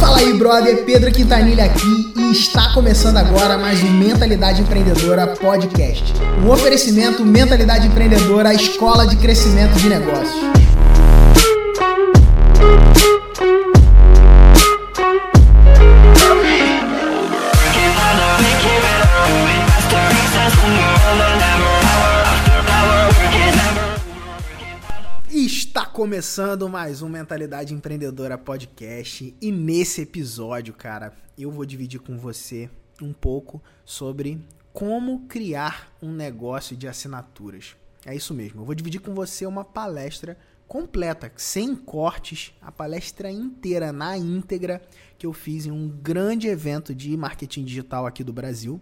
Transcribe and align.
Fala 0.00 0.18
aí, 0.18 0.32
brother, 0.34 0.84
Pedro 0.84 1.10
Quintanilha 1.12 1.64
aqui 1.64 2.12
e 2.16 2.32
está 2.32 2.72
começando 2.72 3.16
agora 3.16 3.58
mais 3.58 3.82
um 3.82 3.90
Mentalidade 3.90 4.62
Empreendedora 4.62 5.26
Podcast. 5.28 6.14
Um 6.44 6.50
oferecimento 6.50 7.24
Mentalidade 7.24 7.86
Empreendedora, 7.86 8.50
a 8.50 8.54
escola 8.54 9.06
de 9.06 9.16
crescimento 9.16 9.74
de 9.78 9.88
negócios. 9.88 10.63
Começando 26.14 26.68
mais 26.68 27.02
um 27.02 27.08
Mentalidade 27.08 27.74
Empreendedora 27.74 28.38
Podcast 28.38 29.34
e 29.40 29.50
nesse 29.50 30.02
episódio, 30.02 30.72
cara, 30.72 31.12
eu 31.36 31.50
vou 31.50 31.66
dividir 31.66 31.98
com 31.98 32.16
você 32.16 32.70
um 33.02 33.12
pouco 33.12 33.60
sobre 33.84 34.40
como 34.72 35.26
criar 35.26 35.92
um 36.00 36.12
negócio 36.12 36.76
de 36.76 36.86
assinaturas. 36.86 37.74
É 38.06 38.14
isso 38.14 38.32
mesmo, 38.32 38.60
eu 38.60 38.64
vou 38.64 38.76
dividir 38.76 39.00
com 39.00 39.12
você 39.12 39.44
uma 39.44 39.64
palestra 39.64 40.38
completa, 40.68 41.32
sem 41.36 41.74
cortes, 41.74 42.54
a 42.62 42.70
palestra 42.70 43.28
inteira 43.28 43.92
na 43.92 44.16
íntegra 44.16 44.80
que 45.18 45.26
eu 45.26 45.32
fiz 45.32 45.66
em 45.66 45.72
um 45.72 45.88
grande 45.88 46.46
evento 46.46 46.94
de 46.94 47.16
marketing 47.16 47.64
digital 47.64 48.06
aqui 48.06 48.22
do 48.22 48.32
Brasil. 48.32 48.80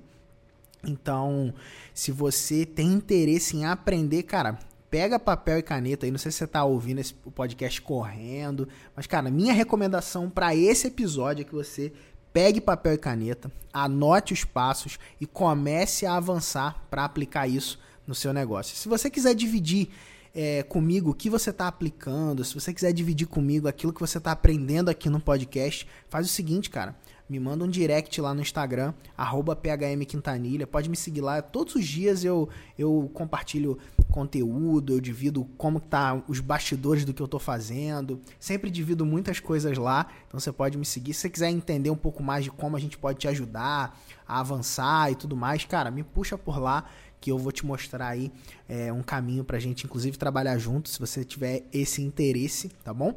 Então, 0.85 1.55
se 1.95 2.13
você 2.13 2.67
tem 2.67 2.93
interesse 2.93 3.57
em 3.57 3.65
aprender, 3.65 4.25
cara, 4.25 4.59
pega 4.93 5.19
papel 5.19 5.59
e 5.59 5.63
caneta 5.63 6.05
aí. 6.05 6.13
Não 6.13 6.19
sei 6.19 6.31
se 6.31 6.37
você 6.37 6.47
tá 6.47 6.63
ouvindo 6.65 6.99
esse 6.99 7.15
podcast 7.15 7.81
correndo, 7.81 8.69
mas 8.95 9.07
cara, 9.07 9.31
minha 9.31 9.55
recomendação 9.55 10.29
para 10.29 10.55
esse 10.55 10.89
episódio 10.89 11.41
é 11.41 11.45
que 11.45 11.55
você 11.55 11.91
pegue 12.31 12.61
papel 12.61 12.93
e 12.93 12.99
caneta, 12.99 13.51
anote 13.73 14.35
os 14.35 14.45
passos 14.45 14.99
e 15.19 15.25
comece 15.25 16.05
a 16.05 16.15
avançar 16.15 16.85
para 16.91 17.07
aplicar 17.07 17.49
isso 17.49 17.81
no 18.07 18.15
seu 18.15 18.35
negócio. 18.35 18.77
Se 18.77 18.87
você 18.87 19.09
quiser 19.09 19.35
dividir 19.35 19.89
é, 20.35 20.63
comigo 20.63 21.11
o 21.11 21.15
que 21.15 21.31
você 21.31 21.49
está 21.49 21.69
aplicando, 21.69 22.45
se 22.45 22.55
você 22.55 22.75
quiser 22.75 22.93
dividir 22.93 23.27
comigo 23.27 23.67
aquilo 23.67 23.95
que 23.95 24.01
você 24.01 24.19
está 24.19 24.33
aprendendo 24.33 24.91
aqui 24.91 25.09
no 25.09 25.21
podcast, 25.21 25.89
faz 26.11 26.27
o 26.27 26.31
seguinte, 26.31 26.69
cara 26.69 26.95
me 27.29 27.39
manda 27.41 27.65
um 27.65 27.69
direct 27.69 28.21
lá 28.21 28.35
no 28.35 28.41
Instagram, 28.41 28.93
phmquintanilha, 29.17 30.67
pode 30.67 30.91
me 30.91 30.97
seguir 30.97 31.21
lá, 31.21 31.41
todos 31.41 31.75
os 31.75 31.87
dias 31.87 32.25
eu, 32.25 32.49
eu 32.79 33.11
compartilho 33.15 33.79
conteúdo, 34.11 34.93
eu 34.93 35.01
divido 35.01 35.45
como 35.57 35.81
tá 35.81 36.23
os 36.29 36.39
bastidores 36.39 37.05
do 37.05 37.15
que 37.15 37.23
eu 37.23 37.29
tô 37.29 37.39
fazendo, 37.39 38.21
sempre 38.39 38.71
divido 38.71 39.07
muitas 39.07 39.41
coisas 39.41 39.79
lá, 39.79 40.07
então 40.29 40.39
você 40.39 40.53
pode 40.53 40.77
me 40.77 40.85
seguir, 40.85 41.15
se 41.15 41.21
você 41.21 41.31
quiser 41.31 41.51
entender 41.51 41.91
um 41.91 41.97
pouco 41.97 42.23
mais 42.23 42.45
de 42.45 42.51
como 42.51 42.77
a 42.77 42.81
gente 42.81 42.99
pode 42.99 43.19
te 43.19 43.29
ajudar 43.29 43.99
a 44.27 44.41
avançar 44.41 45.11
e 45.11 45.15
tudo 45.15 45.35
mais, 45.35 45.65
cara, 45.65 45.91
me 45.91 46.03
puxa 46.03 46.37
por 46.37 46.59
lá, 46.61 46.85
que 47.23 47.31
eu 47.31 47.39
vou 47.39 47.53
te 47.53 47.65
mostrar 47.65 48.09
aí 48.09 48.33
é, 48.69 48.93
um 48.93 49.03
caminho 49.03 49.45
pra 49.45 49.59
gente, 49.59 49.85
inclusive, 49.85 50.19
trabalhar 50.19 50.59
junto, 50.59 50.89
se 50.89 50.99
você 50.99 51.25
tiver 51.25 51.63
esse 51.73 52.03
interesse, 52.03 52.69
tá 52.83 52.93
bom? 52.93 53.17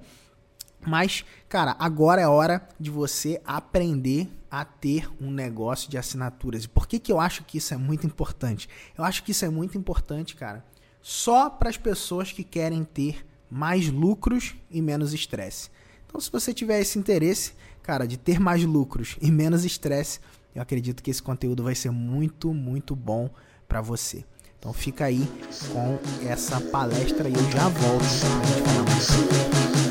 Mas, 0.85 1.25
cara, 1.49 1.75
agora 1.79 2.21
é 2.21 2.27
hora 2.27 2.67
de 2.79 2.89
você 2.89 3.41
aprender 3.45 4.29
a 4.49 4.63
ter 4.63 5.09
um 5.19 5.31
negócio 5.31 5.89
de 5.89 5.97
assinaturas. 5.97 6.63
E 6.63 6.69
por 6.69 6.87
que, 6.87 6.99
que 6.99 7.11
eu 7.11 7.19
acho 7.19 7.43
que 7.43 7.57
isso 7.57 7.73
é 7.73 7.77
muito 7.77 8.05
importante? 8.05 8.69
Eu 8.97 9.03
acho 9.03 9.23
que 9.23 9.31
isso 9.31 9.43
é 9.43 9.49
muito 9.49 9.77
importante, 9.77 10.35
cara, 10.35 10.63
só 11.01 11.49
para 11.49 11.69
as 11.69 11.77
pessoas 11.77 12.31
que 12.31 12.43
querem 12.43 12.83
ter 12.83 13.25
mais 13.49 13.89
lucros 13.89 14.55
e 14.71 14.81
menos 14.81 15.13
estresse. 15.13 15.69
Então, 16.05 16.19
se 16.19 16.31
você 16.31 16.53
tiver 16.53 16.79
esse 16.79 16.97
interesse, 16.97 17.53
cara, 17.83 18.07
de 18.07 18.17
ter 18.17 18.39
mais 18.39 18.63
lucros 18.63 19.17
e 19.21 19.29
menos 19.29 19.65
estresse, 19.65 20.19
eu 20.53 20.61
acredito 20.61 21.03
que 21.03 21.11
esse 21.11 21.21
conteúdo 21.21 21.63
vai 21.63 21.75
ser 21.75 21.91
muito, 21.91 22.53
muito 22.53 22.95
bom 22.95 23.29
para 23.67 23.81
você. 23.81 24.23
Então 24.57 24.73
fica 24.73 25.05
aí 25.05 25.29
com 25.71 25.99
essa 26.27 26.59
palestra 26.59 27.29
e 27.29 27.33
eu 27.33 27.51
já 27.51 27.67
volto 27.69 28.03
pra 28.19 28.45
gente 28.45 28.61
falar 28.61 28.83
mais. 28.83 29.84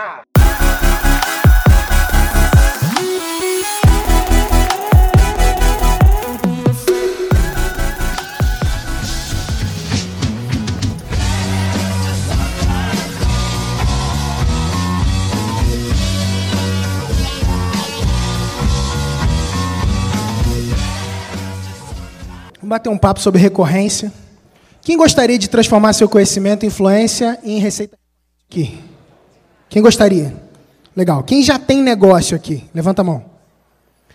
Vamos 0.00 0.16
bater 22.62 22.88
um 22.88 22.96
papo 22.96 23.20
sobre 23.20 23.38
recorrência. 23.38 24.10
Quem 24.80 24.96
gostaria 24.96 25.38
de 25.38 25.50
transformar 25.50 25.92
seu 25.92 26.08
conhecimento 26.08 26.64
e 26.64 26.68
influência 26.68 27.38
em 27.44 27.58
receita 27.58 27.98
aqui? 28.48 28.89
Quem 29.70 29.80
gostaria? 29.80 30.34
Legal. 30.96 31.22
Quem 31.22 31.44
já 31.44 31.56
tem 31.56 31.80
negócio 31.80 32.36
aqui? 32.36 32.68
Levanta 32.74 33.02
a 33.02 33.04
mão. 33.04 33.24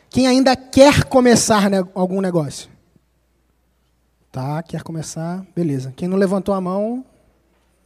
Quem 0.10 0.28
ainda 0.28 0.54
quer 0.54 1.06
começar 1.06 1.70
ne 1.70 1.78
algum 1.96 2.20
negócio? 2.20 2.70
Tá, 4.34 4.62
quer 4.62 4.84
começar? 4.84 5.46
Beleza. 5.56 5.94
Quem 5.96 6.10
não 6.10 6.18
levantou 6.18 6.54
a 6.54 6.60
mão, 6.60 7.06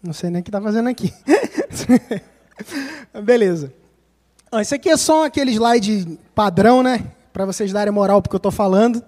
não 0.02 0.14
sei 0.14 0.32
nem 0.32 0.42
o 0.42 0.44
que 0.44 0.50
está 0.50 0.60
fazendo 0.60 0.90
aqui. 0.90 1.14
Beleza. 3.24 3.72
Ah, 4.52 4.64
esse 4.64 4.74
aqui 4.74 4.90
é 4.90 4.98
só 4.98 5.26
aquele 5.26 5.52
slide 5.52 6.18
padrão, 6.34 6.82
né? 6.82 7.06
Para 7.32 7.46
vocês 7.46 7.72
darem 7.72 7.94
moral 7.94 8.20
porque 8.20 8.36
eu 8.36 8.40
estou 8.40 8.52
falando. 8.52 9.04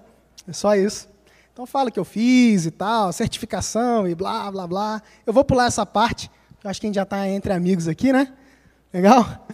É 0.46 0.52
só 0.52 0.76
isso. 0.76 1.08
Então 1.52 1.66
fala 1.66 1.90
que 1.90 1.98
eu 1.98 2.04
fiz 2.04 2.64
e 2.64 2.70
tal, 2.70 3.12
certificação 3.12 4.06
e 4.06 4.14
blá, 4.14 4.48
blá, 4.52 4.68
blá. 4.68 5.02
Eu 5.26 5.32
vou 5.32 5.44
pular 5.44 5.66
essa 5.66 5.84
parte, 5.84 6.30
acho 6.62 6.80
que 6.80 6.86
a 6.86 6.88
gente 6.88 6.94
já 6.94 7.02
está 7.02 7.28
entre 7.28 7.52
amigos 7.52 7.88
aqui, 7.88 8.12
né? 8.12 8.32
Legal? 8.92 9.46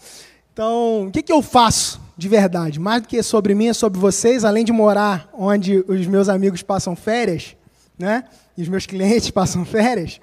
Então, 0.53 1.06
o 1.06 1.10
que, 1.12 1.22
que 1.22 1.32
eu 1.32 1.41
faço 1.41 2.00
de 2.16 2.28
verdade? 2.28 2.81
Mais 2.81 3.03
do 3.03 3.09
que 3.09 3.22
sobre 3.22 3.54
mim, 3.54 3.69
é 3.69 3.72
sobre 3.72 4.00
vocês, 4.00 4.44
além 4.44 4.65
de 4.65 4.72
morar 4.72 5.28
onde 5.32 5.84
os 5.87 6.06
meus 6.06 6.28
amigos 6.28 6.62
passam 6.62 6.97
férias, 6.97 7.54
né? 7.97 8.25
E 8.56 8.62
os 8.62 8.69
meus 8.69 8.84
clientes 8.84 9.31
passam 9.31 9.65
férias, 9.65 10.21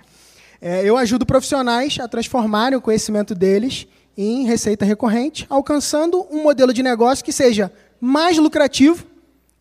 é, 0.61 0.83
eu 0.83 0.97
ajudo 0.97 1.25
profissionais 1.25 1.97
a 2.01 2.07
transformarem 2.07 2.77
o 2.77 2.81
conhecimento 2.81 3.33
deles 3.33 3.87
em 4.17 4.45
receita 4.45 4.83
recorrente, 4.83 5.45
alcançando 5.49 6.25
um 6.29 6.43
modelo 6.43 6.73
de 6.73 6.83
negócio 6.83 7.23
que 7.23 7.31
seja 7.31 7.71
mais 7.99 8.37
lucrativo 8.37 9.05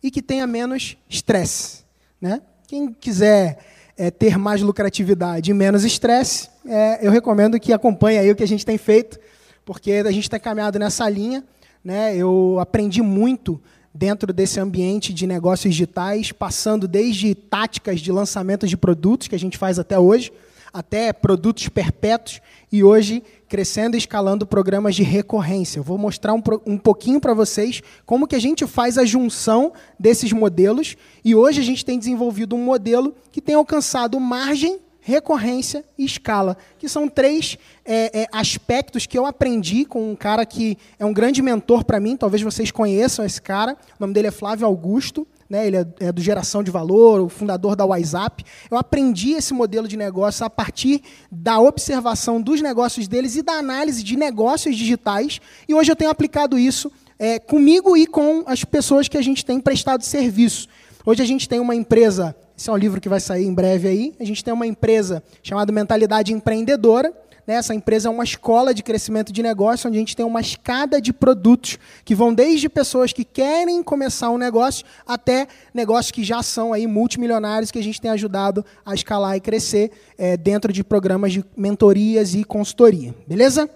e 0.03 0.11
que 0.11 0.21
tenha 0.21 0.45
menos 0.45 0.97
estresse. 1.09 1.85
Né? 2.19 2.41
Quem 2.67 2.91
quiser 2.91 3.59
é, 3.97 4.11
ter 4.11 4.37
mais 4.37 4.61
lucratividade 4.61 5.51
e 5.51 5.53
menos 5.53 5.85
estresse, 5.85 6.49
é, 6.65 6.99
eu 7.05 7.11
recomendo 7.11 7.59
que 7.59 7.71
acompanhe 7.71 8.17
aí 8.17 8.31
o 8.31 8.35
que 8.35 8.43
a 8.43 8.47
gente 8.47 8.65
tem 8.65 8.77
feito, 8.77 9.19
porque 9.65 9.91
a 9.91 10.11
gente 10.11 10.23
está 10.23 10.39
caminhado 10.39 10.77
nessa 10.77 11.09
linha. 11.09 11.43
Né? 11.83 12.15
Eu 12.15 12.57
aprendi 12.59 13.01
muito 13.01 13.59
dentro 13.93 14.31
desse 14.33 14.59
ambiente 14.59 15.13
de 15.13 15.25
negócios 15.25 15.73
digitais, 15.73 16.31
passando 16.31 16.87
desde 16.87 17.33
táticas 17.33 18.01
de 18.01 18.11
lançamento 18.11 18.67
de 18.67 18.75
produtos, 18.75 19.27
que 19.27 19.35
a 19.35 19.39
gente 19.39 19.57
faz 19.57 19.79
até 19.79 19.97
hoje, 19.97 20.31
até 20.73 21.13
produtos 21.13 21.69
perpétuos, 21.69 22.41
e 22.69 22.83
hoje 22.83 23.23
crescendo 23.47 23.95
e 23.95 23.97
escalando 23.97 24.45
programas 24.45 24.95
de 24.95 25.03
recorrência. 25.03 25.79
Eu 25.79 25.83
vou 25.83 25.97
mostrar 25.97 26.33
um, 26.33 26.43
um 26.65 26.77
pouquinho 26.77 27.21
para 27.21 27.33
vocês 27.33 27.81
como 28.05 28.27
que 28.27 28.35
a 28.35 28.39
gente 28.39 28.67
faz 28.67 28.97
a 28.97 29.05
junção 29.05 29.71
desses 29.97 30.33
modelos, 30.33 30.97
e 31.23 31.33
hoje 31.33 31.61
a 31.61 31.63
gente 31.63 31.85
tem 31.85 31.97
desenvolvido 31.97 32.53
um 32.53 32.63
modelo 32.65 33.15
que 33.31 33.39
tem 33.39 33.55
alcançado 33.55 34.19
margem, 34.19 34.79
recorrência 35.05 35.85
e 35.99 36.03
escala, 36.03 36.57
que 36.79 36.89
são 36.89 37.07
três 37.07 37.59
é, 37.85 38.23
é, 38.23 38.27
aspectos 38.31 39.05
que 39.05 39.15
eu 39.15 39.27
aprendi 39.27 39.85
com 39.85 40.11
um 40.11 40.15
cara 40.15 40.43
que 40.47 40.79
é 40.97 41.05
um 41.05 41.13
grande 41.13 41.43
mentor 41.43 41.85
para 41.85 41.99
mim, 41.99 42.17
talvez 42.17 42.41
vocês 42.41 42.71
conheçam 42.71 43.23
esse 43.23 43.39
cara, 43.39 43.73
o 43.73 43.95
nome 43.99 44.15
dele 44.15 44.29
é 44.29 44.31
Flávio 44.31 44.65
Augusto, 44.65 45.27
né, 45.47 45.67
ele 45.67 45.77
é, 45.77 45.85
é, 45.99 46.11
do 46.11 46.19
Geração 46.19 46.63
de 46.63 46.71
Valor, 46.71 47.21
o 47.21 47.29
fundador 47.29 47.75
da 47.75 47.85
WhatsApp. 47.85 48.43
Eu 48.71 48.79
aprendi 48.79 49.33
esse 49.33 49.53
modelo 49.53 49.87
de 49.87 49.95
negócio 49.95 50.43
a 50.43 50.49
partir 50.49 51.03
da 51.31 51.59
observação 51.59 52.41
dos 52.41 52.59
negócios 52.59 53.07
deles 53.07 53.35
e 53.35 53.43
da 53.43 53.53
análise 53.53 54.03
de 54.03 54.17
negócios 54.17 54.75
digitais. 54.75 55.39
E 55.69 55.75
hoje 55.75 55.91
eu 55.91 55.95
tenho 55.95 56.09
aplicado 56.09 56.57
isso 56.57 56.91
é, 57.19 57.37
comigo 57.37 57.95
e 57.95 58.07
com 58.07 58.43
as 58.47 58.63
pessoas 58.63 59.07
que 59.07 59.19
a 59.19 59.21
gente 59.21 59.45
tem 59.45 59.59
prestado 59.59 60.01
serviço. 60.03 60.67
Hoje 61.05 61.21
a 61.21 61.25
gente 61.27 61.47
tem 61.47 61.59
uma 61.59 61.75
empresa, 61.75 62.35
esse 62.57 62.69
é 62.69 62.73
um 62.73 62.77
livro 62.77 63.01
que 63.01 63.09
vai 63.09 63.19
sair 63.19 63.45
em 63.45 63.53
breve 63.53 63.87
aí, 63.87 64.15
a 64.19 64.23
gente 64.23 64.43
tem 64.43 64.53
uma 64.53 64.65
empresa 64.65 65.21
chamada 65.43 65.71
Mentalidade 65.71 66.33
Empreendedora, 66.33 67.13
Né? 67.45 67.55
Essa 67.55 67.75
empresa 67.75 68.09
é 68.09 68.11
uma 68.11 68.23
escola 68.23 68.73
de 68.73 68.81
crescimento 68.81 69.31
de 69.31 69.43
negócio, 69.43 69.87
onde 69.87 69.97
a 69.97 69.99
gente 69.99 70.15
tem 70.15 70.25
uma 70.25 70.41
escada 70.41 70.99
de 70.99 71.13
produtos 71.13 71.77
que 72.03 72.15
vão 72.15 72.33
desde 72.33 72.67
pessoas 72.67 73.13
que 73.13 73.23
querem 73.23 73.83
começar 73.83 74.29
um 74.29 74.37
negócio 74.37 74.85
até 75.07 75.47
negócios 75.73 76.11
que 76.11 76.23
já 76.23 76.41
são 76.41 76.73
aí 76.73 76.87
multimilionários 76.87 77.71
que 77.71 77.79
a 77.79 77.83
gente 77.83 78.01
tem 78.01 78.11
ajudado 78.11 78.65
a 78.85 78.93
escalar 78.93 79.35
e 79.37 79.41
crescer 79.41 79.91
é, 80.17 80.35
dentro 80.35 80.73
de 80.73 80.83
programas 80.83 81.33
de 81.33 81.45
mentorias 81.55 82.33
e 82.33 82.43
consultoria. 82.43 83.13
Beleza? 83.27 83.69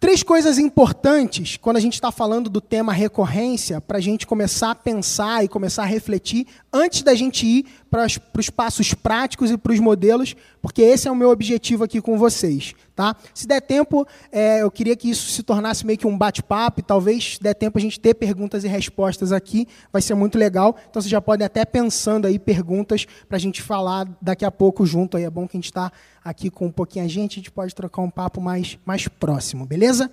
Três 0.00 0.24
coisas 0.24 0.58
importantes 0.58 1.56
quando 1.56 1.76
a 1.76 1.80
gente 1.80 1.94
está 1.94 2.10
falando 2.10 2.50
do 2.50 2.60
tema 2.60 2.92
recorrência, 2.92 3.80
para 3.80 3.98
a 3.98 4.00
gente 4.00 4.26
começar 4.26 4.72
a 4.72 4.74
pensar 4.74 5.44
e 5.44 5.48
começar 5.48 5.84
a 5.84 5.86
refletir 5.86 6.44
antes 6.72 7.02
da 7.02 7.14
gente 7.14 7.46
ir 7.46 7.66
para 7.90 8.06
os 8.38 8.48
passos 8.48 8.94
práticos 8.94 9.50
e 9.50 9.58
para 9.58 9.72
os 9.72 9.78
modelos, 9.78 10.34
porque 10.62 10.80
esse 10.80 11.06
é 11.06 11.10
o 11.10 11.14
meu 11.14 11.30
objetivo 11.30 11.84
aqui 11.84 12.00
com 12.00 12.16
vocês. 12.16 12.74
Tá? 12.96 13.14
Se 13.34 13.46
der 13.46 13.60
tempo, 13.60 14.06
é, 14.30 14.62
eu 14.62 14.70
queria 14.70 14.96
que 14.96 15.10
isso 15.10 15.30
se 15.30 15.42
tornasse 15.42 15.84
meio 15.84 15.98
que 15.98 16.06
um 16.06 16.16
bate-papo, 16.16 16.80
e 16.80 16.82
talvez 16.82 17.38
der 17.40 17.54
tempo 17.54 17.76
a 17.76 17.80
gente 17.80 18.00
ter 18.00 18.14
perguntas 18.14 18.64
e 18.64 18.68
respostas 18.68 19.32
aqui, 19.32 19.68
vai 19.92 20.00
ser 20.00 20.14
muito 20.14 20.38
legal. 20.38 20.76
Então 20.88 21.02
vocês 21.02 21.10
já 21.10 21.20
podem 21.20 21.44
até 21.44 21.64
pensando 21.64 22.26
aí 22.26 22.38
perguntas 22.38 23.06
para 23.28 23.36
a 23.36 23.40
gente 23.40 23.60
falar 23.60 24.08
daqui 24.20 24.44
a 24.44 24.50
pouco 24.50 24.86
junto. 24.86 25.16
Aí 25.16 25.24
é 25.24 25.30
bom 25.30 25.46
que 25.46 25.56
a 25.56 25.58
gente 25.58 25.66
está 25.66 25.92
aqui 26.24 26.48
com 26.48 26.66
um 26.66 26.72
pouquinho 26.72 27.04
a 27.04 27.08
gente, 27.08 27.32
a 27.32 27.40
gente 27.40 27.50
pode 27.50 27.74
trocar 27.74 28.00
um 28.00 28.10
papo 28.10 28.40
mais, 28.40 28.78
mais 28.86 29.08
próximo, 29.08 29.66
beleza? 29.66 30.10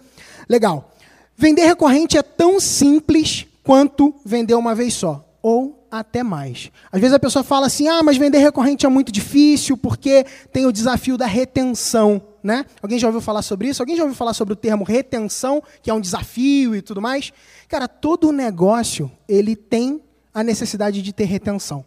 Legal. 0.50 0.92
Vender 1.38 1.66
recorrente 1.66 2.18
é 2.18 2.24
tão 2.24 2.60
simples 2.60 3.46
quanto 3.64 4.14
vender 4.26 4.56
uma 4.56 4.76
vez 4.76 4.94
só, 4.94 5.26
ou 5.42 5.79
até 5.92 6.24
mais. 6.24 6.72
Às 6.92 7.00
vezes 7.00 7.14
a 7.14 7.20
pessoa 7.20 7.44
fala 7.44 7.68
assim: 7.68 7.88
ah, 7.88 8.04
mas 8.04 8.18
vender 8.18 8.40
recorrente 8.40 8.86
é 8.86 8.90
muito 8.90 9.12
difícil 9.12 9.78
porque 9.78 10.26
tem 10.52 10.66
o 10.66 10.72
desafio 10.72 11.18
da 11.18 11.26
retenção. 11.26 12.22
Né? 12.42 12.66
Alguém 12.82 12.98
já 12.98 13.08
ouviu 13.08 13.20
falar 13.20 13.42
sobre 13.42 13.68
isso? 13.68 13.82
Alguém 13.82 13.98
já 13.98 14.04
ouviu 14.04 14.16
falar 14.16 14.34
sobre 14.34 14.54
o 14.54 14.56
termo 14.56 14.86
retenção, 14.86 15.62
que 15.82 15.90
é 15.90 15.94
um 15.94 16.00
desafio 16.00 16.74
e 16.74 16.82
tudo 16.82 17.02
mais? 17.02 17.34
Cara, 17.68 17.86
todo 17.86 18.32
negócio 18.32 19.12
ele 19.28 19.58
tem 19.58 20.02
a 20.34 20.42
necessidade 20.42 21.02
de 21.02 21.12
ter 21.12 21.26
retenção. 21.26 21.84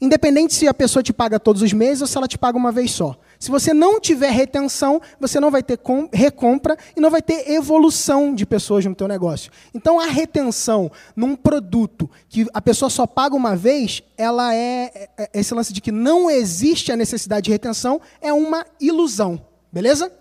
Independente 0.00 0.54
se 0.54 0.66
a 0.68 0.74
pessoa 0.74 1.02
te 1.02 1.12
paga 1.12 1.40
todos 1.40 1.62
os 1.62 1.72
meses 1.72 2.00
ou 2.00 2.06
se 2.06 2.16
ela 2.16 2.28
te 2.28 2.38
paga 2.38 2.56
uma 2.56 2.72
vez 2.72 2.90
só. 2.90 3.18
Se 3.38 3.50
você 3.50 3.72
não 3.72 4.00
tiver 4.00 4.30
retenção, 4.30 5.00
você 5.20 5.38
não 5.38 5.50
vai 5.50 5.62
ter 5.62 5.78
recompra 6.12 6.76
e 6.96 7.00
não 7.00 7.10
vai 7.10 7.22
ter 7.22 7.50
evolução 7.50 8.34
de 8.34 8.44
pessoas 8.44 8.84
no 8.84 8.94
teu 8.94 9.06
negócio. 9.06 9.52
Então 9.72 10.00
a 10.00 10.06
retenção 10.06 10.90
num 11.14 11.36
produto 11.36 12.10
que 12.28 12.46
a 12.52 12.60
pessoa 12.60 12.90
só 12.90 13.06
paga 13.06 13.36
uma 13.36 13.54
vez, 13.54 14.02
ela 14.16 14.54
é, 14.54 15.08
é, 15.16 15.30
é 15.34 15.40
esse 15.40 15.54
lance 15.54 15.72
de 15.72 15.80
que 15.80 15.92
não 15.92 16.28
existe 16.28 16.90
a 16.90 16.96
necessidade 16.96 17.44
de 17.44 17.50
retenção 17.50 18.00
é 18.20 18.32
uma 18.32 18.66
ilusão, 18.80 19.40
beleza? 19.72 20.12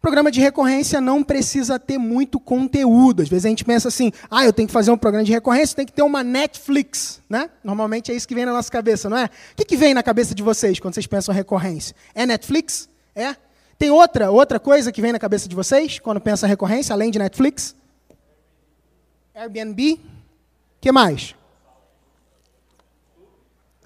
Programa 0.00 0.30
de 0.30 0.40
recorrência 0.40 0.98
não 0.98 1.22
precisa 1.22 1.78
ter 1.78 1.98
muito 1.98 2.40
conteúdo. 2.40 3.20
Às 3.20 3.28
vezes 3.28 3.44
a 3.44 3.50
gente 3.50 3.66
pensa 3.66 3.88
assim, 3.88 4.10
ah, 4.30 4.46
eu 4.46 4.52
tenho 4.52 4.66
que 4.66 4.72
fazer 4.72 4.90
um 4.90 4.96
programa 4.96 5.24
de 5.24 5.30
recorrência, 5.30 5.76
tem 5.76 5.84
que 5.84 5.92
ter 5.92 6.02
uma 6.02 6.24
Netflix, 6.24 7.20
né? 7.28 7.50
Normalmente 7.62 8.10
é 8.10 8.14
isso 8.14 8.26
que 8.26 8.34
vem 8.34 8.46
na 8.46 8.52
nossa 8.52 8.70
cabeça, 8.72 9.10
não 9.10 9.18
é? 9.18 9.26
O 9.26 9.56
que, 9.56 9.64
que 9.64 9.76
vem 9.76 9.92
na 9.92 10.02
cabeça 10.02 10.34
de 10.34 10.42
vocês 10.42 10.80
quando 10.80 10.94
vocês 10.94 11.06
pensam 11.06 11.34
recorrência? 11.34 11.94
É 12.14 12.24
Netflix? 12.24 12.88
É? 13.14 13.36
Tem 13.78 13.90
outra, 13.90 14.30
outra 14.30 14.58
coisa 14.58 14.90
que 14.90 15.02
vem 15.02 15.12
na 15.12 15.18
cabeça 15.18 15.46
de 15.46 15.54
vocês 15.54 15.98
quando 15.98 16.18
pensam 16.18 16.46
em 16.46 16.50
recorrência, 16.50 16.94
além 16.94 17.10
de 17.10 17.18
Netflix? 17.18 17.76
Airbnb? 19.34 20.00
Que 20.80 20.90
mais? 20.90 21.34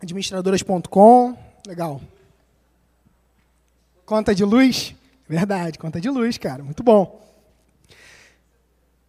Administradoras.com. 0.00 1.36
Legal. 1.66 2.00
Conta 4.06 4.32
de 4.32 4.44
luz? 4.44 4.94
Verdade, 5.28 5.78
conta 5.78 6.00
de 6.00 6.10
luz, 6.10 6.36
cara. 6.36 6.62
Muito 6.62 6.82
bom. 6.82 7.20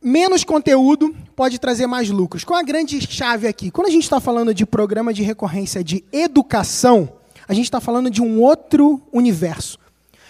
Menos 0.01 0.43
conteúdo 0.43 1.15
pode 1.35 1.59
trazer 1.59 1.87
mais 1.87 2.09
lucros. 2.09 2.43
Qual 2.43 2.59
a 2.59 2.63
grande 2.63 3.01
chave 3.01 3.47
aqui? 3.47 3.71
Quando 3.71 3.87
a 3.87 3.91
gente 3.91 4.03
está 4.03 4.19
falando 4.19 4.53
de 4.53 4.65
programa 4.65 5.13
de 5.13 5.23
recorrência 5.23 5.83
de 5.83 6.05
educação, 6.11 7.11
a 7.47 7.53
gente 7.53 7.65
está 7.65 7.81
falando 7.81 8.09
de 8.09 8.21
um 8.21 8.39
outro 8.39 9.01
universo. 9.11 9.79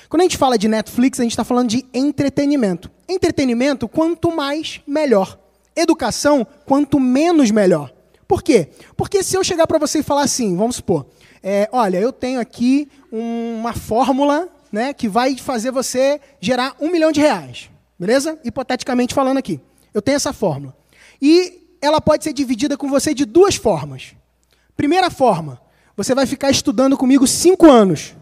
Quando 0.09 0.21
a 0.21 0.23
gente 0.23 0.37
fala 0.37 0.57
de 0.57 0.67
Netflix, 0.67 1.19
a 1.19 1.23
gente 1.23 1.33
está 1.33 1.43
falando 1.43 1.67
de 1.67 1.85
entretenimento. 1.93 2.89
Entretenimento, 3.07 3.87
quanto 3.87 4.33
mais, 4.33 4.81
melhor. 4.87 5.37
Educação, 5.75 6.47
quanto 6.65 6.99
menos, 6.99 7.51
melhor. 7.51 7.93
Por 8.27 8.41
quê? 8.41 8.69
Porque 8.95 9.21
se 9.21 9.35
eu 9.35 9.43
chegar 9.43 9.67
para 9.67 9.77
você 9.77 9.99
e 9.99 10.03
falar 10.03 10.23
assim, 10.23 10.55
vamos 10.55 10.77
supor, 10.77 11.05
é, 11.43 11.69
olha, 11.71 11.99
eu 11.99 12.11
tenho 12.11 12.39
aqui 12.39 12.89
uma 13.11 13.73
fórmula 13.73 14.49
né, 14.75 14.93
que 14.93 15.07
vai 15.07 15.37
fazer 15.37 15.71
você 15.71 16.19
gerar 16.41 16.75
um 16.81 16.91
milhão 16.91 17.09
de 17.09 17.21
reais. 17.21 17.69
Beleza? 17.97 18.37
Hipoteticamente 18.43 19.13
falando 19.13 19.37
aqui. 19.37 19.61
Eu 19.93 20.01
tenho 20.01 20.17
essa 20.17 20.33
fórmula. 20.33 20.75
E 21.21 21.77
ela 21.81 22.01
pode 22.01 22.25
ser 22.25 22.33
dividida 22.33 22.77
com 22.77 22.89
você 22.89 23.13
de 23.13 23.23
duas 23.23 23.55
formas. 23.55 24.13
Primeira 24.75 25.09
forma, 25.09 25.61
você 25.95 26.13
vai 26.13 26.25
ficar 26.25 26.51
estudando 26.51 26.97
comigo 26.97 27.25
cinco 27.25 27.71
anos. 27.71 28.13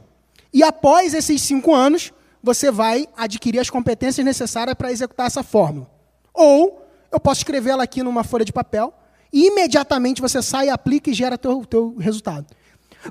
E 0.54 0.62
após 0.62 1.16
esses 1.16 1.42
cinco 1.42 1.74
anos, 1.74 2.14
você 2.42 2.70
vai 2.70 3.08
adquirir 3.18 3.60
as 3.60 3.72
competências 3.72 4.24
necessárias 4.24 4.76
para 4.76 4.92
executar 4.92 5.26
essa 5.26 5.42
fórmula. 5.42 5.90
Ou 6.32 6.86
eu 7.12 7.20
posso 7.20 7.40
escrevê-la 7.40 7.84
aqui 7.84 8.04
numa 8.04 8.24
folha 8.24 8.46
de 8.46 8.54
papel 8.54 8.94
e 9.32 9.48
imediatamente 9.48 10.22
você 10.22 10.40
sai, 10.40 10.70
aplica 10.70 11.10
e 11.10 11.14
gera 11.16 11.34
o 11.34 11.66
teu 11.66 11.96
resultado. 11.98 12.46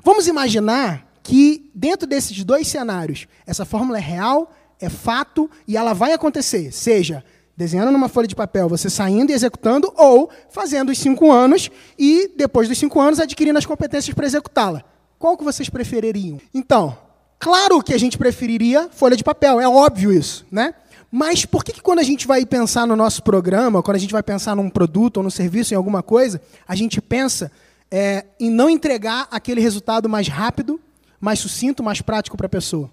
Vamos 0.01 0.27
imaginar 0.27 1.12
que 1.23 1.71
dentro 1.73 2.05
desses 2.05 2.43
dois 2.43 2.67
cenários, 2.67 3.27
essa 3.47 3.63
fórmula 3.63 3.97
é 3.97 4.01
real, 4.01 4.51
é 4.79 4.89
fato 4.89 5.49
e 5.65 5.77
ela 5.77 5.93
vai 5.93 6.11
acontecer, 6.11 6.71
seja 6.71 7.23
desenhando 7.55 7.91
numa 7.91 8.09
folha 8.09 8.27
de 8.27 8.35
papel, 8.35 8.67
você 8.67 8.89
saindo 8.89 9.31
e 9.31 9.33
executando, 9.33 9.93
ou 9.95 10.29
fazendo 10.49 10.91
os 10.91 10.97
cinco 10.97 11.31
anos 11.31 11.69
e, 11.97 12.31
depois 12.35 12.67
dos 12.67 12.77
cinco 12.77 12.99
anos, 12.99 13.19
adquirindo 13.19 13.59
as 13.59 13.65
competências 13.65 14.13
para 14.13 14.25
executá-la. 14.25 14.83
Qual 15.19 15.37
que 15.37 15.43
vocês 15.43 15.69
prefeririam? 15.69 16.39
Então, 16.53 16.97
claro 17.39 17.81
que 17.81 17.93
a 17.93 17.97
gente 17.97 18.17
preferiria 18.17 18.89
folha 18.91 19.15
de 19.15 19.23
papel, 19.23 19.61
é 19.61 19.67
óbvio 19.67 20.11
isso, 20.11 20.45
né? 20.51 20.73
Mas 21.11 21.45
por 21.45 21.63
que, 21.63 21.71
que 21.71 21.81
quando 21.81 21.99
a 21.99 22.03
gente 22.03 22.25
vai 22.25 22.43
pensar 22.43 22.87
no 22.87 22.95
nosso 22.95 23.21
programa, 23.21 23.83
quando 23.83 23.97
a 23.97 23.99
gente 23.99 24.11
vai 24.11 24.23
pensar 24.23 24.55
num 24.55 24.67
produto 24.67 25.17
ou 25.17 25.23
no 25.23 25.29
serviço, 25.29 25.71
em 25.71 25.77
alguma 25.77 26.01
coisa, 26.01 26.41
a 26.67 26.75
gente 26.75 26.99
pensa 26.99 27.51
é, 27.91 28.25
em 28.39 28.49
não 28.49 28.67
entregar 28.67 29.27
aquele 29.29 29.61
resultado 29.61 30.09
mais 30.09 30.27
rápido, 30.27 30.79
mais 31.23 31.39
sucinto, 31.39 31.81
mais 31.81 32.01
prático 32.01 32.35
para 32.35 32.47
a 32.47 32.49
pessoa. 32.49 32.91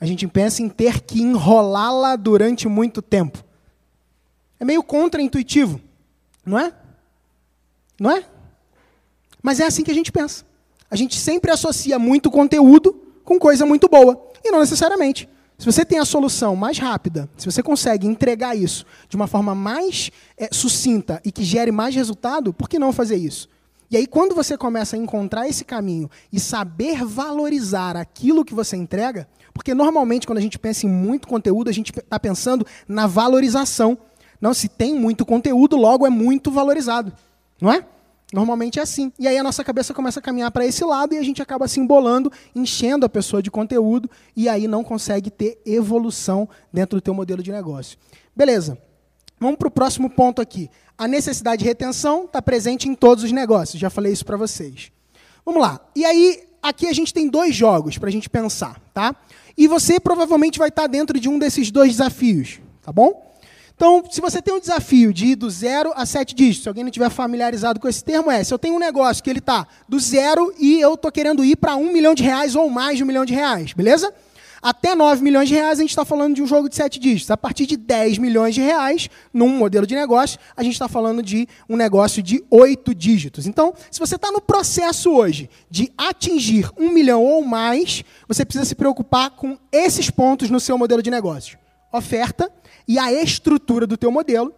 A 0.00 0.06
gente 0.06 0.26
pensa 0.26 0.62
em 0.62 0.70
ter 0.70 1.02
que 1.02 1.20
enrolá-la 1.20 2.16
durante 2.16 2.66
muito 2.66 3.02
tempo. 3.02 3.44
É 4.58 4.64
meio 4.64 4.82
contraintuitivo, 4.82 5.78
não 6.46 6.58
é? 6.58 6.72
Não 8.00 8.10
é? 8.10 8.24
Mas 9.42 9.60
é 9.60 9.66
assim 9.66 9.84
que 9.84 9.90
a 9.90 9.94
gente 9.94 10.10
pensa. 10.10 10.46
A 10.90 10.96
gente 10.96 11.20
sempre 11.20 11.50
associa 11.50 11.98
muito 11.98 12.30
conteúdo 12.30 12.94
com 13.22 13.38
coisa 13.38 13.66
muito 13.66 13.86
boa. 13.86 14.30
E 14.42 14.50
não 14.50 14.60
necessariamente. 14.60 15.28
Se 15.58 15.66
você 15.66 15.84
tem 15.84 15.98
a 15.98 16.06
solução 16.06 16.56
mais 16.56 16.78
rápida, 16.78 17.28
se 17.36 17.44
você 17.44 17.62
consegue 17.62 18.06
entregar 18.06 18.56
isso 18.56 18.86
de 19.10 19.16
uma 19.16 19.26
forma 19.26 19.54
mais 19.54 20.10
é, 20.38 20.48
sucinta 20.50 21.20
e 21.22 21.30
que 21.30 21.44
gere 21.44 21.70
mais 21.70 21.94
resultado, 21.94 22.54
por 22.54 22.66
que 22.66 22.78
não 22.78 22.94
fazer 22.94 23.16
isso? 23.16 23.46
E 23.90 23.96
aí, 23.96 24.06
quando 24.06 24.34
você 24.34 24.56
começa 24.56 24.96
a 24.96 24.98
encontrar 24.98 25.48
esse 25.48 25.64
caminho 25.64 26.10
e 26.30 26.38
saber 26.38 27.04
valorizar 27.04 27.96
aquilo 27.96 28.44
que 28.44 28.52
você 28.52 28.76
entrega, 28.76 29.26
porque 29.54 29.74
normalmente, 29.74 30.26
quando 30.26 30.38
a 30.38 30.42
gente 30.42 30.58
pensa 30.58 30.84
em 30.84 30.90
muito 30.90 31.26
conteúdo, 31.26 31.70
a 31.70 31.72
gente 31.72 31.90
está 31.96 32.20
pensando 32.20 32.66
na 32.86 33.06
valorização. 33.06 33.96
Não, 34.40 34.52
se 34.52 34.68
tem 34.68 34.94
muito 34.94 35.24
conteúdo, 35.24 35.76
logo 35.76 36.06
é 36.06 36.10
muito 36.10 36.50
valorizado. 36.50 37.12
Não 37.60 37.72
é? 37.72 37.84
Normalmente 38.32 38.78
é 38.78 38.82
assim. 38.82 39.10
E 39.18 39.26
aí 39.26 39.38
a 39.38 39.42
nossa 39.42 39.64
cabeça 39.64 39.94
começa 39.94 40.20
a 40.20 40.22
caminhar 40.22 40.50
para 40.50 40.66
esse 40.66 40.84
lado 40.84 41.14
e 41.14 41.18
a 41.18 41.22
gente 41.22 41.40
acaba 41.40 41.66
se 41.66 41.80
embolando, 41.80 42.30
enchendo 42.54 43.06
a 43.06 43.08
pessoa 43.08 43.42
de 43.42 43.50
conteúdo 43.50 44.10
e 44.36 44.48
aí 44.48 44.68
não 44.68 44.84
consegue 44.84 45.30
ter 45.30 45.58
evolução 45.64 46.46
dentro 46.70 46.98
do 46.98 47.02
teu 47.02 47.14
modelo 47.14 47.42
de 47.42 47.50
negócio. 47.50 47.96
Beleza. 48.36 48.78
Vamos 49.40 49.56
para 49.56 49.68
o 49.68 49.70
próximo 49.70 50.10
ponto 50.10 50.42
aqui. 50.42 50.70
A 50.96 51.06
necessidade 51.06 51.60
de 51.60 51.68
retenção 51.68 52.24
está 52.24 52.42
presente 52.42 52.88
em 52.88 52.94
todos 52.94 53.24
os 53.24 53.32
negócios. 53.32 53.80
Já 53.80 53.88
falei 53.88 54.12
isso 54.12 54.24
para 54.24 54.36
vocês. 54.36 54.90
Vamos 55.44 55.62
lá. 55.62 55.80
E 55.94 56.04
aí, 56.04 56.42
aqui 56.62 56.86
a 56.86 56.92
gente 56.92 57.14
tem 57.14 57.28
dois 57.28 57.54
jogos 57.54 57.98
para 57.98 58.08
a 58.08 58.12
gente 58.12 58.28
pensar, 58.28 58.80
tá? 58.92 59.14
E 59.56 59.66
você 59.66 59.98
provavelmente 59.98 60.58
vai 60.58 60.68
estar 60.68 60.82
tá 60.82 60.88
dentro 60.88 61.18
de 61.18 61.28
um 61.28 61.38
desses 61.38 61.70
dois 61.70 61.92
desafios, 61.92 62.60
tá 62.82 62.92
bom? 62.92 63.28
Então, 63.74 64.02
se 64.10 64.20
você 64.20 64.42
tem 64.42 64.52
um 64.52 64.58
desafio 64.58 65.12
de 65.12 65.26
ir 65.26 65.36
do 65.36 65.48
zero 65.48 65.92
a 65.94 66.04
sete 66.04 66.34
dígitos, 66.34 66.64
se 66.64 66.68
alguém 66.68 66.82
não 66.82 66.88
estiver 66.88 67.10
familiarizado 67.10 67.78
com 67.78 67.88
esse 67.88 68.02
termo, 68.02 68.28
é: 68.28 68.42
se 68.42 68.52
eu 68.52 68.58
tenho 68.58 68.74
um 68.74 68.78
negócio 68.78 69.22
que 69.22 69.30
ele 69.30 69.38
está 69.38 69.68
do 69.88 70.00
zero 70.00 70.52
e 70.58 70.80
eu 70.80 70.94
estou 70.94 71.12
querendo 71.12 71.44
ir 71.44 71.54
para 71.54 71.76
um 71.76 71.92
milhão 71.92 72.12
de 72.12 72.24
reais 72.24 72.56
ou 72.56 72.68
mais 72.68 72.96
de 72.96 73.04
um 73.04 73.06
milhão 73.06 73.24
de 73.24 73.34
reais, 73.34 73.72
beleza? 73.72 74.12
Até 74.60 74.94
9 74.94 75.22
milhões 75.22 75.48
de 75.48 75.54
reais, 75.54 75.78
a 75.78 75.82
gente 75.82 75.90
está 75.90 76.04
falando 76.04 76.34
de 76.34 76.42
um 76.42 76.46
jogo 76.46 76.68
de 76.68 76.74
7 76.74 76.98
dígitos. 76.98 77.30
A 77.30 77.36
partir 77.36 77.66
de 77.66 77.76
10 77.76 78.18
milhões 78.18 78.54
de 78.54 78.60
reais, 78.60 79.08
num 79.32 79.48
modelo 79.48 79.86
de 79.86 79.94
negócio, 79.94 80.38
a 80.56 80.62
gente 80.62 80.72
está 80.72 80.88
falando 80.88 81.22
de 81.22 81.48
um 81.68 81.76
negócio 81.76 82.22
de 82.22 82.42
8 82.50 82.94
dígitos. 82.94 83.46
Então, 83.46 83.72
se 83.90 84.00
você 84.00 84.16
está 84.16 84.32
no 84.32 84.40
processo 84.40 85.10
hoje 85.10 85.48
de 85.70 85.92
atingir 85.96 86.70
um 86.76 86.90
milhão 86.90 87.24
ou 87.24 87.44
mais, 87.44 88.02
você 88.26 88.44
precisa 88.44 88.64
se 88.64 88.74
preocupar 88.74 89.30
com 89.30 89.56
esses 89.70 90.10
pontos 90.10 90.50
no 90.50 90.58
seu 90.58 90.76
modelo 90.76 91.02
de 91.02 91.10
negócio. 91.10 91.58
Oferta 91.92 92.50
e 92.86 92.98
a 92.98 93.12
estrutura 93.12 93.86
do 93.86 93.96
teu 93.96 94.10
modelo 94.10 94.52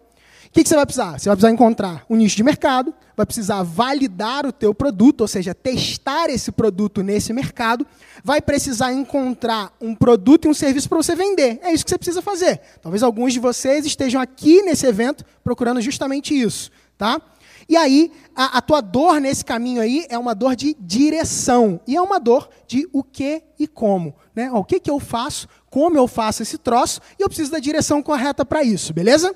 o 0.51 0.53
que, 0.53 0.63
que, 0.63 0.67
você 0.67 0.75
vai 0.75 0.85
precisar? 0.85 1.17
Você 1.17 1.29
vai 1.29 1.35
precisar 1.37 1.53
encontrar 1.53 2.03
um 2.09 2.15
nicho 2.17 2.35
de 2.35 2.43
mercado, 2.43 2.93
vai 3.21 3.25
precisar 3.25 3.63
validar 3.63 4.45
o 4.45 4.51
teu 4.51 4.73
produto, 4.73 5.21
ou 5.21 5.27
seja, 5.27 5.53
testar 5.53 6.29
esse 6.29 6.51
produto 6.51 7.03
nesse 7.03 7.31
mercado, 7.31 7.85
vai 8.23 8.41
precisar 8.41 8.91
encontrar 8.93 9.73
um 9.79 9.95
produto 9.95 10.45
e 10.45 10.49
um 10.49 10.53
serviço 10.53 10.89
para 10.89 10.97
você 10.97 11.15
vender. 11.15 11.59
É 11.61 11.71
isso 11.71 11.83
que 11.83 11.89
você 11.89 11.97
precisa 11.97 12.21
fazer. 12.21 12.59
Talvez 12.81 13.03
alguns 13.03 13.33
de 13.33 13.39
vocês 13.39 13.85
estejam 13.85 14.19
aqui 14.19 14.61
nesse 14.63 14.85
evento 14.85 15.23
procurando 15.43 15.79
justamente 15.81 16.33
isso, 16.33 16.71
tá? 16.97 17.21
E 17.69 17.77
aí, 17.77 18.11
a, 18.35 18.57
a 18.57 18.61
tua 18.61 18.81
dor 18.81 19.21
nesse 19.21 19.45
caminho 19.45 19.81
aí 19.81 20.05
é 20.09 20.17
uma 20.17 20.33
dor 20.33 20.55
de 20.55 20.75
direção. 20.79 21.79
E 21.87 21.95
é 21.95 22.01
uma 22.01 22.19
dor 22.19 22.49
de 22.67 22.89
o 22.91 23.03
que 23.03 23.43
e 23.57 23.67
como. 23.67 24.15
Né? 24.35 24.51
O 24.51 24.63
que, 24.63 24.79
que 24.79 24.89
eu 24.89 24.99
faço, 24.99 25.47
como 25.69 25.95
eu 25.95 26.07
faço 26.07 26.41
esse 26.41 26.57
troço, 26.57 26.99
e 27.17 27.23
eu 27.23 27.29
preciso 27.29 27.51
da 27.51 27.59
direção 27.59 28.01
correta 28.01 28.43
para 28.43 28.63
isso, 28.63 28.93
beleza? 28.93 29.33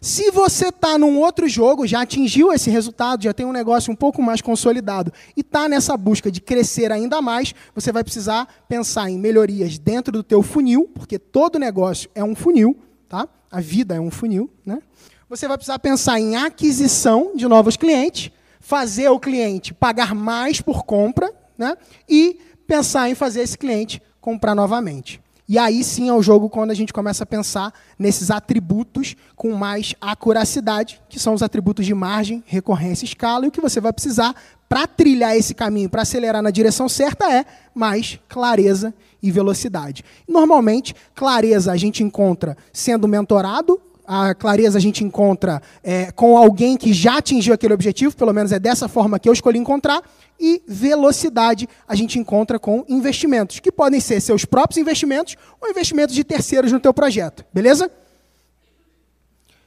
Se 0.00 0.30
você 0.30 0.68
está 0.68 0.98
num 0.98 1.18
outro 1.18 1.48
jogo, 1.48 1.86
já 1.86 2.02
atingiu 2.02 2.52
esse 2.52 2.70
resultado, 2.70 3.24
já 3.24 3.32
tem 3.32 3.46
um 3.46 3.52
negócio 3.52 3.92
um 3.92 3.96
pouco 3.96 4.22
mais 4.22 4.40
consolidado 4.40 5.12
e 5.36 5.40
está 5.40 5.68
nessa 5.68 5.96
busca 5.96 6.30
de 6.30 6.40
crescer 6.40 6.92
ainda 6.92 7.22
mais, 7.22 7.54
você 7.74 7.90
vai 7.92 8.04
precisar 8.04 8.46
pensar 8.68 9.10
em 9.10 9.18
melhorias 9.18 9.78
dentro 9.78 10.12
do 10.12 10.22
teu 10.22 10.42
funil, 10.42 10.90
porque 10.94 11.18
todo 11.18 11.58
negócio 11.58 12.10
é 12.14 12.22
um 12.22 12.34
funil, 12.34 12.76
tá? 13.08 13.28
A 13.50 13.60
vida 13.60 13.94
é 13.94 14.00
um 14.00 14.10
funil, 14.10 14.50
né? 14.64 14.80
Você 15.28 15.48
vai 15.48 15.56
precisar 15.56 15.78
pensar 15.78 16.20
em 16.20 16.36
aquisição 16.36 17.32
de 17.34 17.48
novos 17.48 17.76
clientes, 17.76 18.30
fazer 18.60 19.08
o 19.08 19.18
cliente 19.18 19.74
pagar 19.74 20.14
mais 20.14 20.60
por 20.60 20.84
compra, 20.84 21.32
né? 21.56 21.76
E 22.08 22.38
pensar 22.66 23.08
em 23.08 23.14
fazer 23.14 23.40
esse 23.40 23.56
cliente 23.56 24.02
comprar 24.20 24.54
novamente. 24.54 25.20
E 25.48 25.58
aí 25.58 25.84
sim 25.84 26.08
é 26.08 26.12
o 26.12 26.22
jogo 26.22 26.48
quando 26.48 26.72
a 26.72 26.74
gente 26.74 26.92
começa 26.92 27.22
a 27.22 27.26
pensar 27.26 27.72
nesses 27.96 28.30
atributos 28.30 29.14
com 29.36 29.52
mais 29.52 29.94
acuracidade, 30.00 31.00
que 31.08 31.20
são 31.20 31.34
os 31.34 31.42
atributos 31.42 31.86
de 31.86 31.94
margem, 31.94 32.42
recorrência 32.46 33.04
escala, 33.04 33.44
e 33.44 33.48
o 33.48 33.52
que 33.52 33.60
você 33.60 33.80
vai 33.80 33.92
precisar 33.92 34.34
para 34.68 34.86
trilhar 34.88 35.36
esse 35.36 35.54
caminho, 35.54 35.88
para 35.88 36.02
acelerar 36.02 36.42
na 36.42 36.50
direção 36.50 36.88
certa, 36.88 37.32
é 37.32 37.44
mais 37.72 38.18
clareza 38.28 38.92
e 39.22 39.30
velocidade. 39.30 40.04
Normalmente, 40.28 40.94
clareza 41.14 41.70
a 41.70 41.76
gente 41.76 42.02
encontra 42.02 42.56
sendo 42.72 43.06
mentorado 43.06 43.80
a 44.06 44.34
clareza 44.34 44.78
a 44.78 44.80
gente 44.80 45.02
encontra 45.02 45.60
é, 45.82 46.12
com 46.12 46.38
alguém 46.38 46.76
que 46.76 46.92
já 46.92 47.18
atingiu 47.18 47.52
aquele 47.52 47.74
objetivo, 47.74 48.14
pelo 48.16 48.32
menos 48.32 48.52
é 48.52 48.58
dessa 48.58 48.88
forma 48.88 49.18
que 49.18 49.28
eu 49.28 49.32
escolhi 49.32 49.58
encontrar, 49.58 50.00
e 50.38 50.62
velocidade 50.66 51.68
a 51.86 51.94
gente 51.94 52.18
encontra 52.18 52.58
com 52.58 52.84
investimentos, 52.88 53.60
que 53.60 53.72
podem 53.72 54.00
ser 54.00 54.20
seus 54.20 54.44
próprios 54.44 54.78
investimentos 54.78 55.36
ou 55.60 55.68
investimentos 55.68 56.14
de 56.14 56.24
terceiros 56.24 56.72
no 56.72 56.80
teu 56.80 56.92
projeto, 56.92 57.44
beleza? 57.52 57.90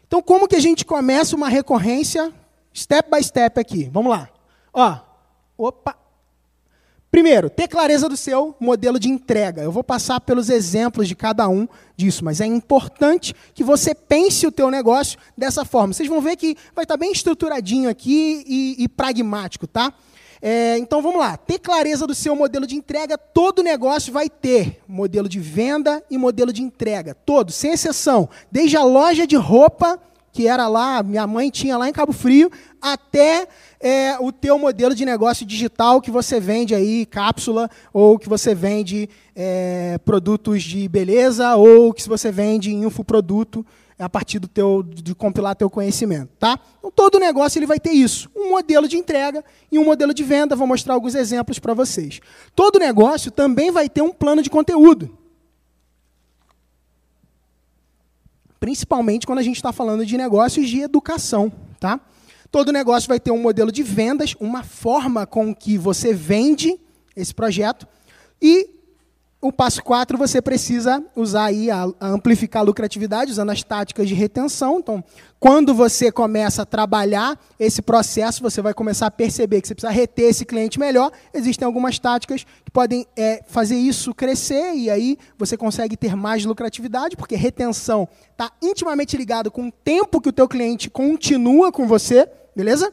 Então, 0.07 0.21
como 0.21 0.47
que 0.47 0.55
a 0.55 0.61
gente 0.61 0.85
começa 0.85 1.35
uma 1.35 1.49
recorrência 1.49 2.33
step 2.73 3.09
by 3.11 3.23
step 3.23 3.59
aqui? 3.59 3.89
Vamos 3.91 4.11
lá. 4.11 4.29
Ó, 4.73 4.97
opa, 5.57 5.95
Primeiro, 7.11 7.49
ter 7.49 7.67
clareza 7.67 8.07
do 8.07 8.15
seu 8.15 8.55
modelo 8.59 8.99
de 8.99 9.09
entrega. 9.09 9.63
Eu 9.63 9.71
vou 9.71 9.83
passar 9.83 10.21
pelos 10.21 10.47
exemplos 10.47 11.07
de 11.07 11.15
cada 11.15 11.49
um 11.49 11.67
disso, 11.97 12.23
mas 12.23 12.39
é 12.39 12.45
importante 12.45 13.33
que 13.53 13.63
você 13.63 13.95
pense 13.95 14.45
o 14.45 14.51
teu 14.51 14.69
negócio 14.69 15.17
dessa 15.35 15.65
forma. 15.65 15.91
Vocês 15.91 16.07
vão 16.07 16.21
ver 16.21 16.35
que 16.35 16.55
vai 16.75 16.83
estar 16.83 16.97
bem 16.97 17.11
estruturadinho 17.11 17.89
aqui 17.89 18.43
e, 18.45 18.83
e 18.83 18.87
pragmático, 18.87 19.65
tá? 19.65 19.91
É, 20.41 20.77
então 20.77 21.01
vamos 21.01 21.19
lá. 21.19 21.35
Ter 21.35 21.59
clareza 21.59 22.07
do 22.07 22.15
seu 22.15 22.35
modelo 22.35 22.65
de 22.65 22.75
entrega, 22.75 23.17
todo 23.17 23.63
negócio 23.63 24.13
vai 24.13 24.29
ter 24.29 24.79
modelo 24.87 25.27
de 25.27 25.39
venda 25.39 26.03
e 26.09 26.17
modelo 26.17 26.53
de 26.53 26.61
entrega. 26.61 27.13
Todo, 27.13 27.51
sem 27.51 27.71
exceção. 27.71 28.29
Desde 28.51 28.77
a 28.77 28.83
loja 28.83 29.27
de 29.27 29.35
roupa, 29.35 29.99
que 30.31 30.47
era 30.47 30.67
lá, 30.67 31.03
minha 31.03 31.27
mãe 31.27 31.49
tinha 31.49 31.77
lá 31.77 31.89
em 31.89 31.93
Cabo 31.93 32.13
Frio, 32.13 32.49
até 32.81 33.47
é, 33.79 34.17
o 34.19 34.31
teu 34.31 34.57
modelo 34.57 34.95
de 34.95 35.03
negócio 35.03 35.45
digital 35.45 35.99
que 35.99 36.11
você 36.11 36.39
vende 36.39 36.73
aí, 36.73 37.05
cápsula, 37.05 37.69
ou 37.91 38.17
que 38.17 38.29
você 38.29 38.55
vende 38.55 39.09
é, 39.35 39.97
produtos 40.05 40.63
de 40.63 40.87
beleza, 40.87 41.55
ou 41.55 41.93
que 41.93 42.07
você 42.07 42.31
vende 42.31 42.73
infoproduto 42.73 43.65
a 43.99 44.09
partir 44.09 44.39
do 44.39 44.47
teu, 44.47 44.81
de 44.81 45.13
compilar 45.13 45.55
teu 45.55 45.69
conhecimento, 45.69 46.31
tá? 46.39 46.57
Então, 46.77 46.89
todo 46.89 47.19
negócio 47.19 47.59
ele 47.59 47.65
vai 47.65 47.79
ter 47.79 47.91
isso, 47.91 48.29
um 48.33 48.49
modelo 48.49 48.87
de 48.87 48.97
entrega 48.97 49.43
e 49.69 49.77
um 49.77 49.83
modelo 49.83 50.13
de 50.13 50.23
venda. 50.23 50.55
Vou 50.55 50.65
mostrar 50.65 50.93
alguns 50.93 51.15
exemplos 51.15 51.59
para 51.59 51.73
vocês. 51.73 52.21
Todo 52.55 52.79
negócio 52.79 53.29
também 53.29 53.71
vai 53.71 53.89
ter 53.89 54.01
um 54.01 54.13
plano 54.13 54.41
de 54.41 54.49
conteúdo. 54.49 55.17
Principalmente 58.57 59.27
quando 59.27 59.39
a 59.39 59.43
gente 59.43 59.57
está 59.57 59.73
falando 59.73 60.05
de 60.05 60.17
negócios 60.17 60.69
de 60.69 60.79
educação, 60.79 61.51
tá? 61.77 61.99
Todo 62.49 62.71
negócio 62.71 63.07
vai 63.07 63.19
ter 63.19 63.31
um 63.31 63.41
modelo 63.41 63.71
de 63.71 63.83
vendas, 63.83 64.33
uma 64.39 64.63
forma 64.63 65.27
com 65.27 65.53
que 65.53 65.77
você 65.77 66.13
vende 66.13 66.79
esse 67.15 67.33
projeto. 67.33 67.85
E 68.41 68.78
o 69.41 69.53
passo 69.53 69.81
4, 69.81 70.17
você 70.17 70.41
precisa 70.41 71.01
usar 71.15 71.45
aí 71.45 71.71
a, 71.71 71.87
a, 71.97 72.07
amplificar 72.07 72.61
a 72.61 72.65
lucratividade, 72.65 73.31
usando 73.31 73.51
as 73.51 73.63
táticas 73.63 74.07
de 74.07 74.13
retenção. 74.13 74.79
Então, 74.79 75.01
quando 75.39 75.73
você 75.73 76.11
começa 76.11 76.63
a 76.63 76.65
trabalhar 76.65 77.39
esse 77.57 77.81
processo, 77.81 78.41
você 78.41 78.61
vai 78.61 78.73
começar 78.73 79.07
a 79.07 79.11
perceber 79.11 79.61
que 79.61 79.67
você 79.69 79.73
precisa 79.73 79.93
reter 79.93 80.25
esse 80.25 80.43
cliente 80.43 80.77
melhor. 80.77 81.09
Existem 81.33 81.65
algumas 81.65 81.97
táticas 81.97 82.45
que 82.65 82.71
podem 82.71 83.07
é, 83.15 83.41
fazer 83.47 83.77
isso 83.77 84.13
crescer, 84.13 84.73
e 84.75 84.89
aí 84.89 85.17
você 85.37 85.55
consegue 85.55 85.95
ter 85.95 86.17
mais 86.17 86.43
lucratividade, 86.43 87.15
porque 87.15 87.35
retenção 87.35 88.09
está 88.31 88.51
intimamente 88.61 89.15
ligado 89.15 89.49
com 89.49 89.69
o 89.69 89.71
tempo 89.71 90.19
que 90.19 90.29
o 90.29 90.33
teu 90.33 90.49
cliente 90.49 90.89
continua 90.89 91.71
com 91.71 91.87
você. 91.87 92.27
Beleza? 92.53 92.91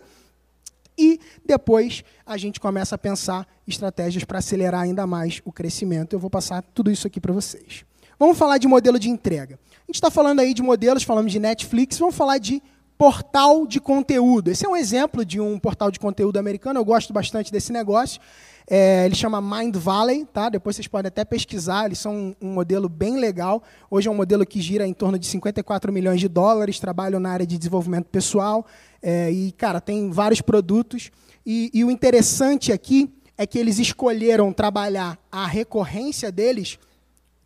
E 0.98 1.20
depois 1.44 2.02
a 2.24 2.36
gente 2.36 2.58
começa 2.58 2.94
a 2.94 2.98
pensar 2.98 3.46
estratégias 3.66 4.24
para 4.24 4.38
acelerar 4.38 4.82
ainda 4.82 5.06
mais 5.06 5.40
o 5.44 5.52
crescimento. 5.52 6.14
Eu 6.14 6.18
vou 6.18 6.30
passar 6.30 6.62
tudo 6.62 6.90
isso 6.90 7.06
aqui 7.06 7.20
para 7.20 7.32
vocês. 7.32 7.84
Vamos 8.18 8.38
falar 8.38 8.58
de 8.58 8.66
modelo 8.66 8.98
de 8.98 9.10
entrega. 9.10 9.58
A 9.76 9.86
gente 9.86 9.96
está 9.96 10.10
falando 10.10 10.40
aí 10.40 10.54
de 10.54 10.62
modelos, 10.62 11.02
falamos 11.02 11.30
de 11.30 11.38
Netflix, 11.38 11.98
vamos 11.98 12.16
falar 12.16 12.38
de 12.38 12.62
portal 12.96 13.66
de 13.66 13.80
conteúdo. 13.80 14.50
Esse 14.50 14.64
é 14.64 14.68
um 14.68 14.76
exemplo 14.76 15.24
de 15.24 15.40
um 15.40 15.58
portal 15.58 15.90
de 15.90 16.00
conteúdo 16.00 16.38
americano, 16.38 16.80
eu 16.80 16.84
gosto 16.84 17.12
bastante 17.12 17.52
desse 17.52 17.72
negócio. 17.72 18.20
É, 18.68 19.06
ele 19.06 19.14
chama 19.14 19.40
Mind 19.40 19.76
Valley, 19.76 20.24
tá? 20.24 20.48
depois 20.48 20.74
vocês 20.74 20.88
podem 20.88 21.06
até 21.06 21.24
pesquisar, 21.24 21.86
eles 21.86 22.00
são 22.00 22.12
um, 22.12 22.34
um, 22.48 22.52
modelo 22.52 22.88
bem 22.88 23.16
legal. 23.16 23.62
Hoje 23.88 24.08
é 24.08 24.10
um 24.10 24.14
modelo 24.14 24.44
que 24.44 24.60
gira 24.60 24.84
em 24.84 24.92
torno 24.92 25.16
de 25.18 25.26
54 25.26 25.92
milhões 25.92 26.18
de 26.18 26.26
dólares, 26.26 26.80
trabalham 26.80 27.20
na 27.20 27.30
área 27.30 27.46
de 27.46 27.56
desenvolvimento 27.56 28.06
pessoal, 28.06 28.66
é, 29.00 29.30
e, 29.30 29.52
cara, 29.52 29.80
tem 29.80 30.10
vários 30.10 30.40
produtos. 30.40 31.12
E, 31.44 31.70
e 31.72 31.84
o 31.84 31.90
interessante 31.92 32.72
aqui 32.72 33.08
é 33.38 33.46
que 33.46 33.56
eles 33.56 33.78
escolheram 33.78 34.52
trabalhar 34.52 35.16
a 35.30 35.46
recorrência 35.46 36.32
deles 36.32 36.76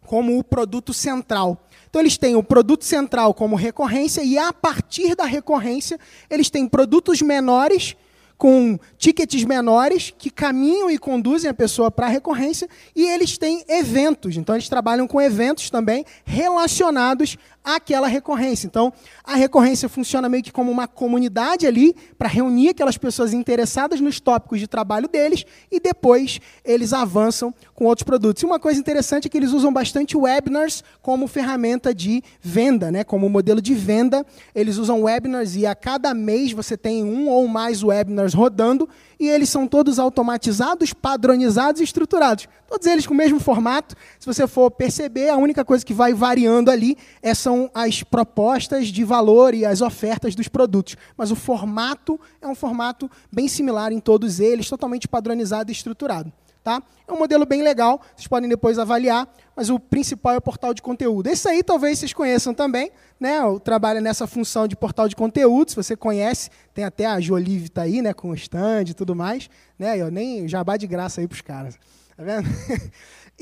como 0.06 0.38
o 0.38 0.42
produto 0.42 0.94
central. 0.94 1.66
Então, 1.90 2.00
eles 2.00 2.16
têm 2.16 2.36
o 2.36 2.42
produto 2.42 2.84
central 2.84 3.34
como 3.34 3.56
recorrência, 3.56 4.22
e 4.22 4.38
a 4.38 4.52
partir 4.52 5.16
da 5.16 5.24
recorrência, 5.24 5.98
eles 6.30 6.48
têm 6.48 6.68
produtos 6.68 7.20
menores 7.20 7.96
com 8.40 8.78
tickets 8.96 9.44
menores 9.44 10.14
que 10.16 10.30
caminham 10.30 10.90
e 10.90 10.96
conduzem 10.96 11.50
a 11.50 11.52
pessoa 11.52 11.90
para 11.90 12.06
a 12.06 12.08
recorrência 12.08 12.66
e 12.96 13.04
eles 13.04 13.36
têm 13.36 13.62
eventos. 13.68 14.34
Então, 14.34 14.54
eles 14.54 14.66
trabalham 14.66 15.06
com 15.06 15.20
eventos 15.20 15.68
também 15.68 16.06
relacionados 16.24 17.36
àquela 17.62 18.08
recorrência. 18.08 18.66
Então, 18.66 18.94
a 19.22 19.34
recorrência 19.34 19.90
funciona 19.90 20.26
meio 20.26 20.42
que 20.42 20.50
como 20.50 20.72
uma 20.72 20.88
comunidade 20.88 21.66
ali 21.66 21.94
para 22.16 22.28
reunir 22.28 22.70
aquelas 22.70 22.96
pessoas 22.96 23.34
interessadas 23.34 24.00
nos 24.00 24.18
tópicos 24.18 24.58
de 24.58 24.66
trabalho 24.66 25.06
deles 25.06 25.44
e 25.70 25.78
depois 25.78 26.40
eles 26.64 26.94
avançam 26.94 27.54
com 27.74 27.84
outros 27.84 28.04
produtos. 28.04 28.42
E 28.42 28.46
uma 28.46 28.58
coisa 28.58 28.80
interessante 28.80 29.26
é 29.26 29.28
que 29.28 29.36
eles 29.36 29.52
usam 29.52 29.70
bastante 29.70 30.16
webinars 30.16 30.82
como 31.02 31.26
ferramenta 31.26 31.94
de 31.94 32.22
venda, 32.40 32.90
né? 32.90 33.04
como 33.04 33.28
modelo 33.28 33.60
de 33.60 33.74
venda. 33.74 34.24
Eles 34.54 34.78
usam 34.78 35.02
webinars 35.02 35.56
e 35.56 35.66
a 35.66 35.74
cada 35.74 36.14
mês 36.14 36.52
você 36.52 36.74
tem 36.76 37.04
um 37.04 37.28
ou 37.28 37.46
mais 37.46 37.82
webinars 37.82 38.29
rodando 38.34 38.88
e 39.18 39.28
eles 39.28 39.48
são 39.48 39.66
todos 39.66 39.98
automatizados, 39.98 40.92
padronizados 40.92 41.80
e 41.80 41.84
estruturados. 41.84 42.48
Todos 42.68 42.86
eles 42.86 43.06
com 43.06 43.14
o 43.14 43.16
mesmo 43.16 43.40
formato. 43.40 43.94
Se 44.18 44.26
você 44.26 44.46
for 44.46 44.70
perceber, 44.70 45.28
a 45.28 45.36
única 45.36 45.64
coisa 45.64 45.84
que 45.84 45.92
vai 45.92 46.14
variando 46.14 46.70
ali 46.70 46.96
é, 47.20 47.34
são 47.34 47.70
as 47.74 48.02
propostas 48.02 48.88
de 48.88 49.04
valor 49.04 49.54
e 49.54 49.64
as 49.64 49.80
ofertas 49.80 50.34
dos 50.34 50.48
produtos. 50.48 50.96
Mas 51.16 51.30
o 51.30 51.36
formato 51.36 52.18
é 52.40 52.46
um 52.46 52.54
formato 52.54 53.10
bem 53.32 53.48
similar 53.48 53.92
em 53.92 54.00
todos 54.00 54.40
eles, 54.40 54.68
totalmente 54.68 55.08
padronizado 55.08 55.70
e 55.70 55.72
estruturado. 55.72 56.32
Tá? 56.62 56.82
É 57.08 57.12
um 57.12 57.18
modelo 57.18 57.46
bem 57.46 57.62
legal, 57.62 58.00
vocês 58.14 58.28
podem 58.28 58.48
depois 58.48 58.78
avaliar, 58.78 59.26
mas 59.56 59.70
o 59.70 59.80
principal 59.80 60.34
é 60.34 60.36
o 60.36 60.42
portal 60.42 60.74
de 60.74 60.82
conteúdo. 60.82 61.26
Esse 61.26 61.48
aí 61.48 61.62
talvez 61.62 61.98
vocês 61.98 62.12
conheçam 62.12 62.52
também, 62.52 62.92
né? 63.18 63.38
Eu 63.38 63.58
trabalho 63.58 64.00
nessa 64.00 64.26
função 64.26 64.68
de 64.68 64.76
portal 64.76 65.08
de 65.08 65.16
conteúdo, 65.16 65.70
se 65.70 65.76
você 65.76 65.96
conhece, 65.96 66.50
tem 66.74 66.84
até 66.84 67.06
a 67.06 67.18
Jolive 67.18 67.70
tá 67.70 67.82
aí, 67.82 68.02
né, 68.02 68.12
com 68.12 68.30
o 68.30 68.34
stand 68.34 68.84
e 68.90 68.94
tudo 68.94 69.16
mais, 69.16 69.48
né? 69.78 69.96
Eu 69.96 70.10
nem 70.10 70.46
jabá 70.46 70.76
de 70.76 70.86
graça 70.86 71.22
aí 71.22 71.26
para 71.26 71.34
os 71.34 71.40
caras. 71.40 71.78
Tá 72.16 72.22
vendo? 72.22 72.48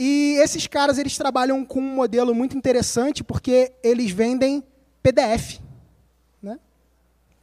E 0.01 0.39
esses 0.41 0.69
caras 0.69 0.97
eles 0.97 1.19
trabalham 1.19 1.65
com 1.65 1.81
um 1.81 1.95
modelo 1.97 2.33
muito 2.33 2.57
interessante 2.57 3.25
porque 3.25 3.73
eles 3.83 4.13
vendem 4.13 4.63
PDF, 5.03 5.59
né? 6.41 6.57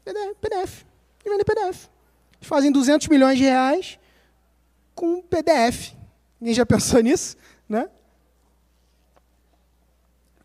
PDF, 0.06 0.38
PDF. 0.40 0.86
Eles 1.26 1.38
vendem 1.38 1.44
PDF. 1.44 1.90
Eles 2.38 2.48
fazem 2.48 2.72
200 2.72 3.10
milhões 3.10 3.38
de 3.38 3.44
reais 3.44 4.00
com 4.96 5.22
PDF. 5.22 5.94
Ninguém 6.40 6.56
já 6.56 6.66
pensou 6.66 7.02
nisso, 7.04 7.38
né? 7.68 7.90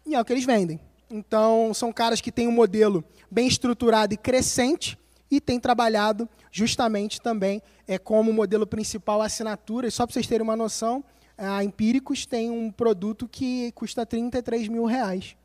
E 0.05 0.15
é 0.15 0.21
o 0.21 0.25
que 0.25 0.33
eles 0.33 0.45
vendem. 0.45 0.81
Então, 1.09 1.73
são 1.73 1.93
caras 1.93 2.21
que 2.21 2.33
têm 2.33 2.49
um 2.49 2.53
modelo 2.53 3.05
bem 3.31 3.47
estruturado 3.47 4.13
e 4.13 4.17
crescente 4.17 4.99
e 5.31 5.41
têm 5.41 5.61
trabalhado 5.61 6.29
justamente 6.51 7.21
também 7.21 7.63
é, 7.87 7.99
como 7.99 8.33
modelo 8.33 8.67
principal 8.67 9.23
assinaturas. 9.23 9.95
Só 9.95 10.05
para 10.05 10.15
vocês 10.15 10.27
terem 10.27 10.43
uma 10.43 10.57
noção, 10.57 11.05
a 11.39 11.65
Empíricos 11.65 12.27
tem 12.27 12.51
um 12.51 12.71
produto 12.71 13.29
que 13.29 13.73
custa 13.73 14.05
33 14.05 14.69
mil 14.69 14.85
reais 14.85 15.37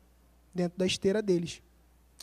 dentro 0.54 0.78
da 0.78 0.86
esteira 0.86 1.22
deles. 1.22 1.62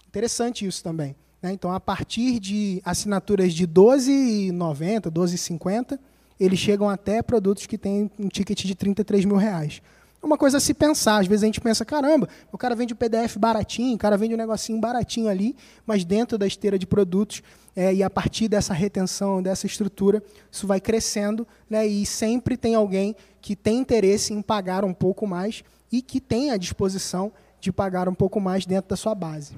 Interessante 0.08 0.66
isso 0.66 0.84
também. 0.84 1.16
Né? 1.42 1.52
Então, 1.54 1.72
a 1.72 1.80
partir 1.80 2.40
de 2.40 2.82
assinaturas 2.86 3.54
de 3.54 3.68
12,90, 3.68 5.12
12,50, 5.12 6.00
eles 6.40 6.60
chegam 6.60 6.90
até 6.90 7.22
produtos 7.22 7.66
que 7.66 7.78
têm 7.78 8.10
um 8.20 8.28
ticket 8.28 8.66
de 8.66 8.76
33 8.76 9.26
mil 9.26 9.38
reais. 9.38 9.82
Uma 10.24 10.38
coisa 10.38 10.58
a 10.58 10.62
se 10.62 10.74
pensar. 10.74 11.20
Às 11.20 11.28
vezes 11.28 11.44
a 11.44 11.48
gente 11.48 11.60
pensa, 11.60 11.84
caramba, 11.84 12.30
o 12.50 12.58
cara 12.58 12.74
vende 12.76 12.94
o 12.94 12.96
PDF 12.96 13.36
baratinho, 13.38 13.96
o 13.96 13.98
cara 13.98 14.16
vende 14.16 14.34
um 14.34 14.38
negocinho 14.38 14.80
baratinho 14.80 15.28
ali, 15.28 15.54
mas 15.86 16.06
dentro 16.06 16.38
da 16.38 16.48
esteira 16.48 16.80
de 16.80 16.88
produtos, 16.88 17.44
é, 17.76 17.94
e 17.94 18.02
a 18.02 18.10
partir 18.10 18.48
dessa 18.48 18.74
retenção, 18.74 19.44
dessa 19.44 19.66
estrutura, 19.66 20.24
isso 20.50 20.66
vai 20.66 20.80
crescendo, 20.80 21.46
né, 21.70 21.86
e 21.86 22.06
sempre 22.06 22.56
tem 22.56 22.74
alguém 22.74 23.16
que 23.42 23.54
tem 23.54 23.80
interesse 23.80 24.34
em 24.34 24.42
pagar 24.42 24.86
um 24.86 24.94
pouco 24.94 25.28
mais 25.28 25.62
e 25.92 26.02
que 26.02 26.22
tem 26.22 26.52
a 26.52 26.58
disposição 26.58 27.32
de 27.60 27.72
pagar 27.72 28.08
um 28.08 28.16
pouco 28.16 28.40
mais 28.40 28.66
dentro 28.66 28.90
da 28.90 28.96
sua 28.96 29.14
base. 29.14 29.54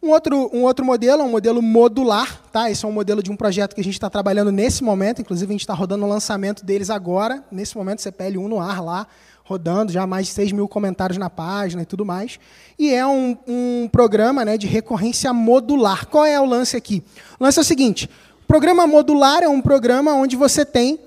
Um 0.00 0.10
outro, 0.10 0.50
um 0.52 0.62
outro 0.62 0.84
modelo 0.84 1.22
é 1.22 1.24
um 1.24 1.30
modelo 1.30 1.60
modular. 1.60 2.40
Tá? 2.52 2.70
Esse 2.70 2.84
é 2.84 2.88
um 2.88 2.92
modelo 2.92 3.22
de 3.22 3.32
um 3.32 3.36
projeto 3.36 3.74
que 3.74 3.80
a 3.80 3.84
gente 3.84 3.94
está 3.94 4.08
trabalhando 4.08 4.52
nesse 4.52 4.84
momento. 4.84 5.20
Inclusive, 5.20 5.50
a 5.50 5.54
gente 5.54 5.62
está 5.62 5.74
rodando 5.74 6.04
o 6.04 6.08
lançamento 6.08 6.64
deles 6.64 6.88
agora. 6.88 7.42
Nesse 7.50 7.76
momento, 7.76 7.98
CPL1 7.98 8.46
no 8.46 8.60
ar 8.60 8.80
lá, 8.80 9.06
rodando, 9.42 9.90
já 9.90 10.06
mais 10.06 10.28
de 10.28 10.32
6 10.34 10.52
mil 10.52 10.68
comentários 10.68 11.18
na 11.18 11.28
página 11.28 11.82
e 11.82 11.86
tudo 11.86 12.04
mais. 12.04 12.38
E 12.78 12.94
é 12.94 13.04
um, 13.04 13.36
um 13.46 13.88
programa 13.90 14.44
né, 14.44 14.56
de 14.56 14.68
recorrência 14.68 15.32
modular. 15.32 16.06
Qual 16.06 16.24
é 16.24 16.40
o 16.40 16.44
lance 16.44 16.76
aqui? 16.76 17.02
O 17.40 17.44
lance 17.44 17.58
é 17.58 17.62
o 17.62 17.64
seguinte: 17.64 18.08
o 18.44 18.46
programa 18.46 18.86
modular 18.86 19.42
é 19.42 19.48
um 19.48 19.60
programa 19.60 20.14
onde 20.14 20.36
você 20.36 20.64
tem 20.64 21.00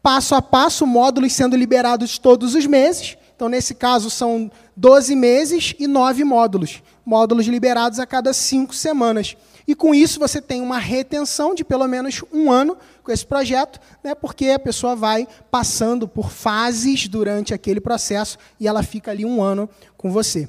passo 0.00 0.36
a 0.36 0.40
passo 0.40 0.86
módulos 0.86 1.32
sendo 1.32 1.56
liberados 1.56 2.16
todos 2.16 2.54
os 2.54 2.64
meses. 2.64 3.16
Então, 3.34 3.48
nesse 3.48 3.74
caso, 3.74 4.08
são 4.08 4.50
12 4.76 5.16
meses 5.16 5.74
e 5.80 5.88
9 5.88 6.22
módulos 6.22 6.80
módulos 7.06 7.46
liberados 7.46 8.00
a 8.00 8.06
cada 8.06 8.32
cinco 8.32 8.74
semanas. 8.74 9.36
E 9.66 9.74
com 9.74 9.94
isso 9.94 10.18
você 10.18 10.42
tem 10.42 10.60
uma 10.60 10.78
retenção 10.78 11.54
de 11.54 11.64
pelo 11.64 11.86
menos 11.86 12.22
um 12.32 12.50
ano 12.50 12.76
com 13.02 13.12
esse 13.12 13.24
projeto, 13.24 13.80
né, 14.02 14.14
porque 14.14 14.50
a 14.50 14.58
pessoa 14.58 14.96
vai 14.96 15.26
passando 15.50 16.08
por 16.08 16.30
fases 16.30 17.06
durante 17.06 17.54
aquele 17.54 17.80
processo 17.80 18.36
e 18.58 18.66
ela 18.66 18.82
fica 18.82 19.12
ali 19.12 19.24
um 19.24 19.40
ano 19.40 19.70
com 19.96 20.10
você. 20.10 20.48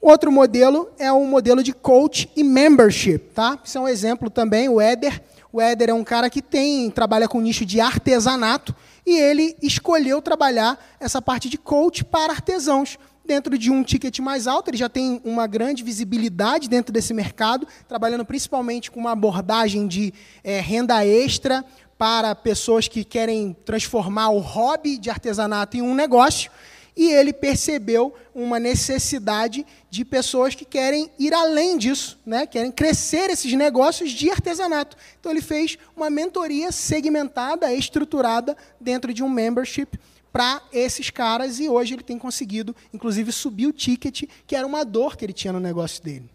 Outro 0.00 0.30
modelo 0.30 0.88
é 0.98 1.10
o 1.10 1.24
modelo 1.24 1.62
de 1.62 1.72
coach 1.72 2.30
e 2.36 2.44
membership. 2.44 3.18
Tá? 3.34 3.58
Isso 3.64 3.78
é 3.78 3.80
um 3.80 3.88
exemplo 3.88 4.30
também, 4.30 4.68
o 4.68 4.80
Éder. 4.80 5.20
O 5.52 5.60
Éder 5.60 5.90
é 5.90 5.94
um 5.94 6.04
cara 6.04 6.30
que 6.30 6.42
tem 6.42 6.90
trabalha 6.90 7.26
com 7.26 7.40
nicho 7.40 7.64
de 7.64 7.80
artesanato 7.80 8.74
e 9.04 9.18
ele 9.18 9.56
escolheu 9.62 10.20
trabalhar 10.20 10.78
essa 11.00 11.20
parte 11.20 11.48
de 11.48 11.56
coach 11.56 12.04
para 12.04 12.32
artesãos 12.32 12.98
dentro 13.28 13.58
de 13.58 13.70
um 13.70 13.84
ticket 13.84 14.18
mais 14.20 14.46
alto, 14.46 14.70
ele 14.70 14.78
já 14.78 14.88
tem 14.88 15.20
uma 15.22 15.46
grande 15.46 15.84
visibilidade 15.84 16.66
dentro 16.66 16.90
desse 16.90 17.12
mercado, 17.12 17.68
trabalhando 17.86 18.24
principalmente 18.24 18.90
com 18.90 18.98
uma 18.98 19.12
abordagem 19.12 19.86
de 19.86 20.14
é, 20.42 20.60
renda 20.60 21.04
extra 21.06 21.62
para 21.98 22.34
pessoas 22.34 22.88
que 22.88 23.04
querem 23.04 23.54
transformar 23.66 24.30
o 24.30 24.38
hobby 24.38 24.96
de 24.96 25.10
artesanato 25.10 25.76
em 25.76 25.82
um 25.82 25.94
negócio. 25.94 26.50
E 26.96 27.12
ele 27.12 27.32
percebeu 27.32 28.14
uma 28.34 28.58
necessidade 28.58 29.64
de 29.90 30.04
pessoas 30.04 30.54
que 30.54 30.64
querem 30.64 31.10
ir 31.18 31.34
além 31.34 31.76
disso, 31.76 32.18
né? 32.24 32.46
querem 32.46 32.72
crescer 32.72 33.30
esses 33.30 33.52
negócios 33.52 34.10
de 34.10 34.30
artesanato. 34.30 34.96
Então, 35.20 35.30
ele 35.30 35.42
fez 35.42 35.76
uma 35.94 36.08
mentoria 36.08 36.72
segmentada, 36.72 37.72
estruturada, 37.72 38.56
dentro 38.80 39.12
de 39.12 39.22
um 39.22 39.28
membership 39.28 39.98
para 40.32 40.62
esses 40.72 41.10
caras 41.10 41.58
e 41.58 41.68
hoje 41.68 41.94
ele 41.94 42.02
tem 42.02 42.18
conseguido, 42.18 42.74
inclusive, 42.92 43.32
subir 43.32 43.66
o 43.66 43.72
ticket, 43.72 44.24
que 44.46 44.54
era 44.54 44.66
uma 44.66 44.84
dor 44.84 45.16
que 45.16 45.24
ele 45.24 45.32
tinha 45.32 45.52
no 45.52 45.60
negócio 45.60 46.02
dele. 46.02 46.28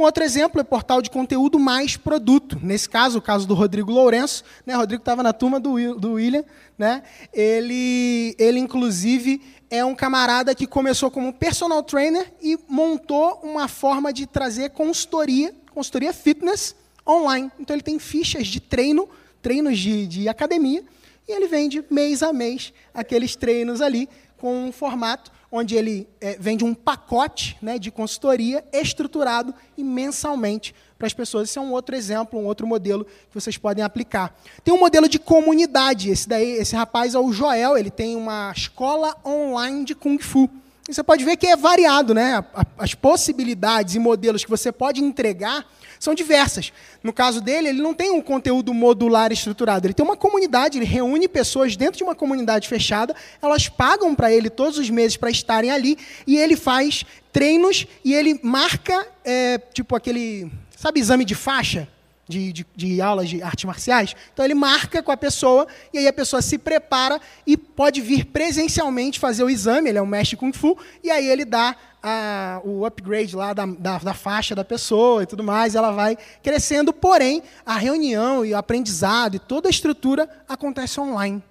Um 0.00 0.04
outro 0.04 0.24
exemplo 0.24 0.58
é 0.58 0.64
portal 0.64 1.02
de 1.02 1.10
conteúdo 1.10 1.58
mais 1.58 1.94
produto. 1.94 2.58
Nesse 2.62 2.88
caso, 2.88 3.18
o 3.18 3.22
caso 3.22 3.46
do 3.46 3.52
Rodrigo 3.52 3.92
Lourenço. 3.92 4.42
Né? 4.64 4.74
Rodrigo 4.74 5.02
estava 5.02 5.22
na 5.22 5.30
turma 5.30 5.60
do, 5.60 5.94
do 5.96 6.12
William. 6.12 6.42
Né? 6.78 7.02
Ele, 7.34 8.34
ele, 8.38 8.58
inclusive, 8.58 9.42
é 9.68 9.84
um 9.84 9.94
camarada 9.94 10.54
que 10.54 10.66
começou 10.66 11.10
como 11.10 11.34
personal 11.34 11.82
trainer 11.82 12.32
e 12.40 12.58
montou 12.66 13.40
uma 13.42 13.68
forma 13.68 14.10
de 14.10 14.26
trazer 14.26 14.70
consultoria, 14.70 15.54
consultoria 15.74 16.14
fitness 16.14 16.74
online. 17.06 17.50
Então, 17.60 17.76
ele 17.76 17.82
tem 17.82 17.98
fichas 17.98 18.46
de 18.46 18.58
treino, 18.58 19.06
treinos 19.42 19.78
de, 19.78 20.06
de 20.06 20.28
academia, 20.30 20.82
e 21.30 21.32
ele 21.32 21.46
vende 21.46 21.84
mês 21.88 22.24
a 22.24 22.32
mês 22.32 22.72
aqueles 22.92 23.36
treinos 23.36 23.80
ali 23.80 24.08
com 24.36 24.66
um 24.66 24.72
formato 24.72 25.30
onde 25.52 25.76
ele 25.76 26.08
é, 26.20 26.36
vende 26.40 26.64
um 26.64 26.74
pacote 26.74 27.56
né, 27.62 27.78
de 27.78 27.90
consultoria 27.90 28.64
estruturado 28.72 29.54
e 29.76 29.84
mensalmente 29.84 30.74
para 30.98 31.06
as 31.06 31.14
pessoas. 31.14 31.48
Esse 31.48 31.58
é 31.58 31.62
um 31.62 31.72
outro 31.72 31.94
exemplo, 31.94 32.38
um 32.38 32.46
outro 32.46 32.66
modelo 32.66 33.04
que 33.04 33.34
vocês 33.34 33.56
podem 33.56 33.84
aplicar. 33.84 34.36
Tem 34.64 34.74
um 34.74 34.78
modelo 34.78 35.08
de 35.08 35.20
comunidade. 35.20 36.10
Esse 36.10 36.28
daí, 36.28 36.52
esse 36.52 36.74
rapaz 36.74 37.14
é 37.14 37.18
o 37.18 37.32
Joel. 37.32 37.78
Ele 37.78 37.90
tem 37.90 38.16
uma 38.16 38.52
escola 38.54 39.16
online 39.24 39.84
de 39.84 39.94
kung 39.94 40.18
fu. 40.18 40.50
E 40.88 40.94
você 40.94 41.02
pode 41.02 41.24
ver 41.24 41.36
que 41.36 41.46
é 41.46 41.56
variado, 41.56 42.12
né? 42.12 42.44
As 42.76 42.94
possibilidades 42.94 43.94
e 43.94 43.98
modelos 44.00 44.44
que 44.44 44.50
você 44.50 44.72
pode 44.72 45.00
entregar 45.00 45.64
são 46.00 46.14
diversas. 46.14 46.72
No 47.04 47.12
caso 47.12 47.42
dele, 47.42 47.68
ele 47.68 47.82
não 47.82 47.92
tem 47.92 48.10
um 48.10 48.22
conteúdo 48.22 48.72
modular 48.72 49.30
estruturado, 49.30 49.86
ele 49.86 49.92
tem 49.92 50.04
uma 50.04 50.16
comunidade, 50.16 50.78
ele 50.78 50.86
reúne 50.86 51.28
pessoas 51.28 51.76
dentro 51.76 51.98
de 51.98 52.02
uma 52.02 52.14
comunidade 52.14 52.66
fechada, 52.66 53.14
elas 53.42 53.68
pagam 53.68 54.14
para 54.14 54.32
ele 54.32 54.48
todos 54.48 54.78
os 54.78 54.88
meses 54.88 55.18
para 55.18 55.30
estarem 55.30 55.70
ali, 55.70 55.98
e 56.26 56.38
ele 56.38 56.56
faz 56.56 57.04
treinos 57.30 57.86
e 58.02 58.14
ele 58.14 58.40
marca, 58.42 59.06
é, 59.22 59.58
tipo 59.58 59.94
aquele, 59.94 60.50
sabe, 60.74 60.98
exame 60.98 61.24
de 61.24 61.34
faixa? 61.34 61.86
De, 62.26 62.52
de, 62.52 62.66
de, 62.76 63.02
aulas 63.02 63.28
de 63.28 63.42
artes 63.42 63.64
marciais. 63.64 64.14
Então 64.32 64.44
ele 64.44 64.54
marca 64.54 65.02
com 65.02 65.10
a 65.10 65.16
pessoa 65.16 65.66
e 65.92 65.98
aí 65.98 66.06
a 66.06 66.12
pessoa 66.12 66.40
se 66.40 66.58
prepara 66.58 67.20
e 67.44 67.56
pode 67.56 68.00
vir 68.00 68.24
presencialmente 68.26 69.18
fazer 69.18 69.42
o 69.42 69.50
exame. 69.50 69.88
Ele 69.88 69.98
é 69.98 70.02
um 70.02 70.06
mestre 70.06 70.36
kung 70.36 70.52
fu 70.52 70.78
e 71.02 71.10
aí 71.10 71.28
ele 71.28 71.44
dá 71.44 71.74
a, 72.02 72.60
o 72.64 72.84
upgrade 72.84 73.36
lá 73.36 73.52
da, 73.52 73.66
da, 73.66 73.98
da, 73.98 74.14
faixa 74.14 74.54
da 74.54 74.64
pessoa 74.64 75.22
e 75.22 75.26
tudo 75.26 75.44
mais, 75.44 75.74
ela 75.74 75.90
vai 75.90 76.16
crescendo, 76.42 76.92
porém, 76.92 77.42
a 77.64 77.76
reunião 77.76 78.44
e 78.44 78.52
o 78.52 78.56
aprendizado 78.56 79.36
e 79.36 79.38
toda 79.38 79.68
a 79.68 79.70
estrutura 79.70 80.28
acontece 80.48 81.00
online. 81.00 81.42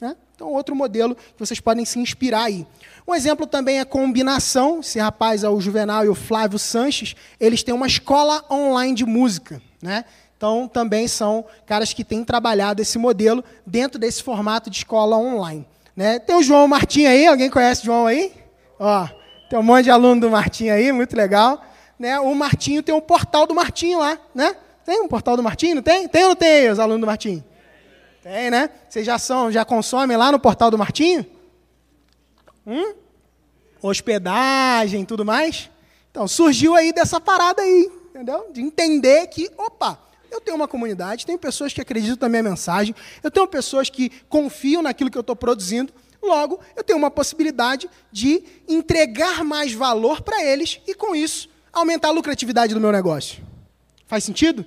Né? 0.00 0.16
Então, 0.34 0.48
outro 0.48 0.74
modelo 0.74 1.14
que 1.14 1.38
vocês 1.38 1.60
podem 1.60 1.84
se 1.84 1.98
inspirar 1.98 2.44
aí. 2.44 2.66
Um 3.06 3.14
exemplo 3.14 3.46
também 3.46 3.78
é 3.78 3.84
combinação. 3.84 4.80
Esse 4.80 4.98
rapaz, 4.98 5.44
é 5.44 5.48
o 5.48 5.60
Juvenal 5.60 6.04
e 6.04 6.08
o 6.08 6.14
Flávio 6.14 6.58
Sanches, 6.58 7.14
eles 7.38 7.62
têm 7.62 7.74
uma 7.74 7.86
escola 7.86 8.44
online 8.50 8.94
de 8.94 9.04
música. 9.04 9.62
Né? 9.80 10.04
Então, 10.36 10.66
também 10.66 11.06
são 11.06 11.44
caras 11.66 11.92
que 11.92 12.02
têm 12.02 12.24
trabalhado 12.24 12.82
esse 12.82 12.98
modelo 12.98 13.44
dentro 13.64 13.98
desse 13.98 14.22
formato 14.22 14.68
de 14.68 14.78
escola 14.78 15.16
online. 15.16 15.66
Né? 15.94 16.18
Tem 16.18 16.34
o 16.34 16.42
João 16.42 16.66
Martim 16.66 17.04
aí, 17.04 17.26
alguém 17.26 17.48
conhece 17.48 17.82
o 17.82 17.84
João 17.84 18.06
aí? 18.06 18.32
Ó, 18.78 19.08
tem 19.54 19.60
um 19.60 19.62
monte 19.62 19.84
de 19.84 19.90
aluno 19.92 20.20
do 20.20 20.30
Martim 20.32 20.68
aí, 20.68 20.90
muito 20.90 21.14
legal. 21.14 21.64
Né? 21.96 22.18
O 22.18 22.34
Martinho 22.34 22.82
tem 22.82 22.92
um 22.92 23.00
portal 23.00 23.46
do 23.46 23.54
Martinho 23.54 24.00
lá, 24.00 24.18
né? 24.34 24.56
Tem 24.84 25.00
um 25.00 25.06
portal 25.06 25.36
do 25.36 25.44
Martinho, 25.44 25.76
não 25.76 25.82
tem? 25.82 26.08
Tem 26.08 26.24
ou 26.24 26.30
não 26.30 26.34
tem 26.34 26.68
os 26.72 26.80
alunos 26.80 27.00
do 27.00 27.06
Martinho? 27.06 27.44
Tem, 28.20 28.50
né? 28.50 28.68
Vocês 28.88 29.06
já 29.06 29.16
são, 29.16 29.52
já 29.52 29.64
consomem 29.64 30.16
lá 30.16 30.32
no 30.32 30.40
portal 30.40 30.72
do 30.72 30.76
Martinho? 30.76 31.24
Hum? 32.66 32.94
Hospedagem 33.80 35.04
tudo 35.04 35.24
mais? 35.24 35.70
Então, 36.10 36.26
surgiu 36.26 36.74
aí 36.74 36.92
dessa 36.92 37.20
parada 37.20 37.62
aí, 37.62 37.92
entendeu? 38.10 38.50
De 38.52 38.60
entender 38.60 39.28
que, 39.28 39.48
opa, 39.56 40.00
eu 40.32 40.40
tenho 40.40 40.56
uma 40.56 40.66
comunidade, 40.66 41.24
tenho 41.24 41.38
pessoas 41.38 41.72
que 41.72 41.80
acreditam 41.80 42.26
na 42.26 42.28
minha 42.28 42.42
mensagem, 42.42 42.92
eu 43.22 43.30
tenho 43.30 43.46
pessoas 43.46 43.88
que 43.88 44.10
confiam 44.28 44.82
naquilo 44.82 45.12
que 45.12 45.16
eu 45.16 45.20
estou 45.20 45.36
produzindo, 45.36 45.92
logo, 46.26 46.60
eu 46.76 46.82
tenho 46.82 46.98
uma 46.98 47.10
possibilidade 47.10 47.88
de 48.10 48.42
entregar 48.68 49.44
mais 49.44 49.72
valor 49.72 50.22
para 50.22 50.42
eles 50.44 50.80
e, 50.86 50.94
com 50.94 51.14
isso, 51.14 51.48
aumentar 51.72 52.08
a 52.08 52.12
lucratividade 52.12 52.74
do 52.74 52.80
meu 52.80 52.92
negócio. 52.92 53.42
Faz 54.06 54.24
sentido? 54.24 54.64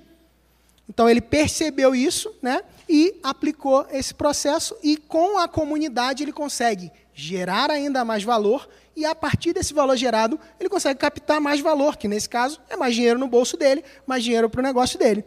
Então 0.90 1.10
ele 1.10 1.22
percebeu 1.22 1.94
isso, 1.94 2.34
né? 2.42 2.62
E 2.88 3.16
aplicou 3.22 3.86
esse 3.92 4.14
processo 4.14 4.76
e 4.82 4.96
com 4.96 5.38
a 5.38 5.48
comunidade 5.48 6.24
ele 6.24 6.32
consegue 6.32 6.92
gerar 7.14 7.70
ainda 7.70 8.06
mais 8.06 8.24
valor 8.24 8.70
e 8.96 9.06
a 9.06 9.14
partir 9.14 9.54
desse 9.54 9.74
valor 9.74 9.98
gerado 9.98 10.40
ele 10.60 10.70
consegue 10.70 11.00
captar 11.00 11.42
mais 11.42 11.60
valor, 11.60 11.98
que 11.98 12.08
nesse 12.08 12.30
caso 12.30 12.62
é 12.70 12.78
mais 12.78 12.96
dinheiro 12.96 13.20
no 13.20 13.28
bolso 13.28 13.58
dele, 13.58 13.84
mais 14.06 14.24
dinheiro 14.24 14.50
para 14.50 14.60
o 14.60 14.64
negócio 14.64 14.98
dele. 14.98 15.26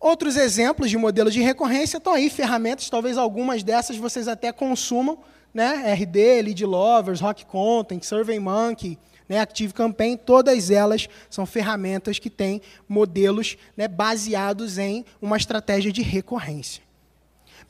Outros 0.00 0.36
exemplos 0.36 0.90
de 0.90 0.96
modelos 0.96 1.34
de 1.34 1.40
recorrência 1.40 1.98
estão 1.98 2.12
aí, 2.12 2.30
ferramentas, 2.30 2.88
talvez 2.88 3.18
algumas 3.18 3.62
dessas 3.62 3.96
vocês 3.96 4.28
até 4.28 4.52
consumam, 4.52 5.18
né? 5.52 5.92
RD, 5.92 6.42
Lead 6.42 6.64
Lovers, 6.64 7.20
Rock 7.20 7.44
Content, 7.44 8.02
SurveyMonkey, 8.04 8.98
né, 9.28 9.40
Active 9.40 9.74
Campaign, 9.74 10.16
todas 10.16 10.70
elas 10.70 11.08
são 11.28 11.44
ferramentas 11.44 12.18
que 12.18 12.30
têm 12.30 12.62
modelos 12.88 13.56
né, 13.76 13.86
baseados 13.86 14.78
em 14.78 15.04
uma 15.20 15.36
estratégia 15.36 15.92
de 15.92 16.00
recorrência. 16.00 16.82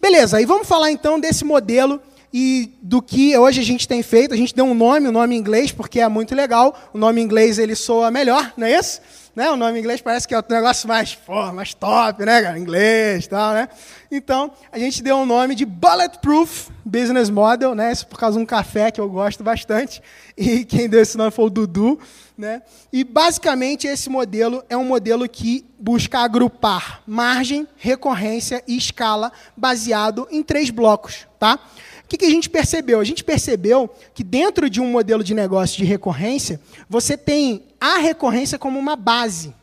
Beleza, 0.00 0.36
aí 0.36 0.44
vamos 0.44 0.68
falar 0.68 0.92
então 0.92 1.18
desse 1.18 1.44
modelo 1.44 2.00
e 2.32 2.72
do 2.82 3.02
que 3.02 3.36
hoje 3.36 3.60
a 3.60 3.64
gente 3.64 3.88
tem 3.88 4.02
feito. 4.02 4.34
A 4.34 4.36
gente 4.36 4.54
deu 4.54 4.64
um 4.64 4.74
nome, 4.74 5.06
o 5.06 5.10
um 5.10 5.12
nome 5.12 5.34
em 5.34 5.38
inglês, 5.38 5.72
porque 5.72 5.98
é 5.98 6.08
muito 6.08 6.34
legal. 6.34 6.78
O 6.92 6.98
nome 6.98 7.20
em 7.20 7.24
inglês 7.24 7.58
ele 7.58 7.74
soa 7.74 8.10
melhor, 8.10 8.52
não 8.56 8.66
é 8.66 8.78
isso? 8.78 9.00
Né? 9.38 9.48
O 9.52 9.56
nome 9.56 9.78
em 9.78 9.80
inglês 9.82 10.00
parece 10.00 10.26
que 10.26 10.34
é 10.34 10.38
o 10.40 10.44
negócio 10.50 10.88
mais, 10.88 11.14
pô, 11.14 11.52
mais 11.52 11.72
top, 11.72 12.24
né, 12.24 12.42
cara? 12.42 12.58
Inglês 12.58 13.26
e 13.26 13.28
tal, 13.28 13.54
né? 13.54 13.68
Então, 14.10 14.50
a 14.72 14.80
gente 14.80 15.00
deu 15.00 15.16
o 15.16 15.20
um 15.20 15.26
nome 15.26 15.54
de 15.54 15.64
Bulletproof 15.64 16.70
Business 16.84 17.30
Model, 17.30 17.72
né? 17.72 17.92
Isso 17.92 18.04
por 18.08 18.18
causa 18.18 18.36
de 18.36 18.42
um 18.42 18.44
café 18.44 18.90
que 18.90 19.00
eu 19.00 19.08
gosto 19.08 19.44
bastante. 19.44 20.02
E 20.36 20.64
quem 20.64 20.88
deu 20.88 21.00
esse 21.00 21.16
nome 21.16 21.30
foi 21.30 21.44
o 21.44 21.50
Dudu, 21.50 22.00
né? 22.36 22.62
E 22.92 23.04
basicamente 23.04 23.86
esse 23.86 24.10
modelo 24.10 24.64
é 24.68 24.76
um 24.76 24.84
modelo 24.84 25.28
que 25.28 25.64
busca 25.78 26.18
agrupar 26.18 27.00
margem, 27.06 27.64
recorrência 27.76 28.60
e 28.66 28.76
escala 28.76 29.30
baseado 29.56 30.26
em 30.32 30.42
três 30.42 30.68
blocos, 30.68 31.28
tá? 31.38 31.60
O 32.08 32.10
que, 32.10 32.16
que 32.16 32.24
a 32.24 32.30
gente 32.30 32.48
percebeu? 32.48 33.00
A 33.00 33.04
gente 33.04 33.22
percebeu 33.22 33.94
que 34.14 34.24
dentro 34.24 34.70
de 34.70 34.80
um 34.80 34.90
modelo 34.90 35.22
de 35.22 35.34
negócio 35.34 35.76
de 35.76 35.84
recorrência, 35.84 36.58
você 36.88 37.18
tem 37.18 37.64
a 37.78 37.98
recorrência 37.98 38.58
como 38.58 38.78
uma 38.78 38.96
base. 38.96 39.54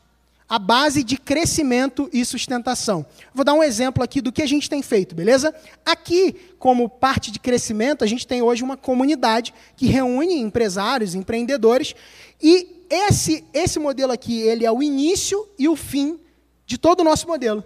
A 0.48 0.60
base 0.60 1.04
de 1.04 1.18
crescimento 1.18 2.08
e 2.14 2.24
sustentação. 2.24 3.04
Vou 3.34 3.44
dar 3.44 3.56
um 3.56 3.64
exemplo 3.64 4.04
aqui 4.04 4.22
do 4.22 4.32
que 4.32 4.44
a 4.44 4.48
gente 4.48 4.70
tem 4.70 4.84
feito, 4.84 5.16
beleza? 5.16 5.56
Aqui, 5.84 6.36
como 6.60 6.88
parte 6.88 7.32
de 7.32 7.40
crescimento, 7.40 8.04
a 8.04 8.08
gente 8.08 8.28
tem 8.28 8.44
hoje 8.44 8.64
uma 8.64 8.78
comunidade 8.78 9.52
que 9.76 9.88
reúne 9.88 10.40
empresários, 10.40 11.16
empreendedores, 11.16 11.96
e 12.40 12.84
esse, 12.92 13.44
esse 13.56 13.80
modelo 13.80 14.12
aqui, 14.12 14.40
ele 14.42 14.68
é 14.68 14.72
o 14.72 14.84
início 14.84 15.50
e 15.58 15.68
o 15.68 15.76
fim 15.76 16.20
de 16.68 16.78
todo 16.78 17.00
o 17.00 17.04
nosso 17.04 17.26
modelo. 17.28 17.64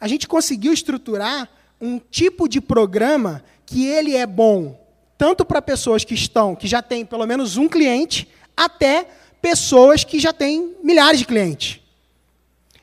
A 0.00 0.08
gente 0.08 0.26
conseguiu 0.26 0.72
estruturar 0.72 1.50
um 1.82 1.98
tipo 1.98 2.48
de 2.48 2.60
programa 2.60 3.42
que 3.66 3.84
ele 3.84 4.16
é 4.16 4.24
bom 4.24 4.80
tanto 5.18 5.44
para 5.44 5.60
pessoas 5.60 6.04
que 6.04 6.14
estão, 6.14 6.54
que 6.54 6.66
já 6.66 6.82
têm 6.82 7.04
pelo 7.04 7.26
menos 7.26 7.56
um 7.56 7.68
cliente, 7.68 8.28
até 8.56 9.06
pessoas 9.40 10.02
que 10.02 10.18
já 10.18 10.32
têm 10.32 10.74
milhares 10.82 11.20
de 11.20 11.26
clientes. 11.26 11.80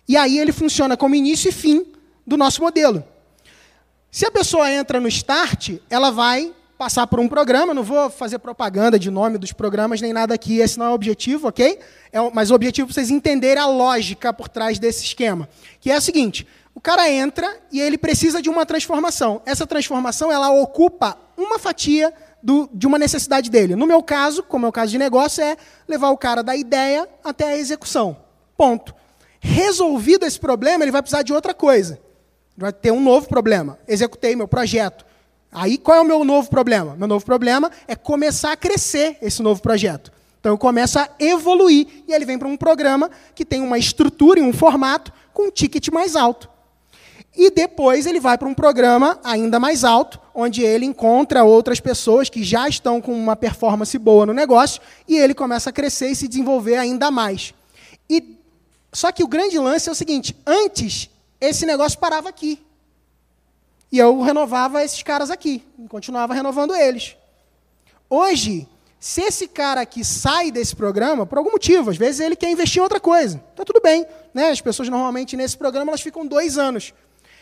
E 0.08 0.16
aí 0.16 0.40
ele 0.40 0.54
funciona 0.54 0.96
como 0.96 1.16
início 1.16 1.50
e 1.50 1.52
fim 1.52 1.86
do 2.26 2.38
nosso 2.38 2.62
modelo. 2.62 3.04
Se 4.10 4.26
a 4.26 4.32
pessoa 4.32 4.72
entra 4.72 5.00
no 5.00 5.08
Start, 5.08 5.80
ela 5.90 6.12
vai 6.12 6.54
passar 6.78 7.06
por 7.08 7.20
um 7.20 7.28
programa, 7.28 7.74
não 7.74 7.84
vou 7.84 8.10
fazer 8.10 8.40
propaganda 8.40 8.98
de 8.98 9.12
nome 9.12 9.38
dos 9.38 9.52
programas 9.52 10.00
nem 10.00 10.14
nada 10.14 10.34
aqui, 10.34 10.60
esse 10.60 10.80
não 10.80 10.86
é 10.86 10.90
o 10.90 10.94
objetivo, 10.94 11.50
ok? 11.50 11.78
É, 12.10 12.32
mas 12.34 12.52
o 12.52 12.56
objetivo 12.56 12.90
é 12.90 12.94
vocês 12.94 13.10
entenderem 13.10 13.62
a 13.62 13.68
lógica 13.68 14.32
por 14.32 14.48
trás 14.48 14.80
desse 14.80 15.04
esquema, 15.04 15.50
que 15.82 15.92
é 15.92 15.98
o 15.98 16.02
seguinte, 16.02 16.48
o 16.80 16.82
cara 16.82 17.12
entra 17.12 17.60
e 17.74 17.82
ele 17.82 17.98
precisa 17.98 18.42
de 18.42 18.50
uma 18.50 18.66
transformação. 18.66 19.42
Essa 19.46 19.68
transformação 19.68 20.32
ela 20.32 20.50
ocupa 20.50 21.18
uma 21.36 21.60
fatia 21.60 22.14
do, 22.42 22.70
de 22.74 22.88
uma 22.88 22.98
necessidade 22.98 23.50
dele. 23.50 23.76
No 23.76 23.86
meu 23.86 24.02
caso, 24.02 24.42
como 24.42 24.66
é 24.66 24.70
o 24.70 24.72
caso 24.72 24.90
de 24.90 24.98
negócio, 24.98 25.44
é 25.44 25.58
levar 25.90 26.10
o 26.12 26.18
cara 26.18 26.42
da 26.42 26.56
ideia 26.56 27.06
até 27.22 27.50
a 27.50 27.58
execução. 27.58 28.16
Ponto. 28.56 28.96
Resolvido 29.42 30.26
esse 30.26 30.40
problema, 30.40 30.86
ele 30.86 30.92
vai 30.92 31.02
precisar 31.02 31.22
de 31.22 31.34
outra 31.34 31.54
coisa. 31.54 32.00
Vai 32.56 32.72
ter 32.72 32.94
um 32.94 33.02
novo 33.02 33.28
problema. 33.28 33.78
Executei 33.86 34.34
meu 34.34 34.48
projeto. 34.48 35.06
Aí 35.52 35.78
qual 35.78 35.98
é 35.98 36.02
o 36.02 36.06
meu 36.06 36.24
novo 36.24 36.50
problema? 36.50 36.96
Meu 36.96 37.10
novo 37.10 37.26
problema 37.26 37.70
é 37.90 37.96
começar 37.98 38.54
a 38.54 38.56
crescer 38.56 39.18
esse 39.22 39.42
novo 39.42 39.62
projeto. 39.62 40.14
Então 40.40 40.54
eu 40.54 40.58
começo 40.58 40.98
a 40.98 41.10
evoluir 41.20 42.06
e 42.08 42.14
ele 42.14 42.24
vem 42.24 42.40
para 42.40 42.48
um 42.48 42.56
programa 42.56 43.12
que 43.36 43.44
tem 43.44 43.62
uma 43.62 43.78
estrutura 43.78 44.40
e 44.40 44.44
um 44.44 44.54
formato 44.54 45.12
com 45.34 45.48
um 45.48 45.52
ticket 45.52 45.90
mais 45.90 46.16
alto. 46.16 46.50
E 47.40 47.50
depois 47.50 48.06
ele 48.06 48.20
vai 48.20 48.38
para 48.38 48.50
um 48.50 48.54
programa 48.54 49.18
ainda 49.24 49.62
mais 49.62 49.86
alto, 49.86 50.20
onde 50.36 50.62
ele 50.62 50.84
encontra 50.84 51.42
outras 51.42 51.80
pessoas 51.80 52.28
que 52.28 52.44
já 52.44 52.68
estão 52.68 53.00
com 53.00 53.14
uma 53.14 53.34
performance 53.34 53.98
boa 53.98 54.26
no 54.26 54.34
negócio 54.34 54.82
e 55.08 55.16
ele 55.18 55.34
começa 55.34 55.70
a 55.70 55.74
crescer 55.74 56.10
e 56.10 56.16
se 56.18 56.28
desenvolver 56.28 56.76
ainda 56.76 57.10
mais. 57.10 57.54
E 58.10 58.38
só 58.92 59.10
que 59.10 59.24
o 59.24 59.28
grande 59.28 59.58
lance 59.58 59.88
é 59.88 59.92
o 59.94 59.96
seguinte: 59.96 60.36
antes 60.46 61.10
esse 61.40 61.66
negócio 61.66 61.98
parava 61.98 62.28
aqui. 62.28 62.62
E 63.90 63.98
eu 63.98 64.20
renovava 64.20 64.84
esses 64.84 65.02
caras 65.02 65.32
aqui, 65.32 65.64
continuava 65.88 66.34
renovando 66.34 66.76
eles. 66.76 67.16
Hoje, 68.10 68.68
se 69.00 69.22
esse 69.22 69.48
cara 69.48 69.80
aqui 69.80 70.04
sai 70.04 70.52
desse 70.52 70.76
programa, 70.76 71.26
por 71.26 71.38
algum 71.38 71.52
motivo, 71.52 71.90
às 71.90 71.96
vezes 71.96 72.20
ele 72.20 72.36
quer 72.36 72.52
investir 72.52 72.82
em 72.82 72.84
outra 72.84 73.00
coisa, 73.00 73.42
está 73.52 73.64
tudo 73.64 73.80
bem. 73.80 74.06
Né? 74.34 74.50
As 74.50 74.60
pessoas 74.60 74.90
normalmente 74.90 75.38
nesse 75.38 75.58
programa 75.58 75.92
elas 75.92 76.02
ficam 76.02 76.28
dois 76.28 76.58
anos. 76.58 76.94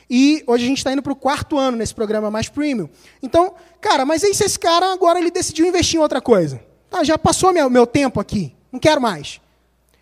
E 0.10 0.44
hoje 0.48 0.64
a 0.64 0.68
gente 0.68 0.78
está 0.78 0.92
indo 0.92 1.02
para 1.02 1.12
o 1.12 1.16
quarto 1.16 1.58
ano 1.58 1.78
nesse 1.78 1.94
programa 1.94 2.32
mais 2.32 2.48
premium. 2.48 2.90
Então, 3.22 3.54
cara, 3.82 4.06
mas 4.06 4.24
aí 4.24 4.34
se 4.34 4.44
esse 4.44 4.58
cara 4.58 4.94
agora 4.94 5.20
ele 5.20 5.30
decidiu 5.30 5.66
investir 5.66 6.00
em 6.00 6.02
outra 6.02 6.22
coisa? 6.22 6.62
Tá, 6.90 7.04
já 7.04 7.18
passou 7.18 7.52
meu, 7.52 7.70
meu 7.70 7.86
tempo 7.86 8.20
aqui, 8.20 8.56
não 8.72 8.80
quero 8.80 9.02
mais. 9.02 9.42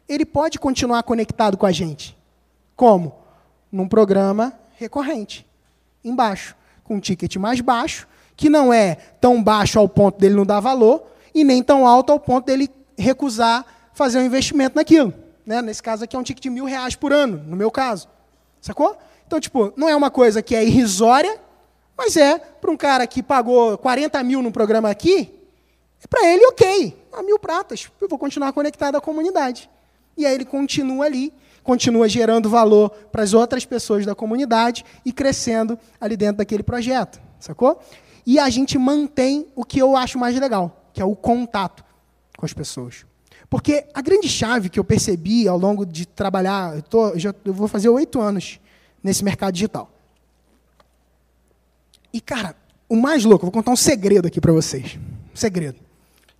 Ele 0.07 0.25
pode 0.25 0.59
continuar 0.59 1.01
conectado 1.03 1.57
com 1.57 1.65
a 1.65 1.71
gente. 1.71 2.15
Como? 2.75 3.15
Num 3.71 3.87
programa 3.87 4.53
recorrente, 4.77 5.45
embaixo, 6.03 6.55
com 6.83 6.95
um 6.95 6.99
ticket 6.99 7.35
mais 7.37 7.59
baixo, 7.61 8.07
que 8.35 8.49
não 8.49 8.71
é 8.71 8.95
tão 9.19 9.41
baixo 9.41 9.79
ao 9.79 9.89
ponto 9.89 10.19
dele 10.19 10.35
não 10.35 10.45
dar 10.45 10.59
valor, 10.59 11.03
e 11.33 11.43
nem 11.43 11.63
tão 11.63 11.87
alto 11.87 12.11
ao 12.11 12.19
ponto 12.19 12.45
dele 12.45 12.69
recusar 12.97 13.65
fazer 13.93 14.19
um 14.19 14.23
investimento 14.23 14.75
naquilo. 14.75 15.13
Né? 15.45 15.61
Nesse 15.61 15.81
caso 15.81 16.03
aqui 16.03 16.15
é 16.15 16.19
um 16.19 16.23
ticket 16.23 16.43
de 16.43 16.49
mil 16.49 16.65
reais 16.65 16.95
por 16.95 17.11
ano, 17.11 17.43
no 17.45 17.55
meu 17.55 17.71
caso. 17.71 18.07
Sacou? 18.61 18.97
Então, 19.27 19.39
tipo, 19.39 19.73
não 19.75 19.89
é 19.89 19.95
uma 19.95 20.11
coisa 20.11 20.41
que 20.41 20.55
é 20.55 20.63
irrisória, 20.63 21.39
mas 21.97 22.15
é 22.15 22.37
para 22.37 22.71
um 22.71 22.77
cara 22.77 23.07
que 23.07 23.23
pagou 23.23 23.77
40 23.77 24.21
mil 24.23 24.41
no 24.41 24.51
programa 24.51 24.89
aqui, 24.89 25.31
é 26.03 26.07
para 26.07 26.27
ele 26.27 26.45
ok, 26.47 26.95
a 27.11 27.23
mil 27.23 27.39
pratas, 27.39 27.89
eu 27.99 28.07
vou 28.07 28.19
continuar 28.19 28.53
conectado 28.53 28.95
à 28.95 29.01
comunidade. 29.01 29.69
E 30.17 30.25
aí 30.25 30.35
ele 30.35 30.45
continua 30.45 31.05
ali, 31.05 31.33
continua 31.63 32.07
gerando 32.07 32.49
valor 32.49 32.89
para 33.11 33.23
as 33.23 33.33
outras 33.33 33.65
pessoas 33.65 34.05
da 34.05 34.13
comunidade 34.13 34.85
e 35.03 35.11
crescendo 35.11 35.77
ali 35.99 36.15
dentro 36.15 36.37
daquele 36.37 36.63
projeto, 36.63 37.19
sacou? 37.39 37.81
E 38.25 38.39
a 38.39 38.49
gente 38.49 38.77
mantém 38.77 39.47
o 39.55 39.63
que 39.63 39.79
eu 39.79 39.95
acho 39.95 40.19
mais 40.19 40.39
legal, 40.39 40.89
que 40.93 41.01
é 41.01 41.05
o 41.05 41.15
contato 41.15 41.83
com 42.37 42.45
as 42.45 42.53
pessoas. 42.53 43.05
Porque 43.49 43.85
a 43.93 44.01
grande 44.01 44.27
chave 44.27 44.69
que 44.69 44.79
eu 44.79 44.83
percebi 44.83 45.47
ao 45.47 45.57
longo 45.57 45.85
de 45.85 46.05
trabalhar, 46.05 46.75
eu, 46.75 46.81
tô, 46.81 47.17
já, 47.17 47.33
eu 47.43 47.53
vou 47.53 47.67
fazer 47.67 47.89
oito 47.89 48.19
anos 48.19 48.59
nesse 49.05 49.23
mercado 49.23 49.53
digital. 49.53 49.87
E, 52.11 52.19
cara, 52.19 52.55
o 52.89 52.95
mais 52.95 53.23
louco, 53.23 53.45
vou 53.45 53.51
contar 53.51 53.69
um 53.69 53.75
segredo 53.75 54.27
aqui 54.27 54.41
para 54.41 54.51
vocês. 54.51 54.97
Um 55.31 55.35
segredo. 55.35 55.77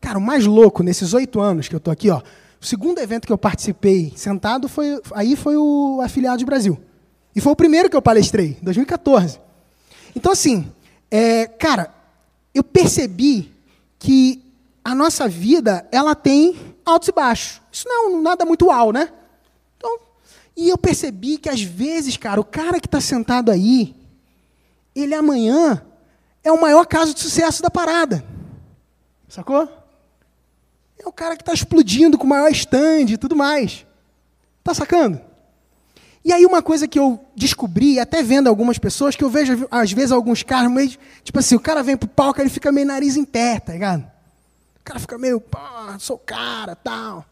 Cara, 0.02 0.18
o 0.18 0.22
mais 0.22 0.48
louco 0.48 0.82
nesses 0.82 1.14
oito 1.14 1.40
anos 1.40 1.68
que 1.68 1.76
eu 1.76 1.78
estou 1.78 1.92
aqui, 1.92 2.10
ó, 2.10 2.24
o 2.60 2.66
segundo 2.66 2.98
evento 2.98 3.28
que 3.28 3.32
eu 3.32 3.38
participei 3.38 4.12
sentado 4.16 4.68
foi 4.68 5.00
aí 5.14 5.36
foi 5.36 5.56
o 5.56 6.02
Afiliados 6.04 6.44
Brasil. 6.44 6.80
E 7.36 7.40
foi 7.40 7.54
o 7.54 7.56
primeiro 7.56 7.88
que 7.88 7.96
eu 7.96 8.02
palestrei, 8.02 8.58
2014. 8.64 9.40
Então, 10.16 10.32
assim, 10.32 10.68
é, 11.12 11.46
cara, 11.46 11.94
eu 12.52 12.64
percebi 12.64 13.54
que 14.00 14.42
a 14.84 14.96
nossa 14.96 15.28
vida 15.28 15.88
ela 15.92 16.16
tem 16.16 16.56
altos 16.84 17.10
e 17.10 17.12
baixos. 17.12 17.62
Isso 17.72 17.88
não 17.88 18.18
é 18.18 18.22
nada 18.24 18.44
muito 18.44 18.68
uau, 18.68 18.92
né? 18.92 19.12
E 20.56 20.70
eu 20.70 20.78
percebi 20.78 21.38
que 21.38 21.50
às 21.50 21.62
vezes, 21.62 22.16
cara, 22.16 22.40
o 22.40 22.46
cara 22.46 22.80
que 22.80 22.88
está 22.88 23.02
sentado 23.02 23.52
aí, 23.52 23.96
ele 24.96 25.14
amanhã 25.14 25.84
é 26.44 26.52
o 26.52 26.62
maior 26.62 26.86
caso 26.86 27.14
de 27.14 27.20
sucesso 27.20 27.62
da 27.62 27.70
parada. 27.70 28.24
Sacou? 29.28 29.68
É 30.98 31.08
o 31.08 31.12
cara 31.12 31.36
que 31.36 31.42
está 31.42 31.54
explodindo 31.54 32.18
com 32.18 32.24
o 32.24 32.30
maior 32.30 32.50
stand 32.52 33.08
e 33.10 33.18
tudo 33.18 33.36
mais. 33.36 33.86
Tá 34.64 34.74
sacando? 34.74 35.20
E 36.24 36.34
aí 36.34 36.46
uma 36.46 36.62
coisa 36.62 36.88
que 36.88 36.98
eu 36.98 37.24
descobri, 37.36 38.00
até 38.00 38.24
vendo 38.24 38.48
algumas 38.48 38.80
pessoas, 38.80 39.16
que 39.16 39.24
eu 39.24 39.30
vejo 39.30 39.68
às 39.70 39.92
vezes 39.92 40.12
alguns 40.12 40.42
caras 40.42 40.72
meio, 40.72 40.90
tipo 41.24 41.38
assim, 41.38 41.56
o 41.56 41.60
cara 41.60 41.84
vem 41.84 41.96
pro 41.96 42.10
palco, 42.10 42.42
ele 42.42 42.50
fica 42.50 42.72
meio 42.72 42.88
nariz 42.88 43.16
em 43.16 43.26
pé, 43.26 43.60
tá 43.60 43.74
ligado? 43.74 44.02
O 44.80 44.84
cara 44.84 45.00
fica 45.00 45.18
meio, 45.20 45.40
pô, 45.40 45.60
sou 46.00 46.18
cara, 46.18 46.76
tal. 46.76 47.26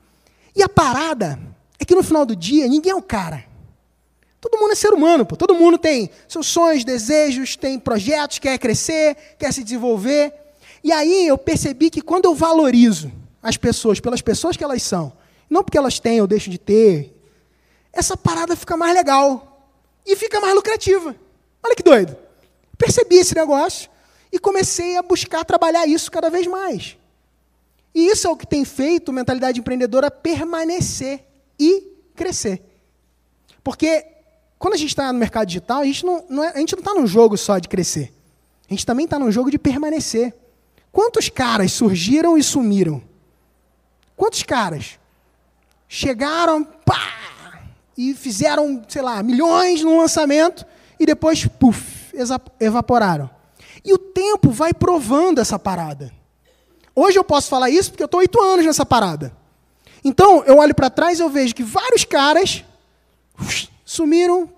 E 0.55 0.61
a 0.61 0.69
parada 0.69 1.39
é 1.83 1.85
que 1.85 1.95
no 1.95 2.03
final 2.03 2.25
do 2.25 2.35
dia, 2.35 2.67
ninguém 2.67 2.91
é 2.91 2.95
o 2.95 3.01
cara. 3.01 3.45
Todo 4.41 4.59
mundo 4.59 4.71
é 4.73 4.75
ser 4.75 4.93
humano, 4.93 5.25
pô. 5.25 5.37
Todo 5.37 5.55
mundo 5.55 5.77
tem 5.77 6.09
seus 6.27 6.47
sonhos, 6.47 6.83
desejos, 6.83 7.55
tem 7.55 7.79
projetos, 7.79 8.39
quer 8.39 8.57
crescer, 8.57 9.15
quer 9.37 9.53
se 9.53 9.63
desenvolver. 9.63 10.33
E 10.83 10.91
aí 10.91 11.27
eu 11.27 11.37
percebi 11.37 11.89
que 11.89 12.01
quando 12.01 12.25
eu 12.25 12.35
valorizo 12.35 13.11
as 13.41 13.55
pessoas 13.55 13.99
pelas 13.99 14.21
pessoas 14.21 14.57
que 14.57 14.63
elas 14.63 14.83
são, 14.83 15.13
não 15.49 15.63
porque 15.63 15.77
elas 15.77 15.99
têm 15.99 16.19
ou 16.19 16.27
deixam 16.27 16.51
de 16.51 16.57
ter, 16.57 17.15
essa 17.93 18.17
parada 18.17 18.55
fica 18.55 18.75
mais 18.75 18.93
legal 18.93 19.69
e 20.05 20.15
fica 20.15 20.41
mais 20.41 20.53
lucrativa. 20.53 21.15
Olha 21.63 21.75
que 21.75 21.83
doido. 21.83 22.17
Percebi 22.77 23.17
esse 23.17 23.33
negócio 23.35 23.89
e 24.31 24.39
comecei 24.39 24.97
a 24.97 25.01
buscar 25.01 25.45
trabalhar 25.45 25.87
isso 25.87 26.11
cada 26.11 26.29
vez 26.29 26.47
mais. 26.47 26.97
E 27.95 28.07
isso 28.07 28.27
é 28.27 28.29
o 28.29 28.35
que 28.35 28.47
tem 28.47 28.65
feito 28.65 29.13
mentalidade 29.13 29.59
empreendedora 29.59 30.11
permanecer 30.11 31.23
e 31.63 31.81
crescer. 32.15 32.61
Porque 33.63 34.05
quando 34.59 34.73
a 34.73 34.77
gente 34.77 34.89
está 34.89 35.11
no 35.11 35.19
mercado 35.19 35.47
digital, 35.47 35.79
a 35.79 35.85
gente 35.85 36.05
não, 36.05 36.25
não 36.29 36.43
é, 36.43 36.49
a 36.49 36.59
gente 36.59 36.73
não 36.73 36.79
está 36.79 36.93
num 36.93 37.07
jogo 37.07 37.37
só 37.37 37.57
de 37.59 37.67
crescer. 37.67 38.13
A 38.69 38.73
gente 38.73 38.85
também 38.85 39.05
está 39.05 39.19
num 39.19 39.31
jogo 39.31 39.51
de 39.51 39.57
permanecer. 39.57 40.33
Quantos 40.91 41.29
caras 41.29 41.71
surgiram 41.71 42.37
e 42.37 42.43
sumiram? 42.43 43.01
Quantos 44.15 44.43
caras 44.43 44.99
chegaram, 45.87 46.63
pá, 46.63 47.63
e 47.97 48.13
fizeram, 48.13 48.83
sei 48.87 49.01
lá, 49.01 49.21
milhões 49.21 49.83
no 49.83 49.97
lançamento 49.97 50.65
e 50.99 51.05
depois, 51.05 51.45
puf, 51.45 52.13
evaporaram. 52.59 53.29
E 53.83 53.93
o 53.93 53.97
tempo 53.97 54.49
vai 54.49 54.73
provando 54.73 55.39
essa 55.39 55.59
parada. 55.59 56.11
Hoje 56.95 57.17
eu 57.17 57.23
posso 57.23 57.49
falar 57.49 57.69
isso 57.69 57.91
porque 57.91 58.03
eu 58.03 58.05
estou 58.05 58.19
oito 58.19 58.39
anos 58.39 58.65
nessa 58.65 58.85
parada. 58.85 59.35
Então, 60.03 60.43
eu 60.45 60.57
olho 60.57 60.75
para 60.75 60.89
trás 60.89 61.19
e 61.19 61.21
eu 61.21 61.29
vejo 61.29 61.55
que 61.55 61.63
vários 61.63 62.03
caras 62.03 62.63
sumiram 63.85 64.49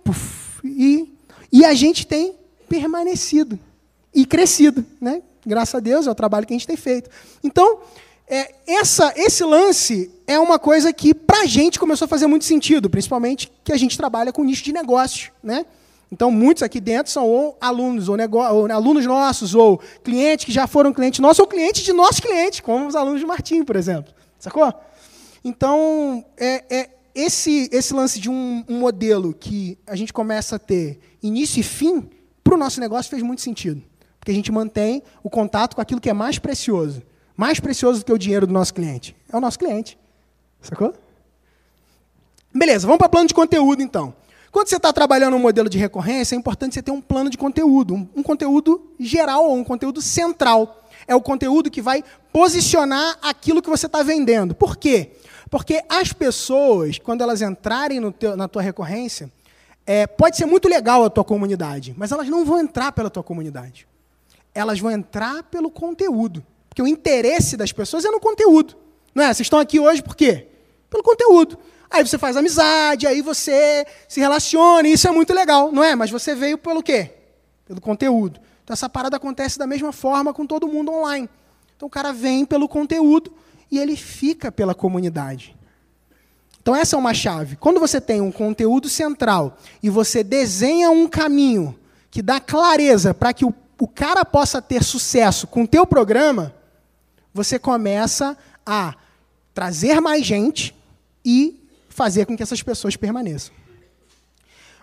e, 0.63 1.13
e 1.51 1.63
a 1.63 1.73
gente 1.73 2.07
tem 2.07 2.35
permanecido 2.67 3.59
e 4.13 4.25
crescido. 4.25 4.85
Né? 4.99 5.21
Graças 5.45 5.75
a 5.75 5.79
Deus, 5.79 6.07
é 6.07 6.11
o 6.11 6.15
trabalho 6.15 6.47
que 6.47 6.53
a 6.53 6.57
gente 6.57 6.67
tem 6.67 6.77
feito. 6.77 7.09
Então, 7.43 7.79
é, 8.27 8.55
essa, 8.65 9.13
esse 9.15 9.43
lance 9.43 10.11
é 10.25 10.39
uma 10.39 10.57
coisa 10.57 10.91
que, 10.91 11.13
para 11.13 11.41
a 11.41 11.45
gente, 11.45 11.79
começou 11.79 12.05
a 12.05 12.09
fazer 12.09 12.25
muito 12.25 12.45
sentido, 12.45 12.89
principalmente 12.89 13.51
que 13.63 13.71
a 13.71 13.77
gente 13.77 13.95
trabalha 13.95 14.33
com 14.33 14.43
nicho 14.43 14.63
de 14.63 14.73
negócio. 14.73 15.31
Né? 15.43 15.65
Então, 16.11 16.31
muitos 16.31 16.63
aqui 16.63 16.79
dentro 16.79 17.11
são 17.11 17.27
ou 17.27 17.57
alunos, 17.61 18.09
ou, 18.09 18.17
ou, 18.17 18.71
alunos 18.71 19.05
nossos, 19.05 19.53
ou 19.53 19.79
clientes 20.03 20.45
que 20.45 20.51
já 20.51 20.65
foram 20.65 20.91
clientes 20.91 21.19
nossos, 21.19 21.39
ou 21.39 21.47
clientes 21.47 21.83
de 21.83 21.93
nossos 21.93 22.19
clientes, 22.19 22.61
como 22.61 22.87
os 22.87 22.95
alunos 22.95 23.19
de 23.19 23.25
Martim, 23.27 23.63
por 23.63 23.75
exemplo. 23.75 24.11
Sacou? 24.39 24.73
Então, 25.45 26.25
é, 26.35 26.63
é 26.69 26.89
esse, 27.13 27.69
esse 27.71 27.93
lance 27.93 28.19
de 28.19 28.29
um, 28.29 28.65
um, 28.67 28.79
modelo 28.79 29.33
que 29.33 29.77
a 29.87 29.95
gente 29.95 30.11
começa 30.11 30.57
a 30.57 30.59
ter 30.59 30.99
início 31.23 31.61
e 31.61 31.63
fim, 31.63 32.09
para 32.43 32.55
o 32.55 32.57
nosso 32.57 32.81
negócio 32.81 33.09
fez 33.09 33.23
muito 33.23 33.41
sentido. 33.41 33.81
Porque 34.19 34.31
a 34.31 34.35
gente 34.35 34.51
mantém 34.51 35.01
o 35.23 35.29
contato 35.29 35.75
com 35.75 35.81
aquilo 35.81 36.01
que 36.01 36.09
é 36.09 36.13
mais 36.13 36.37
precioso 36.37 37.01
mais 37.35 37.59
precioso 37.59 37.99
do 37.99 38.05
que 38.05 38.13
o 38.13 38.17
dinheiro 38.17 38.47
do 38.47 38.53
nosso 38.53 38.73
cliente? 38.73 39.15
É 39.31 39.35
o 39.35 39.41
nosso 39.41 39.59
cliente. 39.59 39.97
Sacou? 40.61 40.93
Beleza, 42.53 42.87
vamos 42.87 42.99
para 42.99 43.09
plano 43.09 43.27
de 43.27 43.33
conteúdo 43.33 43.81
então. 43.81 44.13
Quando 44.51 44.69
você 44.69 44.77
está 44.77 44.93
trabalhando 44.93 45.35
um 45.35 45.39
modelo 45.39 45.69
de 45.69 45.77
recorrência, 45.77 46.33
é 46.33 46.37
importante 46.37 46.75
você 46.75 46.81
ter 46.81 46.91
um 46.91 47.01
plano 47.01 47.29
de 47.29 47.37
conteúdo, 47.37 47.93
um, 47.93 48.07
um 48.15 48.23
conteúdo 48.23 48.89
geral 48.97 49.49
ou 49.49 49.57
um 49.57 49.65
conteúdo 49.65 50.01
central. 50.01 50.83
É 51.05 51.13
o 51.13 51.21
conteúdo 51.21 51.69
que 51.69 51.81
vai 51.81 52.03
posicionar 52.31 53.17
aquilo 53.21 53.61
que 53.61 53.69
você 53.69 53.85
está 53.85 54.01
vendendo. 54.01 54.55
Por 54.55 54.77
quê? 54.77 55.11
Porque 55.49 55.83
as 55.87 56.11
pessoas, 56.11 56.97
quando 56.97 57.21
elas 57.21 57.41
entrarem 57.41 58.11
teu, 58.11 58.35
na 58.35 58.47
tua 58.47 58.61
recorrência, 58.61 59.31
é, 59.85 60.07
pode 60.07 60.37
ser 60.37 60.45
muito 60.45 60.67
legal 60.67 61.03
a 61.03 61.09
tua 61.09 61.23
comunidade, 61.23 61.93
mas 61.97 62.11
elas 62.11 62.27
não 62.27 62.43
vão 62.43 62.59
entrar 62.59 62.91
pela 62.91 63.09
tua 63.09 63.23
comunidade. 63.23 63.87
Elas 64.53 64.79
vão 64.79 64.89
entrar 64.89 65.43
pelo 65.43 65.69
conteúdo. 65.69 66.43
Porque 66.69 66.81
o 66.81 66.87
interesse 66.87 67.55
das 67.55 67.71
pessoas 67.71 68.03
é 68.03 68.09
no 68.09 68.19
conteúdo. 68.19 68.75
Não 69.13 69.23
é? 69.23 69.27
Vocês 69.27 69.45
estão 69.45 69.59
aqui 69.59 69.79
hoje 69.79 70.01
por 70.01 70.15
quê? 70.15 70.47
Pelo 70.89 71.03
conteúdo. 71.03 71.57
Aí 71.89 72.05
você 72.05 72.17
faz 72.17 72.35
amizade, 72.35 73.05
aí 73.05 73.21
você 73.21 73.85
se 74.07 74.19
relaciona, 74.19 74.87
e 74.87 74.93
isso 74.93 75.07
é 75.07 75.11
muito 75.11 75.33
legal, 75.33 75.71
não 75.71 75.83
é? 75.83 75.95
Mas 75.95 76.09
você 76.09 76.33
veio 76.33 76.57
pelo 76.57 76.81
quê? 76.81 77.11
Pelo 77.65 77.79
conteúdo. 77.79 78.39
Então 78.63 78.73
essa 78.73 78.89
parada 78.89 79.17
acontece 79.17 79.59
da 79.59 79.67
mesma 79.67 79.93
forma 79.93 80.33
com 80.33 80.45
todo 80.45 80.67
mundo 80.67 80.91
online. 80.91 81.29
Então 81.75 81.87
o 81.87 81.91
cara 81.91 82.11
vem 82.11 82.43
pelo 82.43 82.67
conteúdo 82.67 83.31
e 83.71 83.79
ele 83.79 83.95
fica 83.95 84.51
pela 84.51 84.75
comunidade. 84.75 85.55
Então 86.61 86.75
essa 86.75 86.95
é 86.95 86.99
uma 86.99 87.13
chave. 87.13 87.55
Quando 87.55 87.79
você 87.79 88.01
tem 88.01 88.21
um 88.21 88.31
conteúdo 88.31 88.89
central 88.89 89.57
e 89.83 89.89
você 89.89 90.23
desenha 90.23 90.89
um 90.89 91.07
caminho 91.07 91.77
que 92.09 92.21
dá 92.21 92.39
clareza 92.39 93.13
para 93.13 93.33
que 93.33 93.45
o, 93.45 93.53
o 93.79 93.87
cara 93.87 94.25
possa 94.25 94.61
ter 94.61 94.83
sucesso 94.83 95.45
com 95.45 95.63
o 95.63 95.67
teu 95.67 95.85
programa, 95.85 96.55
você 97.33 97.59
começa 97.59 98.37
a 98.65 98.95
trazer 99.53 100.01
mais 100.01 100.25
gente 100.25 100.75
e 101.23 101.61
fazer 101.87 102.25
com 102.25 102.35
que 102.35 102.43
essas 102.43 102.63
pessoas 102.63 102.95
permaneçam. 102.95 103.53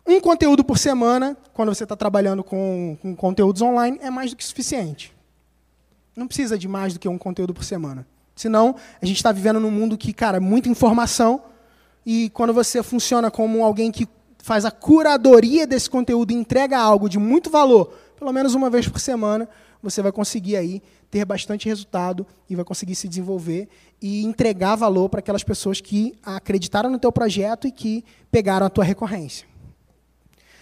Um 0.06 0.20
conteúdo 0.20 0.64
por 0.64 0.78
semana, 0.78 1.36
quando 1.52 1.74
você 1.74 1.84
está 1.84 1.96
trabalhando 1.96 2.42
com, 2.42 2.96
com 3.00 3.14
conteúdos 3.14 3.62
online, 3.62 3.98
é 4.02 4.10
mais 4.10 4.30
do 4.30 4.36
que 4.36 4.44
suficiente. 4.44 5.12
Não 6.14 6.26
precisa 6.26 6.58
de 6.58 6.68
mais 6.68 6.92
do 6.92 7.00
que 7.00 7.08
um 7.08 7.18
conteúdo 7.18 7.54
por 7.54 7.64
semana. 7.64 8.06
Senão, 8.34 8.74
a 9.00 9.06
gente 9.06 9.16
está 9.16 9.32
vivendo 9.32 9.60
num 9.60 9.70
mundo 9.70 9.96
que, 9.96 10.12
cara, 10.12 10.40
muita 10.40 10.68
informação, 10.68 11.42
e 12.04 12.30
quando 12.30 12.52
você 12.52 12.82
funciona 12.82 13.30
como 13.30 13.62
alguém 13.62 13.90
que 13.90 14.08
faz 14.38 14.64
a 14.64 14.70
curadoria 14.70 15.66
desse 15.66 15.88
conteúdo 15.88 16.32
e 16.32 16.34
entrega 16.34 16.78
algo 16.78 17.08
de 17.08 17.18
muito 17.18 17.48
valor, 17.48 17.92
pelo 18.18 18.32
menos 18.32 18.54
uma 18.54 18.68
vez 18.68 18.88
por 18.88 18.98
semana, 18.98 19.48
você 19.82 20.02
vai 20.02 20.12
conseguir 20.12 20.56
aí 20.56 20.82
ter 21.10 21.24
bastante 21.24 21.68
resultado 21.68 22.26
e 22.48 22.56
vai 22.56 22.64
conseguir 22.64 22.94
se 22.94 23.08
desenvolver 23.08 23.68
e 24.00 24.24
entregar 24.24 24.76
valor 24.76 25.08
para 25.08 25.20
aquelas 25.20 25.44
pessoas 25.44 25.80
que 25.80 26.14
acreditaram 26.22 26.90
no 26.90 26.98
teu 26.98 27.12
projeto 27.12 27.66
e 27.66 27.72
que 27.72 28.04
pegaram 28.30 28.66
a 28.66 28.70
tua 28.70 28.84
recorrência. 28.84 29.46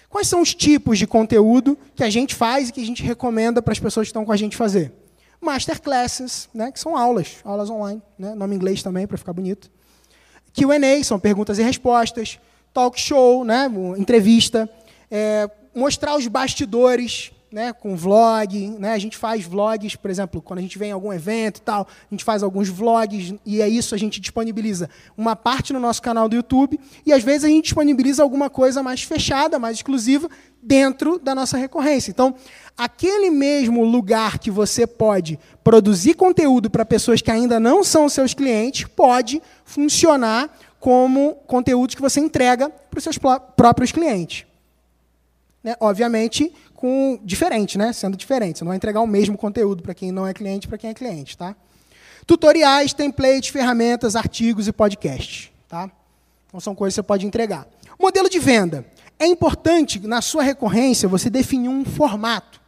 Quais 0.09 0.26
são 0.26 0.42
os 0.42 0.54
tipos 0.54 0.98
de 0.98 1.06
conteúdo 1.06 1.78
que 1.94 2.02
a 2.02 2.11
gente 2.11 2.35
faz 2.35 2.68
e 2.68 2.72
que 2.72 2.83
a 2.83 2.87
gente 2.87 3.02
recomenda 3.02 3.62
para 3.62 3.72
as 3.72 3.78
pessoas 3.78 4.06
que 4.06 4.11
estão 4.11 4.24
com 4.24 4.33
a 4.33 4.37
gente 4.37 4.56
fazer? 4.56 4.92
Masterclasses, 5.40 6.48
né, 6.53 6.70
que 6.70 6.79
são 6.79 6.96
aulas, 6.96 7.38
aulas 7.44 7.70
online, 7.70 8.03
né, 8.18 8.35
nome 8.35 8.55
inglês 8.55 8.83
também 8.83 9.07
para 9.07 9.16
ficar 9.16 9.33
bonito. 9.33 9.70
Q&A, 10.53 11.03
são 11.05 11.18
perguntas 11.18 11.59
e 11.59 11.62
respostas. 11.62 12.38
Talk 12.74 13.00
show, 13.00 13.44
né, 13.44 13.70
entrevista. 13.96 14.68
É, 15.11 15.50
mostrar 15.74 16.16
os 16.16 16.26
bastidores 16.26 17.33
né, 17.52 17.72
com 17.72 17.96
vlog, 17.96 18.68
né, 18.78 18.92
a 18.92 18.98
gente 18.98 19.16
faz 19.16 19.44
vlogs, 19.44 19.96
por 19.96 20.08
exemplo, 20.10 20.40
quando 20.40 20.60
a 20.60 20.62
gente 20.62 20.78
vem 20.78 20.90
em 20.90 20.92
algum 20.92 21.12
evento 21.12 21.58
e 21.58 21.62
tal, 21.62 21.88
a 21.88 22.14
gente 22.14 22.22
faz 22.24 22.44
alguns 22.44 22.68
vlogs 22.68 23.34
e 23.44 23.60
é 23.60 23.68
isso 23.68 23.94
a 23.94 23.98
gente 23.98 24.20
disponibiliza 24.20 24.88
uma 25.16 25.34
parte 25.34 25.72
no 25.72 25.80
nosso 25.80 26.00
canal 26.00 26.28
do 26.28 26.36
YouTube 26.36 26.78
e 27.04 27.12
às 27.12 27.24
vezes 27.24 27.44
a 27.44 27.48
gente 27.48 27.64
disponibiliza 27.64 28.22
alguma 28.22 28.48
coisa 28.48 28.82
mais 28.82 29.02
fechada, 29.02 29.58
mais 29.58 29.78
exclusiva 29.78 30.28
dentro 30.62 31.18
da 31.18 31.34
nossa 31.34 31.56
recorrência. 31.56 32.10
Então, 32.10 32.34
aquele 32.76 33.30
mesmo 33.30 33.82
lugar 33.84 34.38
que 34.38 34.50
você 34.50 34.86
pode 34.86 35.38
produzir 35.64 36.14
conteúdo 36.14 36.70
para 36.70 36.84
pessoas 36.84 37.20
que 37.20 37.30
ainda 37.30 37.58
não 37.58 37.82
são 37.82 38.08
seus 38.08 38.32
clientes, 38.32 38.84
pode 38.84 39.42
funcionar 39.64 40.56
como 40.78 41.34
conteúdo 41.46 41.96
que 41.96 42.02
você 42.02 42.20
entrega 42.20 42.70
para 42.70 42.98
os 42.98 43.04
seus 43.04 43.18
próprios 43.18 43.90
clientes. 43.90 44.46
Né? 45.62 45.76
Obviamente, 45.78 46.52
com 46.80 47.20
diferente, 47.22 47.76
né? 47.76 47.92
Sendo 47.92 48.16
diferente. 48.16 48.58
Você 48.58 48.64
não 48.64 48.70
vai 48.70 48.76
entregar 48.76 49.02
o 49.02 49.06
mesmo 49.06 49.36
conteúdo 49.36 49.82
para 49.82 49.94
quem 49.94 50.10
não 50.10 50.26
é 50.26 50.32
cliente 50.32 50.66
para 50.66 50.78
quem 50.78 50.90
é 50.90 50.94
cliente, 50.94 51.36
tá? 51.36 51.54
Tutoriais, 52.26 52.94
templates, 52.94 53.50
ferramentas, 53.50 54.16
artigos 54.16 54.66
e 54.66 54.72
podcasts, 54.72 55.50
tá? 55.68 55.90
Então 56.48 56.58
são 56.58 56.74
coisas 56.74 56.94
que 56.94 56.96
você 56.96 57.02
pode 57.02 57.26
entregar. 57.26 57.66
Modelo 57.98 58.30
de 58.30 58.38
venda. 58.38 58.84
É 59.18 59.26
importante 59.26 60.00
na 60.00 60.22
sua 60.22 60.42
recorrência 60.42 61.06
você 61.06 61.28
definir 61.28 61.68
um 61.68 61.84
formato. 61.84 62.58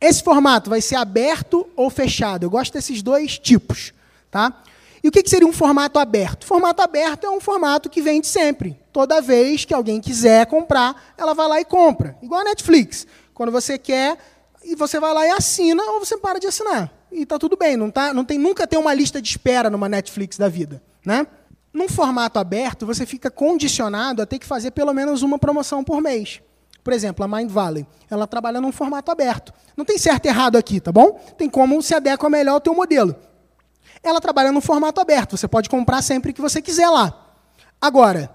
Esse 0.00 0.22
formato 0.22 0.70
vai 0.70 0.80
ser 0.80 0.94
aberto 0.94 1.68
ou 1.74 1.90
fechado. 1.90 2.44
Eu 2.44 2.50
gosto 2.50 2.72
desses 2.72 3.02
dois 3.02 3.38
tipos, 3.38 3.92
tá? 4.30 4.62
E 5.02 5.08
o 5.08 5.10
que 5.10 5.28
seria 5.28 5.48
um 5.48 5.52
formato 5.52 5.98
aberto? 5.98 6.46
Formato 6.46 6.80
aberto 6.80 7.26
é 7.26 7.30
um 7.30 7.40
formato 7.40 7.90
que 7.90 8.00
vende 8.00 8.28
sempre. 8.28 8.78
Toda 8.92 9.20
vez 9.20 9.64
que 9.64 9.74
alguém 9.74 10.00
quiser 10.00 10.46
comprar, 10.46 11.12
ela 11.18 11.34
vai 11.34 11.48
lá 11.48 11.60
e 11.60 11.64
compra. 11.64 12.16
Igual 12.22 12.42
a 12.42 12.44
Netflix. 12.44 13.04
Quando 13.34 13.50
você 13.50 13.78
quer, 13.78 14.18
e 14.64 14.74
você 14.76 15.00
vai 15.00 15.12
lá 15.12 15.26
e 15.26 15.30
assina, 15.30 15.82
ou 15.82 16.00
você 16.00 16.16
para 16.16 16.38
de 16.38 16.46
assinar. 16.46 16.92
E 17.10 17.22
está 17.22 17.38
tudo 17.38 17.56
bem, 17.56 17.76
não, 17.76 17.90
tá, 17.90 18.14
não 18.14 18.24
tem 18.24 18.38
nunca 18.38 18.66
tem 18.66 18.78
uma 18.78 18.94
lista 18.94 19.20
de 19.20 19.28
espera 19.28 19.68
numa 19.68 19.88
Netflix 19.88 20.38
da 20.38 20.48
vida. 20.48 20.82
Né? 21.04 21.26
num 21.72 21.88
formato 21.88 22.38
aberto, 22.38 22.84
você 22.84 23.06
fica 23.06 23.30
condicionado 23.30 24.20
a 24.20 24.26
ter 24.26 24.38
que 24.38 24.46
fazer 24.46 24.72
pelo 24.72 24.92
menos 24.92 25.22
uma 25.22 25.38
promoção 25.38 25.82
por 25.82 26.00
mês. 26.00 26.40
Por 26.84 26.92
exemplo, 26.92 27.24
a 27.24 27.28
Mind 27.28 27.50
Valley, 27.50 27.86
ela 28.10 28.26
trabalha 28.26 28.60
num 28.60 28.72
formato 28.72 29.10
aberto. 29.10 29.52
Não 29.76 29.84
tem 29.84 29.96
certo 29.96 30.26
e 30.26 30.28
errado 30.28 30.56
aqui, 30.56 30.80
tá 30.80 30.92
bom? 30.92 31.12
Tem 31.38 31.48
como 31.48 31.80
se 31.80 31.94
adequa 31.94 32.28
melhor 32.28 32.54
ao 32.54 32.60
teu 32.60 32.74
modelo. 32.74 33.16
Ela 34.02 34.20
trabalha 34.20 34.52
num 34.52 34.60
formato 34.60 35.00
aberto, 35.00 35.36
você 35.36 35.48
pode 35.48 35.68
comprar 35.68 36.02
sempre 36.02 36.32
que 36.32 36.40
você 36.40 36.60
quiser 36.60 36.88
lá. 36.88 37.34
Agora, 37.80 38.30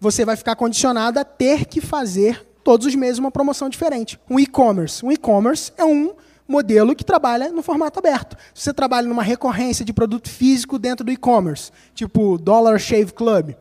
você 0.00 0.24
vai 0.24 0.36
ficar 0.36 0.56
condicionado 0.56 1.18
a 1.18 1.24
ter 1.24 1.64
que 1.64 1.80
fazer 1.80 2.46
todos 2.66 2.84
os 2.84 2.96
meses 2.96 3.20
uma 3.20 3.30
promoção 3.30 3.68
diferente. 3.68 4.18
Um 4.28 4.40
e-commerce. 4.40 5.06
Um 5.06 5.12
e-commerce 5.12 5.72
é 5.78 5.84
um 5.84 6.12
modelo 6.48 6.96
que 6.96 7.04
trabalha 7.04 7.48
no 7.52 7.62
formato 7.62 8.00
aberto. 8.00 8.36
Se 8.52 8.64
você 8.64 8.74
trabalha 8.74 9.06
numa 9.06 9.22
recorrência 9.22 9.84
de 9.84 9.92
produto 9.92 10.28
físico 10.28 10.76
dentro 10.76 11.04
do 11.04 11.12
e-commerce, 11.12 11.70
tipo 11.94 12.36
Dollar 12.36 12.76
Shave 12.80 13.12
Club, 13.12 13.54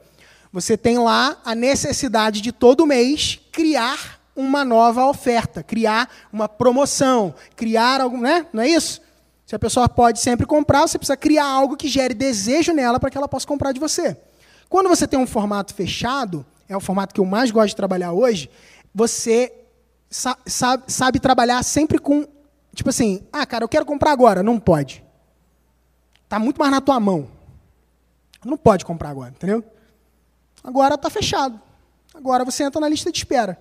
você 0.51 0.75
tem 0.75 0.97
lá 0.97 1.37
a 1.45 1.53
necessidade 1.53 2.41
de 2.41 2.51
todo 2.51 2.87
mês 2.87 3.39
criar 3.51 4.19
uma 4.35 4.65
nova 4.65 5.05
oferta, 5.05 5.61
criar 5.61 6.09
uma 6.33 6.49
promoção, 6.49 7.35
criar 7.55 8.01
algo, 8.01 8.17
né? 8.17 8.47
Não 8.51 8.63
é 8.63 8.69
isso? 8.69 9.01
Se 9.45 9.55
a 9.55 9.59
pessoa 9.59 9.87
pode 9.87 10.19
sempre 10.19 10.47
comprar, 10.47 10.87
você 10.87 10.97
precisa 10.97 11.15
criar 11.15 11.45
algo 11.45 11.77
que 11.77 11.87
gere 11.87 12.15
desejo 12.15 12.73
nela 12.73 12.99
para 12.99 13.11
que 13.11 13.17
ela 13.19 13.27
possa 13.27 13.45
comprar 13.45 13.71
de 13.71 13.79
você. 13.79 14.17
Quando 14.67 14.89
você 14.89 15.07
tem 15.07 15.19
um 15.19 15.27
formato 15.27 15.75
fechado, 15.75 16.43
é 16.67 16.75
o 16.75 16.79
formato 16.79 17.13
que 17.13 17.21
eu 17.21 17.25
mais 17.25 17.51
gosto 17.51 17.69
de 17.69 17.75
trabalhar 17.75 18.11
hoje, 18.11 18.49
você 18.95 19.53
sabe, 20.09 20.83
sabe 20.87 21.19
trabalhar 21.19 21.61
sempre 21.61 21.99
com 21.99 22.25
Tipo 22.75 22.89
assim, 22.89 23.25
ah, 23.31 23.45
cara, 23.45 23.63
eu 23.63 23.69
quero 23.69 23.85
comprar 23.85 24.11
agora. 24.11 24.43
Não 24.43 24.59
pode. 24.59 25.03
Está 26.25 26.37
muito 26.37 26.59
mais 26.59 26.69
na 26.69 26.81
tua 26.81 26.99
mão. 26.99 27.31
Não 28.43 28.57
pode 28.57 28.83
comprar 28.83 29.09
agora, 29.09 29.31
entendeu? 29.31 29.63
Agora 30.61 30.95
está 30.95 31.09
fechado. 31.09 31.59
Agora 32.13 32.43
você 32.43 32.63
entra 32.63 32.81
na 32.81 32.89
lista 32.89 33.11
de 33.11 33.17
espera. 33.17 33.57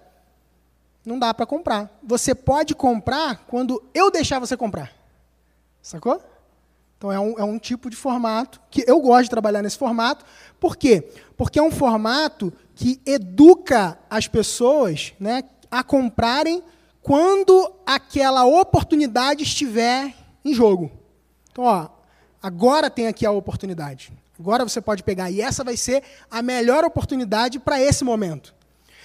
Não 1.06 1.18
dá 1.18 1.32
para 1.32 1.46
comprar. 1.46 1.96
Você 2.02 2.34
pode 2.34 2.74
comprar 2.74 3.44
quando 3.46 3.82
eu 3.94 4.10
deixar 4.10 4.40
você 4.40 4.56
comprar. 4.56 4.92
Sacou? 5.80 6.20
Então 6.96 7.12
é 7.12 7.20
um, 7.20 7.38
é 7.38 7.44
um 7.44 7.58
tipo 7.58 7.90
de 7.90 7.96
formato 7.96 8.60
que 8.70 8.84
eu 8.86 9.00
gosto 9.00 9.24
de 9.24 9.30
trabalhar 9.30 9.62
nesse 9.62 9.76
formato. 9.76 10.24
Por 10.58 10.76
quê? 10.76 11.08
Porque 11.36 11.58
é 11.58 11.62
um 11.62 11.70
formato 11.70 12.52
que 12.74 13.00
educa 13.04 13.98
as 14.08 14.26
pessoas 14.26 15.12
né, 15.20 15.44
a 15.70 15.82
comprarem 15.82 16.62
quando 17.02 17.72
aquela 17.84 18.44
oportunidade 18.44 19.42
estiver 19.42 20.14
em 20.44 20.54
jogo. 20.54 20.90
Então, 21.52 21.64
ó, 21.64 21.88
agora 22.42 22.88
tem 22.88 23.06
aqui 23.06 23.26
a 23.26 23.30
oportunidade. 23.30 24.12
Agora 24.38 24.64
você 24.64 24.80
pode 24.80 25.02
pegar 25.02 25.30
e 25.30 25.40
essa 25.40 25.62
vai 25.62 25.76
ser 25.76 26.02
a 26.30 26.42
melhor 26.42 26.84
oportunidade 26.84 27.58
para 27.58 27.80
esse 27.80 28.02
momento. 28.02 28.54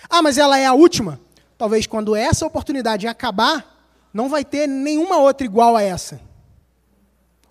Ah, 0.09 0.21
mas 0.21 0.37
ela 0.37 0.57
é 0.57 0.65
a 0.65 0.73
última? 0.73 1.19
Talvez 1.57 1.85
quando 1.85 2.15
essa 2.15 2.45
oportunidade 2.45 3.05
acabar, 3.05 3.77
não 4.13 4.29
vai 4.29 4.43
ter 4.43 4.65
nenhuma 4.65 5.17
outra 5.17 5.45
igual 5.45 5.75
a 5.75 5.83
essa. 5.83 6.19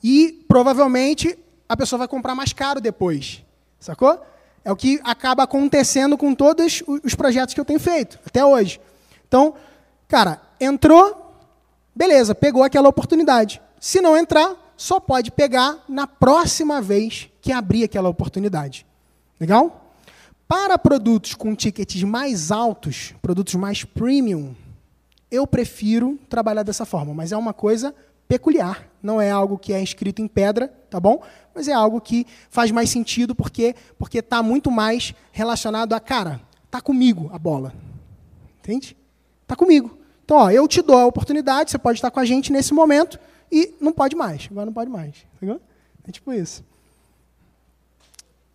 E 0.03 0.45
provavelmente 0.49 1.39
a 1.69 1.77
pessoa 1.77 1.99
vai 1.99 2.09
comprar 2.09 2.35
mais 2.35 2.53
caro 2.53 2.81
depois. 2.81 3.45
Sacou? 3.79 4.21
É 4.65 4.73
o 4.73 4.77
que 4.77 5.01
acaba 5.05 5.45
acontecendo 5.45 6.19
com 6.19 6.35
todos 6.35 6.83
os 7.05 7.15
projetos 7.15 7.55
que 7.55 7.61
eu 7.61 7.65
tenho 7.65 7.81
feito 7.81 8.19
até 8.25 8.45
hoje. 8.45 8.81
Então, 9.27 9.55
Cara, 10.09 10.41
entrou, 10.59 11.37
beleza, 11.95 12.35
pegou 12.35 12.65
aquela 12.65 12.89
oportunidade. 12.89 13.61
Se 13.79 14.01
não 14.01 14.17
entrar, 14.17 14.57
só 14.75 14.99
pode 14.99 15.31
pegar 15.31 15.85
na 15.87 16.07
próxima 16.07 16.81
vez 16.81 17.29
que 17.43 17.53
abrir 17.53 17.85
aquela 17.85 18.09
oportunidade. 18.09 18.87
Legal? 19.39 19.95
Para 20.49 20.79
produtos 20.79 21.35
com 21.35 21.55
tickets 21.55 22.03
mais 22.05 22.51
altos, 22.51 23.15
produtos 23.21 23.55
mais 23.55 23.85
premium, 23.85 24.55
eu 25.31 25.47
prefiro 25.47 26.19
trabalhar 26.27 26.63
dessa 26.63 26.87
forma, 26.87 27.13
mas 27.13 27.33
é 27.33 27.37
uma 27.37 27.53
coisa 27.53 27.95
peculiar, 28.27 28.88
não 29.03 29.21
é 29.21 29.31
algo 29.31 29.59
que 29.59 29.73
é 29.73 29.83
escrito 29.83 30.21
em 30.21 30.29
pedra, 30.29 30.69
tá 30.91 30.99
bom? 30.99 31.23
Mas 31.55 31.69
é 31.69 31.73
algo 31.73 32.01
que 32.01 32.27
faz 32.51 32.71
mais 32.71 32.91
sentido 32.91 33.35
porque 33.35 33.75
porque 33.99 34.19
está 34.19 34.43
muito 34.43 34.71
mais 34.71 35.15
relacionado 35.33 35.93
a 35.93 36.01
cara, 36.01 36.41
tá 36.71 36.81
comigo 36.81 37.31
a 37.33 37.39
bola, 37.39 37.75
entende? 38.61 38.97
Tá 39.47 39.57
comigo. 39.57 39.99
Então, 40.25 40.37
ó, 40.37 40.51
eu 40.51 40.69
te 40.69 40.83
dou 40.83 40.97
a 40.97 41.07
oportunidade, 41.07 41.71
você 41.71 41.79
pode 41.79 41.99
estar 41.99 42.11
com 42.11 42.21
a 42.21 42.25
gente 42.25 42.53
nesse 42.53 42.75
momento 42.75 43.19
e 43.51 43.75
não 43.81 43.93
pode 43.93 44.15
mais. 44.15 44.47
Agora 44.51 44.67
não 44.67 44.73
pode 44.73 44.91
mais. 44.91 45.15
Entendeu? 45.37 45.61
É 46.07 46.13
tipo 46.13 46.33
isso. 46.33 46.63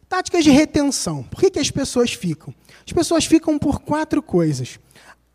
Táticas 0.07 0.43
de 0.43 0.51
retenção. 0.51 1.23
Por 1.23 1.39
que, 1.39 1.49
que 1.49 1.59
as 1.59 1.71
pessoas 1.71 2.13
ficam? 2.13 2.53
As 2.85 2.93
pessoas 2.93 3.25
ficam 3.25 3.57
por 3.57 3.79
quatro 3.79 4.21
coisas. 4.21 4.79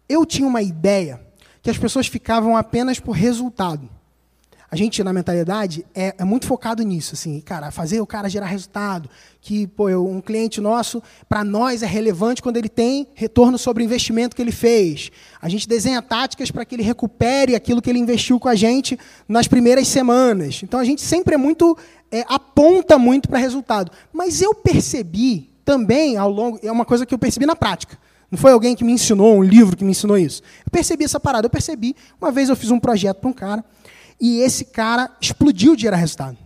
Eu 0.09 0.25
tinha 0.25 0.47
uma 0.47 0.62
ideia 0.62 1.21
que 1.61 1.71
as 1.71 1.77
pessoas 1.77 2.07
ficavam 2.07 2.57
apenas 2.57 3.01
por 3.01 3.12
resultado 3.12 3.90
a 4.70 4.76
gente, 4.76 5.02
na 5.02 5.14
mentalidade, 5.14 5.85
é, 5.94 6.14
é, 6.18 6.24
muito 6.24 6.46
focado 6.46 6.83
nisso, 6.83 7.14
assim, 7.14 7.40
cara, 7.40 7.70
fazer 7.70 8.02
o 8.02 8.07
cara 8.07 8.28
gerar 8.28 8.46
resultado, 8.46 9.09
que, 9.40 9.66
pô, 9.66 9.88
eu, 9.88 10.07
um 10.07 10.20
cliente 10.20 10.61
nosso, 10.61 11.02
para 11.26 11.42
nós 11.42 11.83
é 11.83 11.87
relevante 11.87 12.42
quando 12.42 12.59
ele 12.59 12.68
tem 12.68 13.07
retorno 13.14 13.57
sobre 13.57 13.83
o 13.83 13.87
investimento 13.87 14.37
que 14.37 14.42
ele 14.42 14.52
fez. 14.52 15.11
A 15.40 15.48
gente 15.48 15.66
desenha 15.66 16.02
táticas 16.02 16.50
para 16.50 16.66
que 16.66 16.74
ele 16.74 16.83
recupere 16.83 17.54
aquilo 17.54 17.81
que 17.81 17.88
ele 17.88 17.98
investiu 17.98 18.38
com 18.38 18.48
a 18.48 18.54
gente 18.54 18.98
nas 19.26 19.48
primeiras 19.48 19.88
semanas. 19.88 20.61
Então, 20.62 20.78
a 20.78 20.85
gente 20.85 21.00
sempre 21.00 21.35
é 21.35 21.38
muito, 21.38 21.76
é, 22.12 22.24
aponta 22.28 22.98
muito 22.98 23.26
para 23.26 23.38
resultado. 23.38 23.90
Mas 24.12 24.42
eu 24.42 24.54
percebi 24.54 25.50
também, 25.64 26.18
ao 26.18 26.31
longo, 26.31 26.59
é 26.62 26.70
uma 26.70 26.85
coisa 26.85 27.07
que 27.07 27.14
eu 27.14 27.18
percebi 27.18 27.46
na 27.46 27.57
prática, 27.57 27.98
não 28.31 28.38
foi 28.38 28.52
alguém 28.52 28.76
que 28.76 28.85
me 28.85 28.92
ensinou, 28.92 29.37
um 29.37 29.42
livro 29.42 29.74
que 29.74 29.85
me 29.85 29.92
ensinou 29.92 30.18
isso. 30.18 30.42
Eu 30.66 30.70
percebi 30.70 31.04
essa 31.04 31.18
parada, 31.18 31.46
eu 31.46 31.50
percebi. 31.50 31.96
Uma 32.20 32.31
vez 32.31 32.50
eu 32.50 32.57
fiz 32.57 32.70
um 32.70 32.78
projeto 32.78 33.18
para 33.18 33.31
um 33.31 33.33
cara, 33.33 33.64
e 34.20 34.40
esse 34.40 34.64
cara 34.64 35.11
explodiu 35.20 35.76
de 35.76 35.83
gerar 35.83 35.96
resultado. 35.96 36.37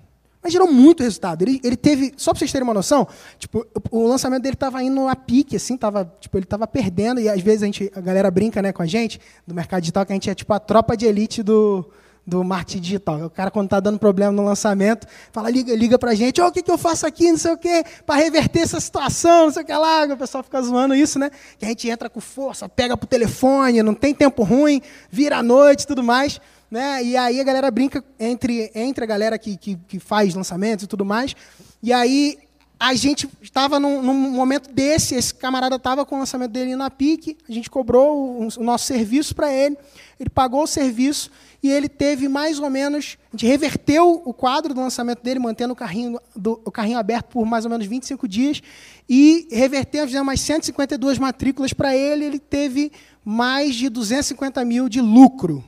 Mas 0.42 0.52
gerou 0.52 0.70
muito 0.70 1.02
resultado. 1.02 1.42
Ele, 1.42 1.61
ele 1.62 1.76
teve, 1.76 2.12
só 2.16 2.32
para 2.32 2.40
vocês 2.40 2.50
terem 2.50 2.64
uma 2.64 2.74
noção, 2.74 3.06
tipo, 3.38 3.64
o, 3.90 4.00
o 4.00 4.08
lançamento 4.08 4.42
dele 4.42 4.54
estava 4.54 4.82
indo 4.82 5.06
a 5.06 5.14
pique, 5.14 5.54
assim, 5.54 5.76
tava, 5.76 6.12
tipo, 6.20 6.37
ele 6.37 6.44
estava 6.44 6.66
perdendo, 6.66 7.20
e 7.20 7.28
às 7.28 7.40
vezes 7.40 7.62
a, 7.62 7.66
gente, 7.66 7.92
a 7.94 8.00
galera 8.00 8.30
brinca 8.30 8.61
né, 8.61 8.72
com 8.72 8.82
a 8.82 8.87
gente, 8.87 9.20
do 9.46 9.54
mercado 9.54 9.80
digital, 9.80 10.04
que 10.04 10.12
a 10.12 10.16
gente 10.16 10.28
é 10.28 10.35
tipo 10.35 10.52
a 10.52 10.58
tropa 10.58 10.96
de 10.96 11.06
elite 11.06 11.44
do, 11.44 11.88
do 12.26 12.42
marketing 12.42 12.80
digital. 12.80 13.24
O 13.24 13.30
cara, 13.30 13.52
quando 13.52 13.66
está 13.66 13.78
dando 13.78 14.00
problema 14.00 14.32
no 14.32 14.44
lançamento, 14.44 15.06
fala, 15.30 15.50
liga, 15.50 15.74
liga 15.76 15.98
para 15.98 16.11
a 16.12 16.14
gente, 16.14 16.40
oh, 16.40 16.46
o 16.46 16.52
que, 16.52 16.62
que 16.62 16.70
eu 16.70 16.78
faço 16.78 17.06
aqui, 17.06 17.30
não 17.30 17.38
sei 17.38 17.52
o 17.52 17.56
quê, 17.56 17.85
para 18.04 18.20
reverter 18.20 18.61
essa 18.61 18.80
situação, 18.80 19.46
não 19.46 19.52
sei 19.52 19.62
o 19.62 19.66
que 19.66 19.72
lá. 19.72 20.04
O 20.04 20.16
pessoal 20.16 20.42
fica 20.42 20.61
zoando 20.62 20.94
isso, 20.94 21.18
né? 21.18 21.30
Que 21.58 21.64
a 21.64 21.68
gente 21.68 21.88
entra 21.88 22.08
com 22.08 22.20
força, 22.20 22.68
pega 22.68 22.96
pro 22.96 23.06
telefone, 23.06 23.82
não 23.82 23.94
tem 23.94 24.14
tempo 24.14 24.42
ruim, 24.42 24.80
vira 25.11 25.38
à 25.38 25.42
noite 25.42 25.87
tudo 25.87 26.02
mais. 26.02 26.40
Né? 26.72 27.04
E 27.04 27.16
aí 27.18 27.38
a 27.38 27.44
galera 27.44 27.70
brinca 27.70 28.02
entre, 28.18 28.72
entre 28.74 29.04
a 29.04 29.06
galera 29.06 29.38
que, 29.38 29.58
que, 29.58 29.76
que 29.87 29.98
faz 30.00 30.35
lançamentos 30.35 30.87
e 30.87 30.88
tudo 30.88 31.04
mais. 31.04 31.37
E 31.82 31.92
aí 31.92 32.38
a 32.80 32.94
gente 32.94 33.28
estava 33.42 33.78
num, 33.78 34.00
num, 34.00 34.30
momento 34.30 34.72
desse, 34.72 35.14
esse 35.14 35.35
camarada 35.35 35.76
estava 35.76 36.06
com 36.06 36.16
o 36.16 36.18
lançamento 36.18 36.50
dele 36.50 36.74
na 36.74 36.90
pique, 36.90 37.37
a 37.46 37.52
gente 37.52 37.68
cobrou 37.68 38.40
o, 38.40 38.48
o 38.56 38.64
nosso 38.64 38.87
serviço 38.87 39.35
para 39.35 39.52
ele, 39.52 39.76
ele 40.18 40.30
pagou 40.30 40.62
o 40.62 40.66
serviço 40.66 41.30
e 41.62 41.70
ele 41.70 41.90
teve 41.90 42.26
mais 42.26 42.58
ou 42.58 42.70
menos, 42.70 43.18
a 43.28 43.37
gente 43.37 43.46
reverteu 43.46 44.22
o 44.24 44.32
quadro 44.32 44.72
do 44.72 44.80
lançamento 44.80 45.22
dele, 45.22 45.38
mantendo 45.38 45.74
o 45.74 45.76
carrinho, 45.76 46.18
do, 46.35 46.58
o 46.64 46.70
carrinho 46.70 46.98
aberto 46.98 47.26
por 47.26 47.44
mais 47.44 47.66
ou 47.66 47.70
menos 47.70 47.87
25 47.87 48.26
dias, 48.26 48.62
e 49.06 49.46
revertemos, 49.52 50.06
fizemos 50.06 50.26
mais 50.26 50.40
152 50.40 51.18
matrículas 51.18 51.74
para 51.74 51.94
ele, 51.94 52.24
ele 52.24 52.38
teve 52.38 52.90
mais 53.22 53.74
de 53.74 53.90
250 53.90 54.64
mil 54.64 54.88
de 54.88 55.02
lucro 55.02 55.62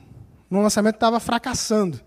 no 0.49 0.61
lançamento 0.61 0.95
estava 0.95 1.19
fracassando. 1.19 2.01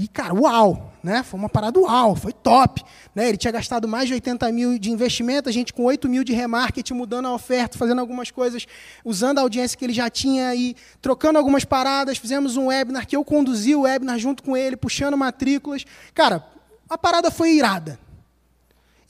E, 0.00 0.06
cara, 0.06 0.32
uau, 0.32 0.92
né? 1.02 1.24
Foi 1.24 1.40
uma 1.40 1.48
parada 1.48 1.76
uau, 1.76 2.14
foi 2.14 2.32
top. 2.32 2.84
Né? 3.12 3.30
Ele 3.30 3.36
tinha 3.36 3.50
gastado 3.50 3.88
mais 3.88 4.06
de 4.06 4.14
80 4.14 4.52
mil 4.52 4.78
de 4.78 4.92
investimento, 4.92 5.48
a 5.48 5.52
gente 5.52 5.72
com 5.72 5.82
8 5.82 6.08
mil 6.08 6.22
de 6.22 6.32
remarketing, 6.32 6.94
mudando 6.94 7.26
a 7.26 7.34
oferta, 7.34 7.76
fazendo 7.76 8.00
algumas 8.00 8.30
coisas, 8.30 8.64
usando 9.04 9.38
a 9.38 9.42
audiência 9.42 9.76
que 9.76 9.84
ele 9.84 9.92
já 9.92 10.08
tinha 10.08 10.54
e 10.54 10.76
trocando 11.02 11.36
algumas 11.36 11.64
paradas. 11.64 12.16
Fizemos 12.16 12.56
um 12.56 12.68
webinar 12.68 13.08
que 13.08 13.16
eu 13.16 13.24
conduzi 13.24 13.74
o 13.74 13.80
webinar 13.80 14.20
junto 14.20 14.40
com 14.44 14.56
ele, 14.56 14.76
puxando 14.76 15.16
matrículas. 15.16 15.84
Cara, 16.14 16.46
a 16.88 16.96
parada 16.96 17.28
foi 17.28 17.54
irada. 17.54 17.98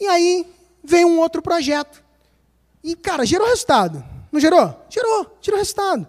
E 0.00 0.06
aí 0.06 0.46
veio 0.82 1.06
um 1.06 1.18
outro 1.18 1.42
projeto. 1.42 2.02
E, 2.82 2.96
cara, 2.96 3.26
gerou 3.26 3.46
resultado. 3.46 4.02
Não 4.32 4.40
gerou? 4.40 4.74
Gerou, 4.88 5.36
gerou 5.42 5.58
resultado. 5.58 6.08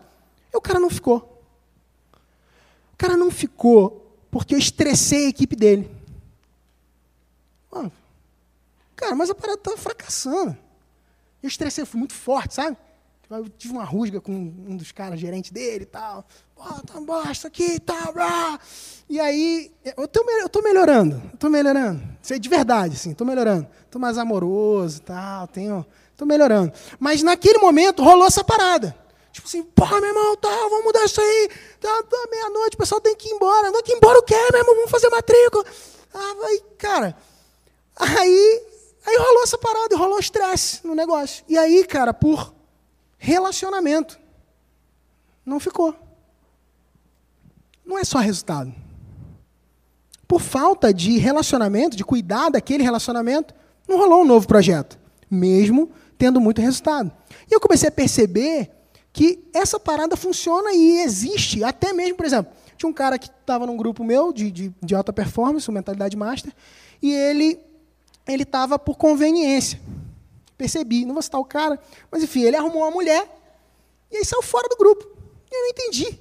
E 0.54 0.56
o 0.56 0.62
cara 0.62 0.80
não 0.80 0.90
ficou 0.90 1.29
cara 3.00 3.16
não 3.16 3.32
ficou 3.32 4.14
porque 4.30 4.54
eu 4.54 4.60
estressei 4.60 5.26
a 5.26 5.30
equipe 5.30 5.56
dele. 5.56 5.90
cara, 8.96 9.16
mas 9.16 9.30
a 9.30 9.36
parada 9.36 9.58
estava 9.58 9.78
fracassando. 9.78 10.56
Eu 11.42 11.48
estressei, 11.48 11.86
fui 11.86 11.98
muito 11.98 12.14
forte, 12.14 12.54
sabe? 12.54 12.78
Eu 13.30 13.48
tive 13.48 13.74
uma 13.74 13.84
rusga 13.84 14.20
com 14.20 14.34
um 14.34 14.76
dos 14.76 14.92
caras, 14.92 15.20
gerente 15.20 15.54
dele 15.54 15.84
e 15.84 15.86
tal. 15.86 16.26
Pô, 16.56 16.64
tá 16.82 17.00
bosta 17.00 17.48
aqui 17.48 17.76
e 17.76 17.80
tal. 17.80 18.12
Blá. 18.12 18.60
E 19.08 19.20
aí, 19.20 19.72
eu 19.96 20.08
tô, 20.08 20.28
eu 20.30 20.50
tô 20.50 20.62
melhorando, 20.62 21.22
eu 21.32 21.38
tô 21.38 21.48
melhorando. 21.48 22.04
Isso 22.22 22.34
é 22.34 22.40
de 22.40 22.50
verdade, 22.50 22.96
assim, 22.96 23.14
tô 23.14 23.24
melhorando. 23.24 23.68
Tô 23.90 23.98
mais 23.98 24.18
amoroso 24.18 24.98
e 24.98 25.02
tal, 25.02 25.48
tenho, 25.48 25.86
tô 26.18 26.26
melhorando. 26.26 26.74
Mas 27.00 27.24
naquele 27.24 27.60
momento 27.60 28.04
rolou 28.04 28.28
essa 28.28 28.44
parada. 28.44 28.96
Tipo 29.32 29.48
assim, 29.48 29.64
porra, 29.64 30.00
meu 30.02 30.10
irmão, 30.10 30.36
tá, 30.36 30.50
vamos 30.50 30.84
mudar 30.84 31.06
isso 31.06 31.22
aí. 31.22 31.50
Tá, 31.80 32.04
tá 32.04 32.28
meia-noite, 32.32 32.76
o 32.76 32.78
pessoal 32.78 33.00
tem 33.00 33.16
que 33.16 33.30
ir 33.30 33.32
embora. 33.32 33.72
Não, 33.72 33.84
que 33.84 33.92
ir 33.92 33.96
embora 33.96 34.20
o 34.20 34.24
quê, 34.24 34.36
meu 34.52 34.62
irmão? 34.62 34.76
Vamos 34.76 34.92
fazer 34.92 35.10
matrícula. 35.10 35.66
Ah, 36.14 36.36
vai, 36.42 36.60
cara. 36.78 37.16
Aí, 37.96 38.64
aí 39.06 39.18
rolou 39.18 39.44
essa 39.44 39.58
parada, 39.58 39.96
rolou 39.96 40.20
estresse 40.20 40.86
no 40.86 40.96
negócio. 40.96 41.44
E 41.48 41.58
aí, 41.58 41.86
cara, 41.86 42.14
por 42.14 42.54
relacionamento. 43.18 44.20
Não 45.46 45.60
ficou. 45.60 45.94
Não 47.86 47.98
é 47.98 48.04
só 48.04 48.20
resultado. 48.20 48.74
Por 50.28 50.40
falta 50.40 50.94
de 50.94 51.18
relacionamento, 51.18 51.98
de 51.98 52.04
cuidar 52.04 52.50
daquele 52.50 52.84
relacionamento, 52.84 53.54
não 53.88 53.98
rolou 53.98 54.22
um 54.22 54.26
novo 54.26 54.48
projeto, 54.48 54.98
mesmo 55.30 55.92
tendo 56.18 56.40
muito 56.40 56.62
resultado. 56.62 57.12
E 57.50 57.54
eu 57.54 57.60
comecei 57.60 57.90
a 57.90 57.92
perceber 57.92 58.70
que 59.20 59.44
essa 59.54 59.78
parada 59.78 60.16
funciona 60.16 60.72
e 60.72 61.02
existe, 61.02 61.62
até 61.62 61.92
mesmo, 61.92 62.16
por 62.16 62.26
exemplo, 62.26 62.54
tinha 62.78 62.90
um 62.90 62.94
cara 62.94 63.20
que 63.20 63.28
estava 63.28 63.66
num 63.66 63.76
grupo 63.76 64.02
meu 64.02 64.32
de, 64.32 64.50
de, 64.50 64.74
de 64.82 64.96
alta 64.96 65.12
performance, 65.12 65.70
mentalidade 65.70 66.16
master, 66.16 66.54
e 67.02 67.12
ele 67.12 67.60
ele 68.26 68.44
estava 68.44 68.80
por 68.80 68.96
conveniência 68.96 69.78
percebi, 70.60 71.06
não 71.06 71.14
vou 71.14 71.22
citar 71.22 71.40
o 71.40 71.46
cara, 71.46 71.80
mas 72.12 72.22
enfim, 72.22 72.44
ele 72.44 72.58
arrumou 72.58 72.84
uma 72.84 72.92
mulher 72.92 73.26
e 74.12 74.18
aí 74.18 74.26
saiu 74.26 74.42
fora 74.42 74.68
do 74.68 74.76
grupo. 74.76 75.06
E 75.50 75.56
eu 75.56 75.62
não 75.62 75.70
entendi. 75.70 76.20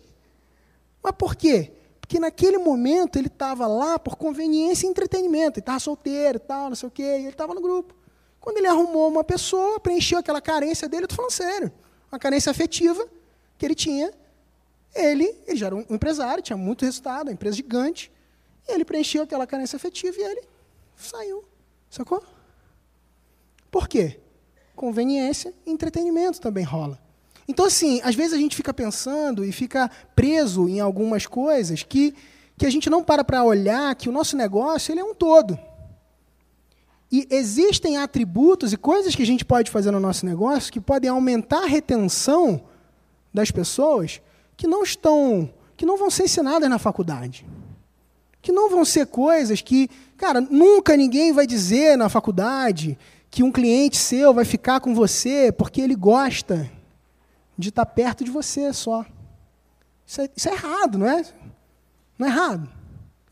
Mas 1.02 1.12
por 1.18 1.34
quê? 1.34 1.72
Porque 2.00 2.20
naquele 2.20 2.56
momento 2.56 3.16
ele 3.16 3.26
estava 3.26 3.66
lá 3.66 3.98
por 3.98 4.16
conveniência 4.16 4.86
e 4.86 4.90
entretenimento. 4.90 5.58
Ele 5.58 5.62
estava 5.62 5.80
solteiro 5.80 6.36
e 6.36 6.40
tal, 6.40 6.68
não 6.68 6.76
sei 6.76 6.88
o 6.88 6.92
quê, 6.92 7.02
e 7.02 7.22
ele 7.22 7.28
estava 7.30 7.52
no 7.52 7.60
grupo. 7.60 7.94
Quando 8.40 8.58
ele 8.58 8.68
arrumou 8.68 9.08
uma 9.08 9.24
pessoa, 9.24 9.80
preencheu 9.80 10.18
aquela 10.18 10.40
carência 10.40 10.88
dele, 10.88 11.02
eu 11.02 11.06
estou 11.06 11.16
falando 11.16 11.32
sério, 11.32 11.72
uma 12.10 12.18
carência 12.18 12.50
afetiva 12.50 13.06
que 13.56 13.66
ele 13.66 13.74
tinha, 13.74 14.12
ele, 14.94 15.34
ele 15.46 15.56
já 15.56 15.66
era 15.66 15.76
um 15.76 15.84
empresário, 15.90 16.42
tinha 16.42 16.56
muito 16.56 16.84
resultado, 16.84 17.28
uma 17.28 17.32
empresa 17.32 17.56
gigante, 17.56 18.10
e 18.66 18.72
ele 18.72 18.84
preencheu 18.84 19.22
aquela 19.22 19.46
carência 19.46 19.76
afetiva 19.76 20.16
e 20.18 20.22
ele 20.22 20.42
saiu. 20.96 21.44
Sacou? 21.90 22.22
Por 23.70 23.88
quê? 23.88 24.18
conveniência 24.78 25.52
e 25.66 25.72
entretenimento 25.72 26.40
também 26.40 26.64
rola. 26.64 26.98
Então, 27.48 27.66
assim, 27.66 28.00
às 28.04 28.14
vezes 28.14 28.32
a 28.32 28.36
gente 28.36 28.54
fica 28.54 28.72
pensando 28.72 29.44
e 29.44 29.50
fica 29.50 29.90
preso 30.14 30.68
em 30.68 30.78
algumas 30.78 31.26
coisas 31.26 31.82
que, 31.82 32.14
que 32.56 32.64
a 32.64 32.70
gente 32.70 32.88
não 32.88 33.02
para 33.02 33.24
para 33.24 33.42
olhar 33.42 33.94
que 33.96 34.08
o 34.08 34.12
nosso 34.12 34.36
negócio 34.36 34.92
ele 34.92 35.00
é 35.00 35.04
um 35.04 35.14
todo. 35.14 35.58
E 37.10 37.26
existem 37.30 37.96
atributos 37.96 38.72
e 38.72 38.76
coisas 38.76 39.14
que 39.14 39.22
a 39.22 39.26
gente 39.26 39.44
pode 39.44 39.70
fazer 39.70 39.90
no 39.90 40.00
nosso 40.00 40.26
negócio 40.26 40.72
que 40.72 40.80
podem 40.80 41.08
aumentar 41.08 41.64
a 41.64 41.66
retenção 41.66 42.60
das 43.32 43.50
pessoas 43.50 44.20
que 44.56 44.66
não 44.66 44.82
estão, 44.82 45.50
que 45.76 45.86
não 45.86 45.96
vão 45.96 46.10
ser 46.10 46.24
ensinadas 46.24 46.68
na 46.68 46.78
faculdade. 46.78 47.46
Que 48.42 48.52
não 48.52 48.68
vão 48.68 48.84
ser 48.84 49.06
coisas 49.06 49.62
que, 49.62 49.88
cara, 50.16 50.40
nunca 50.40 50.96
ninguém 50.96 51.32
vai 51.32 51.46
dizer 51.46 51.96
na 51.96 52.08
faculdade 52.08 52.98
que 53.30 53.42
um 53.42 53.52
cliente 53.52 53.96
seu 53.96 54.34
vai 54.34 54.44
ficar 54.44 54.80
com 54.80 54.94
você 54.94 55.50
porque 55.50 55.80
ele 55.80 55.94
gosta 55.94 56.70
de 57.56 57.70
estar 57.70 57.86
perto 57.86 58.22
de 58.22 58.30
você 58.30 58.72
só. 58.72 59.04
Isso 60.06 60.20
é, 60.20 60.30
isso 60.36 60.48
é 60.48 60.52
errado, 60.52 60.98
não 60.98 61.06
é? 61.06 61.24
Não 62.18 62.26
é 62.26 62.30
errado. 62.30 62.68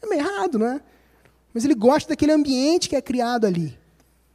É 0.03 0.07
meio 0.07 0.21
errado, 0.21 0.59
não 0.59 0.67
é? 0.67 0.81
Mas 1.57 1.65
ele 1.65 1.75
gosta 1.75 2.11
daquele 2.11 2.33
ambiente 2.33 2.87
que 2.87 2.95
é 2.95 3.01
criado 3.01 3.47
ali. 3.47 3.79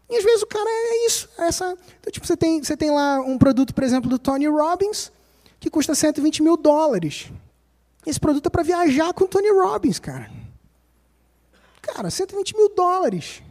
E 0.10 0.18
às 0.18 0.24
vezes 0.24 0.42
o 0.42 0.48
cara 0.48 0.68
é 0.68 1.06
isso. 1.06 1.30
É 1.38 1.44
essa, 1.44 1.78
então, 2.00 2.12
tipo, 2.12 2.26
você 2.26 2.36
tem, 2.36 2.64
você 2.64 2.76
tem 2.76 2.90
lá 2.90 3.20
um 3.20 3.38
produto, 3.38 3.76
por 3.76 3.84
exemplo, 3.84 4.10
do 4.10 4.18
Tony 4.18 4.48
Robbins, 4.48 5.12
que 5.60 5.70
custa 5.70 5.94
120 5.94 6.42
mil 6.42 6.58
dólares. 6.58 7.32
Esse 8.08 8.20
produto 8.20 8.48
é 8.48 8.50
para 8.50 8.64
viajar 8.64 9.14
com 9.14 9.26
o 9.26 9.28
Tony 9.28 9.52
Robbins, 9.52 10.00
cara. 10.00 10.32
Cara, 11.84 12.10
120 12.10 12.58
mil 12.58 12.70
dólares. 12.70 13.44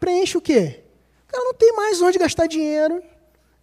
Preenche 0.00 0.36
o 0.36 0.40
quê? 0.40 0.82
cara 1.28 1.44
não 1.44 1.54
tem 1.54 1.72
mais 1.76 2.02
onde 2.02 2.18
gastar 2.18 2.48
dinheiro. 2.48 3.00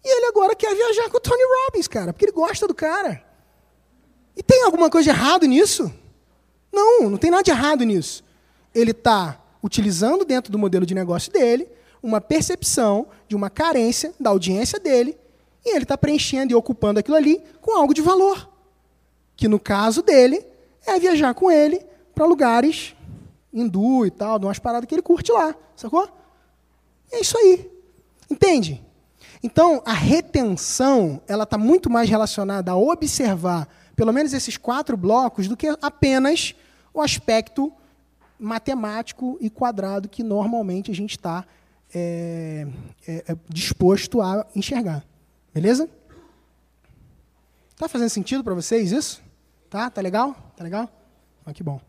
E 0.02 0.08
ele 0.08 0.24
agora 0.24 0.56
quer 0.56 0.74
viajar 0.74 1.10
com 1.10 1.18
o 1.18 1.20
Tony 1.20 1.42
Robbins, 1.66 1.86
cara, 1.86 2.14
porque 2.14 2.24
ele 2.24 2.32
gosta 2.32 2.66
do 2.66 2.74
cara. 2.74 3.22
E 4.34 4.42
tem 4.42 4.62
alguma 4.62 4.88
coisa 4.88 5.12
de 5.12 5.18
errado 5.18 5.44
nisso? 5.44 5.92
Não, 6.72 7.10
não 7.10 7.18
tem 7.18 7.30
nada 7.30 7.42
de 7.42 7.50
errado 7.50 7.84
nisso. 7.84 8.24
Ele 8.74 8.92
está 8.92 9.38
utilizando 9.62 10.24
dentro 10.24 10.50
do 10.50 10.58
modelo 10.58 10.86
de 10.86 10.94
negócio 10.94 11.32
dele 11.32 11.68
uma 12.02 12.20
percepção 12.20 13.08
de 13.28 13.36
uma 13.36 13.50
carência 13.50 14.12
da 14.18 14.30
audiência 14.30 14.78
dele 14.78 15.16
e 15.64 15.74
ele 15.74 15.84
está 15.84 15.96
preenchendo 15.96 16.52
e 16.52 16.56
ocupando 16.56 17.00
aquilo 17.00 17.16
ali 17.16 17.42
com 17.60 17.76
algo 17.76 17.92
de 17.92 18.00
valor. 18.00 18.48
Que 19.36 19.48
no 19.48 19.58
caso 19.58 20.02
dele 20.02 20.44
é 20.86 20.98
viajar 20.98 21.34
com 21.34 21.50
ele 21.50 21.80
para 22.14 22.24
lugares 22.24 22.94
hindu 23.52 24.06
e 24.06 24.10
tal, 24.10 24.38
de 24.38 24.46
umas 24.46 24.58
paradas 24.58 24.88
que 24.88 24.94
ele 24.94 25.02
curte 25.02 25.32
lá, 25.32 25.54
sacou? 25.74 26.08
É 27.10 27.20
isso 27.20 27.36
aí. 27.36 27.68
Entende? 28.30 28.82
Então, 29.42 29.82
a 29.84 29.92
retenção, 29.92 31.20
ela 31.26 31.44
está 31.44 31.58
muito 31.58 31.90
mais 31.90 32.08
relacionada 32.08 32.70
a 32.70 32.76
observar, 32.76 33.68
pelo 33.96 34.12
menos 34.12 34.32
esses 34.32 34.56
quatro 34.56 34.96
blocos, 34.96 35.48
do 35.48 35.56
que 35.56 35.74
apenas 35.82 36.54
o 36.92 37.00
aspecto 37.00 37.72
matemático 38.40 39.36
e 39.40 39.50
quadrado 39.50 40.08
que 40.08 40.22
normalmente 40.22 40.90
a 40.90 40.94
gente 40.94 41.12
está 41.12 41.44
é, 41.94 42.66
é, 43.06 43.24
é, 43.28 43.36
disposto 43.48 44.20
a 44.20 44.46
enxergar. 44.54 45.04
Beleza? 45.52 45.88
Tá 47.76 47.88
fazendo 47.88 48.08
sentido 48.08 48.42
para 48.42 48.54
vocês 48.54 48.92
isso? 48.92 49.22
Tá? 49.68 49.90
Tá 49.90 50.00
legal? 50.00 50.34
Tá 50.56 50.64
legal? 50.64 50.88
Ah, 51.44 51.52
que 51.52 51.62
bom. 51.62 51.80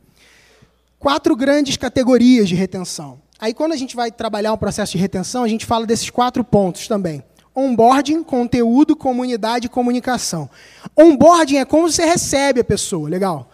Quatro 0.99 1.35
grandes 1.35 1.77
categorias 1.77 2.47
de 2.47 2.55
retenção. 2.55 3.21
Aí, 3.39 3.53
quando 3.53 3.71
a 3.71 3.75
gente 3.75 3.95
vai 3.95 4.11
trabalhar 4.11 4.53
um 4.53 4.57
processo 4.57 4.91
de 4.91 4.97
retenção, 4.99 5.43
a 5.43 5.47
gente 5.47 5.65
fala 5.65 5.85
desses 5.85 6.09
quatro 6.09 6.43
pontos 6.43 6.87
também. 6.87 7.23
Onboarding, 7.55 8.23
conteúdo, 8.23 8.95
comunidade 8.95 9.65
e 9.65 9.69
comunicação. 9.69 10.49
Onboarding 10.95 11.57
é 11.57 11.65
como 11.65 11.91
você 11.91 12.05
recebe 12.05 12.61
a 12.61 12.63
pessoa, 12.63 13.09
legal. 13.09 13.49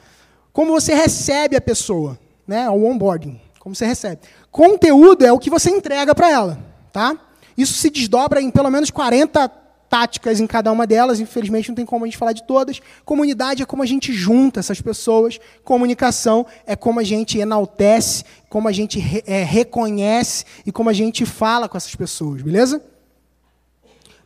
Como 0.51 0.71
você 0.71 0.93
recebe 0.93 1.55
a 1.55 1.61
pessoa, 1.61 2.19
né? 2.47 2.69
O 2.69 2.85
onboarding, 2.85 3.39
como 3.59 3.75
você 3.75 3.85
recebe. 3.85 4.21
Conteúdo 4.51 5.25
é 5.25 5.31
o 5.31 5.39
que 5.39 5.49
você 5.49 5.69
entrega 5.69 6.15
para 6.15 6.29
ela, 6.29 6.59
tá? 6.91 7.17
Isso 7.57 7.73
se 7.73 7.89
desdobra 7.89 8.41
em 8.41 8.49
pelo 8.49 8.69
menos 8.69 8.89
40 8.89 9.47
táticas 9.89 10.39
em 10.39 10.47
cada 10.47 10.71
uma 10.71 10.85
delas, 10.85 11.19
infelizmente 11.19 11.69
não 11.69 11.75
tem 11.75 11.85
como 11.85 12.05
a 12.05 12.07
gente 12.07 12.17
falar 12.17 12.33
de 12.33 12.45
todas. 12.45 12.79
Comunidade 13.05 13.63
é 13.63 13.65
como 13.65 13.83
a 13.83 13.85
gente 13.85 14.13
junta 14.13 14.59
essas 14.59 14.81
pessoas, 14.81 15.39
comunicação 15.63 16.45
é 16.65 16.75
como 16.75 16.99
a 16.99 17.03
gente 17.03 17.37
enaltece, 17.37 18.23
como 18.49 18.67
a 18.67 18.71
gente 18.71 18.99
re 18.99 19.23
é, 19.25 19.43
reconhece 19.43 20.45
e 20.65 20.71
como 20.71 20.89
a 20.89 20.93
gente 20.93 21.25
fala 21.25 21.67
com 21.67 21.77
essas 21.77 21.95
pessoas, 21.95 22.41
beleza? 22.41 22.81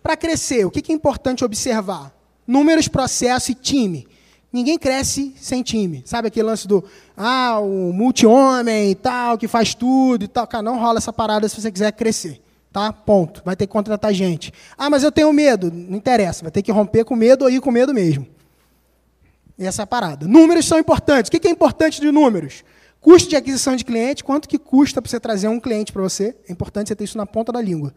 Para 0.01 0.17
crescer, 0.17 0.65
o 0.65 0.71
que 0.71 0.91
é 0.91 0.95
importante 0.95 1.45
observar? 1.45 2.11
Números, 2.45 2.87
processo 2.87 3.51
e 3.51 3.55
time. 3.55 4.07
Ninguém 4.51 4.77
cresce 4.77 5.33
sem 5.37 5.63
time. 5.63 6.03
Sabe 6.05 6.27
aquele 6.27 6.47
lance 6.47 6.67
do 6.67 6.83
ah, 7.15 7.59
o 7.59 7.93
multi-homem 7.93 8.91
e 8.91 8.95
tal, 8.95 9.37
que 9.37 9.47
faz 9.47 9.73
tudo 9.73 10.25
e 10.25 10.27
tal. 10.27 10.45
Cara, 10.45 10.61
não 10.61 10.77
rola 10.77 10.97
essa 10.97 11.13
parada 11.13 11.47
se 11.47 11.59
você 11.59 11.71
quiser 11.71 11.91
crescer. 11.93 12.41
Tá? 12.71 12.91
Ponto. 12.91 13.41
Vai 13.45 13.55
ter 13.55 13.65
que 13.65 13.71
contratar 13.71 14.13
gente. 14.13 14.53
Ah, 14.77 14.89
mas 14.89 15.03
eu 15.03 15.11
tenho 15.11 15.31
medo. 15.31 15.71
Não 15.71 15.97
interessa. 15.97 16.43
Vai 16.43 16.51
ter 16.51 16.61
que 16.61 16.71
romper 16.71 17.05
com 17.05 17.15
medo 17.15 17.43
ou 17.43 17.49
ir 17.49 17.61
com 17.61 17.71
medo 17.71 17.93
mesmo. 17.93 18.27
Essa 19.57 19.81
é 19.81 19.83
a 19.83 19.87
parada. 19.87 20.27
Números 20.27 20.65
são 20.65 20.79
importantes. 20.79 21.29
O 21.29 21.31
que 21.31 21.47
é 21.47 21.51
importante 21.51 22.01
de 22.01 22.11
números? 22.11 22.63
Custo 22.99 23.29
de 23.29 23.35
aquisição 23.35 23.75
de 23.75 23.83
cliente, 23.83 24.23
quanto 24.23 24.47
que 24.47 24.59
custa 24.59 25.01
para 25.01 25.09
você 25.09 25.19
trazer 25.19 25.47
um 25.47 25.59
cliente 25.59 25.91
para 25.91 26.01
você? 26.01 26.35
É 26.47 26.51
importante 26.51 26.89
você 26.89 26.95
ter 26.95 27.03
isso 27.03 27.17
na 27.17 27.25
ponta 27.25 27.51
da 27.51 27.61
língua. 27.61 27.93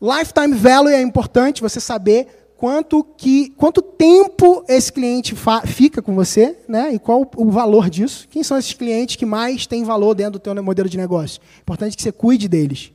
Lifetime 0.00 0.54
value 0.54 0.90
é 0.90 1.02
importante 1.02 1.60
você 1.60 1.78
saber 1.78 2.39
quanto 2.60 3.02
que 3.02 3.48
quanto 3.56 3.80
tempo 3.80 4.62
esse 4.68 4.92
cliente 4.92 5.34
fica 5.64 6.02
com 6.02 6.14
você, 6.14 6.58
né? 6.68 6.92
E 6.92 6.98
qual 6.98 7.26
o 7.34 7.50
valor 7.50 7.88
disso? 7.88 8.28
Quem 8.28 8.42
são 8.42 8.58
esses 8.58 8.74
clientes 8.74 9.16
que 9.16 9.24
mais 9.24 9.66
têm 9.66 9.82
valor 9.82 10.14
dentro 10.14 10.32
do 10.32 10.38
teu 10.38 10.62
modelo 10.62 10.86
de 10.86 10.98
negócio? 10.98 11.40
Importante 11.62 11.96
que 11.96 12.02
você 12.02 12.12
cuide 12.12 12.48
deles. 12.48 12.92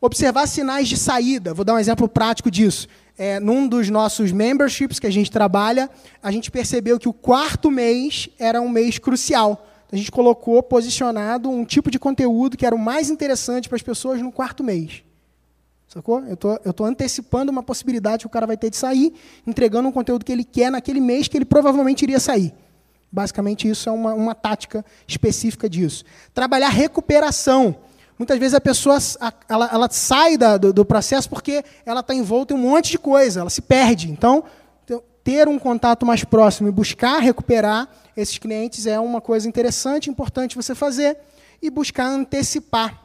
Observar 0.00 0.46
sinais 0.46 0.88
de 0.88 0.96
saída. 0.96 1.52
Vou 1.52 1.62
dar 1.62 1.74
um 1.74 1.78
exemplo 1.78 2.08
prático 2.08 2.50
disso. 2.50 2.88
É, 3.18 3.38
num 3.38 3.68
dos 3.68 3.90
nossos 3.90 4.32
memberships 4.32 4.98
que 4.98 5.06
a 5.06 5.12
gente 5.12 5.30
trabalha, 5.30 5.90
a 6.22 6.32
gente 6.32 6.50
percebeu 6.50 6.98
que 6.98 7.08
o 7.08 7.12
quarto 7.12 7.70
mês 7.70 8.30
era 8.38 8.62
um 8.62 8.68
mês 8.70 8.98
crucial. 8.98 9.68
A 9.92 9.96
gente 9.96 10.10
colocou 10.10 10.62
posicionado 10.62 11.50
um 11.50 11.66
tipo 11.66 11.90
de 11.90 11.98
conteúdo 11.98 12.56
que 12.56 12.64
era 12.64 12.74
o 12.74 12.78
mais 12.78 13.10
interessante 13.10 13.68
para 13.68 13.76
as 13.76 13.82
pessoas 13.82 14.22
no 14.22 14.32
quarto 14.32 14.64
mês. 14.64 15.04
Sacou? 15.94 16.24
Eu 16.24 16.36
tô, 16.36 16.58
eu 16.64 16.72
tô 16.72 16.84
antecipando 16.84 17.52
uma 17.52 17.62
possibilidade 17.62 18.22
que 18.22 18.26
o 18.26 18.30
cara 18.30 18.48
vai 18.48 18.56
ter 18.56 18.68
de 18.68 18.76
sair, 18.76 19.14
entregando 19.46 19.88
um 19.88 19.92
conteúdo 19.92 20.24
que 20.24 20.32
ele 20.32 20.42
quer 20.42 20.68
naquele 20.68 20.98
mês 20.98 21.28
que 21.28 21.38
ele 21.38 21.44
provavelmente 21.44 22.02
iria 22.02 22.18
sair. 22.18 22.52
Basicamente, 23.12 23.68
isso 23.68 23.88
é 23.88 23.92
uma, 23.92 24.12
uma 24.12 24.34
tática 24.34 24.84
específica 25.06 25.70
disso. 25.70 26.04
Trabalhar 26.34 26.68
recuperação. 26.70 27.76
Muitas 28.18 28.36
vezes 28.40 28.54
a 28.54 28.60
pessoa 28.60 28.98
ela, 29.48 29.70
ela 29.72 29.88
sai 29.88 30.36
da, 30.36 30.56
do, 30.56 30.72
do, 30.72 30.84
processo 30.84 31.30
porque 31.30 31.64
ela 31.86 32.00
está 32.00 32.12
envolta 32.12 32.52
em 32.52 32.56
um 32.56 32.60
monte 32.60 32.90
de 32.90 32.98
coisa, 32.98 33.42
ela 33.42 33.50
se 33.50 33.62
perde. 33.62 34.10
Então, 34.10 34.42
ter 35.22 35.46
um 35.46 35.60
contato 35.60 36.04
mais 36.04 36.24
próximo 36.24 36.68
e 36.68 36.72
buscar 36.72 37.20
recuperar 37.20 37.88
esses 38.16 38.36
clientes 38.36 38.84
é 38.84 38.98
uma 38.98 39.20
coisa 39.20 39.48
interessante, 39.48 40.10
importante 40.10 40.56
você 40.56 40.74
fazer, 40.74 41.16
e 41.62 41.70
buscar 41.70 42.06
antecipar 42.06 43.03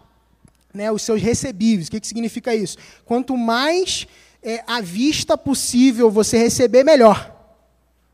né, 0.73 0.91
os 0.91 1.01
seus 1.01 1.21
recebíveis. 1.21 1.87
O 1.87 1.91
que, 1.91 1.99
que 1.99 2.07
significa 2.07 2.53
isso? 2.53 2.77
Quanto 3.05 3.35
mais 3.35 4.07
é, 4.41 4.63
à 4.67 4.81
vista 4.81 5.37
possível 5.37 6.09
você 6.09 6.37
receber, 6.37 6.83
melhor. 6.83 7.35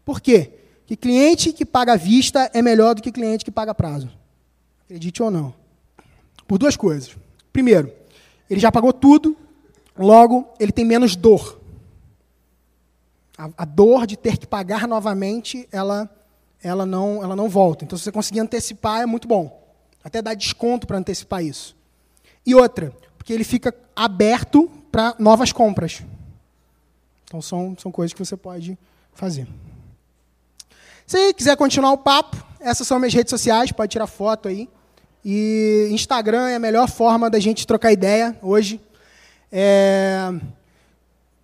Por 0.03 0.21
quê? 0.21 0.51
Que 0.85 0.95
cliente 0.95 1.51
que 1.51 1.65
paga 1.65 1.93
à 1.93 1.97
vista 1.97 2.49
é 2.53 2.61
melhor 2.61 2.95
do 2.95 3.01
que 3.01 3.11
cliente 3.11 3.43
que 3.43 3.51
paga 3.51 3.73
prazo. 3.73 4.09
Acredite 4.85 5.21
ou 5.21 5.31
não. 5.31 5.53
Por 6.47 6.57
duas 6.57 6.77
coisas. 6.77 7.15
Primeiro, 7.51 7.91
ele 8.49 8.59
já 8.59 8.71
pagou 8.71 8.93
tudo, 8.93 9.35
logo 9.97 10.47
ele 10.59 10.71
tem 10.71 10.85
menos 10.85 11.15
dor. 11.15 11.59
A, 13.37 13.49
a 13.57 13.65
dor 13.65 14.05
de 14.05 14.15
ter 14.15 14.37
que 14.37 14.45
pagar 14.45 14.87
novamente, 14.87 15.67
ela, 15.71 16.09
ela, 16.61 16.85
não, 16.85 17.23
ela 17.23 17.35
não 17.35 17.49
volta. 17.49 17.83
Então, 17.83 17.97
se 17.97 18.03
você 18.03 18.11
conseguir 18.11 18.39
antecipar, 18.39 19.01
é 19.01 19.05
muito 19.05 19.27
bom. 19.27 19.63
Até 20.03 20.21
dar 20.21 20.35
desconto 20.35 20.85
para 20.85 20.99
antecipar 20.99 21.43
isso. 21.43 21.75
E 22.45 22.53
outra, 22.53 22.93
porque 23.17 23.33
ele 23.33 23.43
fica 23.43 23.73
aberto 23.95 24.69
para 24.91 25.15
novas 25.17 25.51
compras. 25.51 26.03
Então, 27.25 27.41
são, 27.41 27.75
são 27.77 27.91
coisas 27.91 28.13
que 28.13 28.23
você 28.23 28.37
pode 28.37 28.77
fazer. 29.13 29.47
Se 31.07 31.33
quiser 31.33 31.55
continuar 31.57 31.91
o 31.91 31.97
papo, 31.97 32.37
essas 32.59 32.87
são 32.87 32.99
minhas 32.99 33.13
redes 33.13 33.29
sociais, 33.29 33.71
pode 33.71 33.91
tirar 33.91 34.07
foto 34.07 34.47
aí. 34.47 34.69
E 35.23 35.87
Instagram 35.91 36.49
é 36.49 36.55
a 36.55 36.59
melhor 36.59 36.87
forma 36.87 37.29
da 37.29 37.39
gente 37.39 37.65
trocar 37.65 37.91
ideia 37.91 38.37
hoje. 38.41 38.79
É... 39.51 40.31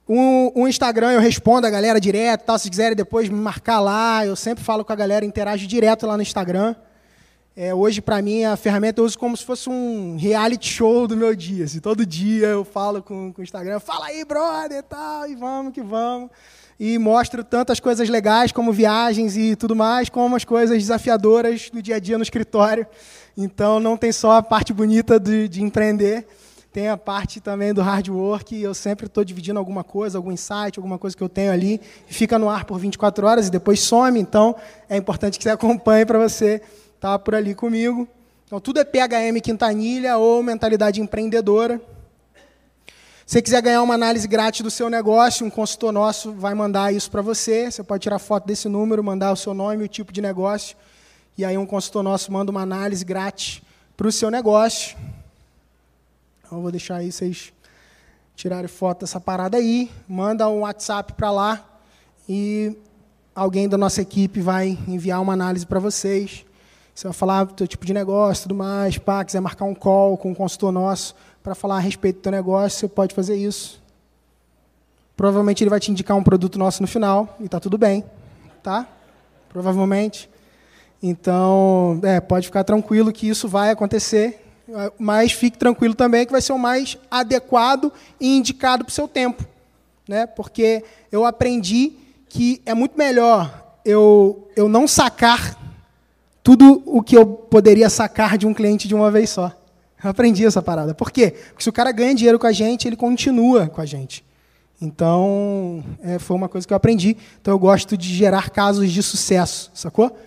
O, 0.07 0.63
o, 0.63 0.67
Instagram 0.67 1.11
eu 1.11 1.19
respondo 1.19 1.65
a 1.65 1.69
galera 1.69 1.99
direto, 1.99 2.43
tal. 2.43 2.59
se 2.59 2.69
quiserem 2.69 2.95
depois 2.95 3.29
me 3.29 3.35
marcar 3.35 3.79
lá, 3.79 4.25
eu 4.25 4.35
sempre 4.35 4.63
falo 4.63 4.83
com 4.83 4.91
a 4.91 4.95
galera, 4.95 5.25
interajo 5.25 5.65
direto 5.65 6.05
lá 6.05 6.17
no 6.17 6.21
Instagram. 6.21 6.75
É, 7.53 7.73
hoje, 7.75 7.99
para 7.99 8.21
mim, 8.21 8.45
a 8.45 8.55
ferramenta 8.55 9.01
eu 9.01 9.05
uso 9.05 9.19
como 9.19 9.35
se 9.35 9.43
fosse 9.43 9.69
um 9.69 10.15
reality 10.17 10.69
show 10.69 11.05
do 11.05 11.17
meu 11.17 11.35
dia. 11.35 11.65
Assim, 11.65 11.81
todo 11.81 12.05
dia 12.05 12.47
eu 12.47 12.63
falo 12.63 13.03
com, 13.03 13.33
com 13.33 13.41
o 13.41 13.43
Instagram, 13.43 13.77
fala 13.81 14.05
aí, 14.05 14.23
brother, 14.23 14.77
e 14.77 14.81
tal, 14.81 15.27
e 15.27 15.35
vamos 15.35 15.73
que 15.73 15.81
vamos. 15.81 16.29
E 16.79 16.97
mostro 16.97 17.43
tanto 17.43 17.73
as 17.73 17.79
coisas 17.79 18.07
legais, 18.07 18.53
como 18.53 18.71
viagens 18.71 19.35
e 19.35 19.55
tudo 19.57 19.75
mais, 19.75 20.07
como 20.07 20.33
as 20.37 20.45
coisas 20.45 20.77
desafiadoras 20.77 21.69
do 21.69 21.81
dia 21.81 21.97
a 21.97 21.99
dia 21.99 22.17
no 22.17 22.23
escritório. 22.23 22.87
Então, 23.35 23.81
não 23.81 23.97
tem 23.97 24.13
só 24.13 24.37
a 24.37 24.41
parte 24.41 24.71
bonita 24.71 25.19
de, 25.19 25.49
de 25.49 25.61
empreender, 25.61 26.25
tem 26.71 26.87
a 26.87 26.95
parte 26.95 27.41
também 27.41 27.73
do 27.73 27.81
hard 27.81 28.07
work. 28.07 28.61
Eu 28.61 28.73
sempre 28.73 29.07
estou 29.07 29.25
dividindo 29.25 29.59
alguma 29.59 29.83
coisa, 29.83 30.17
algum 30.17 30.31
insight, 30.31 30.77
alguma 30.79 30.97
coisa 30.97 31.17
que 31.17 31.21
eu 31.21 31.27
tenho 31.27 31.51
ali, 31.51 31.81
e 32.09 32.13
fica 32.13 32.39
no 32.39 32.49
ar 32.49 32.63
por 32.63 32.79
24 32.79 33.27
horas 33.27 33.47
e 33.47 33.51
depois 33.51 33.81
some. 33.81 34.17
Então, 34.17 34.55
é 34.87 34.95
importante 34.95 35.37
que 35.37 35.43
você 35.43 35.49
acompanhe 35.49 36.05
para 36.05 36.17
você 36.17 36.61
estar 37.01 37.13
tá 37.13 37.19
por 37.19 37.33
ali 37.33 37.55
comigo. 37.55 38.07
Então, 38.45 38.59
tudo 38.59 38.79
é 38.79 38.83
PHM 38.83 39.41
Quintanilha 39.41 40.17
ou 40.17 40.43
mentalidade 40.43 41.01
empreendedora. 41.01 41.81
Se 43.25 43.33
você 43.33 43.41
quiser 43.41 43.59
ganhar 43.59 43.81
uma 43.81 43.95
análise 43.95 44.27
grátis 44.27 44.61
do 44.61 44.69
seu 44.69 44.87
negócio, 44.87 45.43
um 45.43 45.49
consultor 45.49 45.91
nosso 45.91 46.31
vai 46.31 46.53
mandar 46.53 46.93
isso 46.93 47.09
para 47.09 47.23
você. 47.23 47.71
Você 47.71 47.81
pode 47.81 48.03
tirar 48.03 48.19
foto 48.19 48.45
desse 48.45 48.69
número, 48.69 49.03
mandar 49.03 49.31
o 49.31 49.35
seu 49.35 49.51
nome, 49.51 49.83
o 49.83 49.87
tipo 49.87 50.13
de 50.13 50.21
negócio, 50.21 50.77
e 51.35 51.43
aí 51.43 51.57
um 51.57 51.65
consultor 51.65 52.03
nosso 52.03 52.31
manda 52.31 52.51
uma 52.51 52.61
análise 52.61 53.03
grátis 53.03 53.63
para 53.97 54.07
o 54.07 54.11
seu 54.11 54.29
negócio. 54.29 54.95
Então, 56.45 56.59
eu 56.59 56.61
vou 56.61 56.69
deixar 56.69 56.97
aí 56.97 57.11
vocês 57.11 57.51
tirarem 58.35 58.67
foto 58.67 58.99
dessa 58.99 59.19
parada 59.19 59.57
aí, 59.57 59.89
manda 60.07 60.47
um 60.47 60.59
WhatsApp 60.59 61.13
para 61.13 61.31
lá 61.31 61.67
e 62.29 62.77
alguém 63.33 63.67
da 63.67 63.77
nossa 63.77 64.03
equipe 64.03 64.39
vai 64.39 64.77
enviar 64.87 65.19
uma 65.19 65.33
análise 65.33 65.65
para 65.65 65.79
vocês. 65.79 66.45
Você 66.93 67.07
vai 67.07 67.13
falar 67.13 67.45
do 67.45 67.53
teu 67.53 67.67
tipo 67.67 67.85
de 67.85 67.93
negócio, 67.93 68.43
tudo 68.43 68.55
mais, 68.55 68.97
pá, 68.97 69.23
quiser 69.23 69.39
marcar 69.39 69.65
um 69.65 69.73
call 69.73 70.17
com 70.17 70.31
um 70.31 70.35
consultor 70.35 70.71
nosso 70.71 71.15
para 71.41 71.55
falar 71.55 71.77
a 71.77 71.79
respeito 71.79 72.17
do 72.17 72.21
teu 72.21 72.31
negócio, 72.31 72.79
você 72.79 72.87
pode 72.87 73.15
fazer 73.15 73.35
isso. 73.35 73.81
Provavelmente 75.15 75.63
ele 75.63 75.69
vai 75.69 75.79
te 75.79 75.91
indicar 75.91 76.15
um 76.15 76.23
produto 76.23 76.59
nosso 76.59 76.81
no 76.81 76.87
final 76.87 77.35
e 77.39 77.45
está 77.45 77.59
tudo 77.59 77.77
bem, 77.77 78.03
tá? 78.61 78.87
Provavelmente. 79.49 80.29
Então, 81.01 81.99
é, 82.03 82.19
pode 82.19 82.47
ficar 82.47 82.63
tranquilo 82.63 83.11
que 83.11 83.27
isso 83.27 83.47
vai 83.47 83.71
acontecer, 83.71 84.45
mas 84.99 85.31
fique 85.31 85.57
tranquilo 85.57 85.95
também 85.95 86.25
que 86.25 86.31
vai 86.31 86.41
ser 86.41 86.53
o 86.53 86.59
mais 86.59 86.97
adequado 87.09 87.91
e 88.19 88.37
indicado 88.37 88.85
para 88.85 88.91
o 88.91 88.93
seu 88.93 89.07
tempo, 89.07 89.43
né? 90.07 90.25
Porque 90.27 90.83
eu 91.11 91.25
aprendi 91.25 91.93
que 92.29 92.61
é 92.65 92.73
muito 92.73 92.97
melhor 92.97 93.75
eu, 93.83 94.47
eu 94.55 94.69
não 94.69 94.87
sacar 94.87 95.57
tudo 96.43 96.81
o 96.85 97.01
que 97.01 97.15
eu 97.15 97.25
poderia 97.25 97.89
sacar 97.89 98.37
de 98.37 98.47
um 98.47 98.53
cliente 98.53 98.87
de 98.87 98.95
uma 98.95 99.11
vez 99.11 99.29
só. 99.29 99.51
Eu 100.03 100.09
aprendi 100.09 100.45
essa 100.45 100.61
parada. 100.61 100.93
Por 100.95 101.11
quê? 101.11 101.31
Porque 101.49 101.63
se 101.63 101.69
o 101.69 101.73
cara 101.73 101.91
ganha 101.91 102.15
dinheiro 102.15 102.39
com 102.39 102.47
a 102.47 102.51
gente, 102.51 102.87
ele 102.87 102.95
continua 102.95 103.67
com 103.67 103.81
a 103.81 103.85
gente. 103.85 104.25
Então, 104.81 105.83
é, 106.01 106.17
foi 106.17 106.35
uma 106.35 106.49
coisa 106.49 106.65
que 106.65 106.73
eu 106.73 106.77
aprendi. 106.77 107.15
Então, 107.39 107.53
eu 107.53 107.59
gosto 107.59 107.95
de 107.95 108.11
gerar 108.15 108.49
casos 108.49 108.91
de 108.91 109.03
sucesso, 109.03 109.69
sacou? 109.75 110.17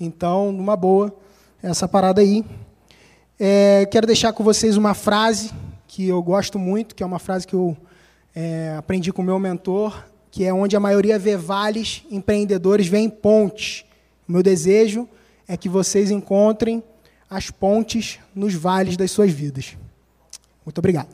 Então, 0.00 0.50
numa 0.50 0.74
boa, 0.74 1.14
essa 1.62 1.86
parada 1.86 2.20
aí. 2.20 2.44
É, 3.38 3.86
quero 3.90 4.06
deixar 4.06 4.32
com 4.32 4.42
vocês 4.42 4.76
uma 4.76 4.94
frase 4.94 5.52
que 5.86 6.08
eu 6.08 6.20
gosto 6.20 6.58
muito, 6.58 6.96
que 6.96 7.02
é 7.02 7.06
uma 7.06 7.20
frase 7.20 7.46
que 7.46 7.54
eu 7.54 7.76
é, 8.34 8.74
aprendi 8.76 9.12
com 9.12 9.22
o 9.22 9.24
meu 9.24 9.38
mentor, 9.38 10.04
que 10.32 10.44
é 10.44 10.52
onde 10.52 10.74
a 10.74 10.80
maioria 10.80 11.16
vê 11.16 11.36
vales, 11.36 12.02
empreendedores 12.10 12.88
veem 12.88 13.08
pontes. 13.08 13.84
O 14.28 14.32
meu 14.32 14.42
desejo 14.42 15.08
é 15.46 15.56
que 15.56 15.68
vocês 15.68 16.10
encontrem 16.10 16.82
as 17.28 17.50
pontes 17.50 18.18
nos 18.34 18.54
vales 18.54 18.96
das 18.96 19.10
suas 19.10 19.32
vidas. 19.32 19.76
Muito 20.64 20.78
obrigado. 20.78 21.08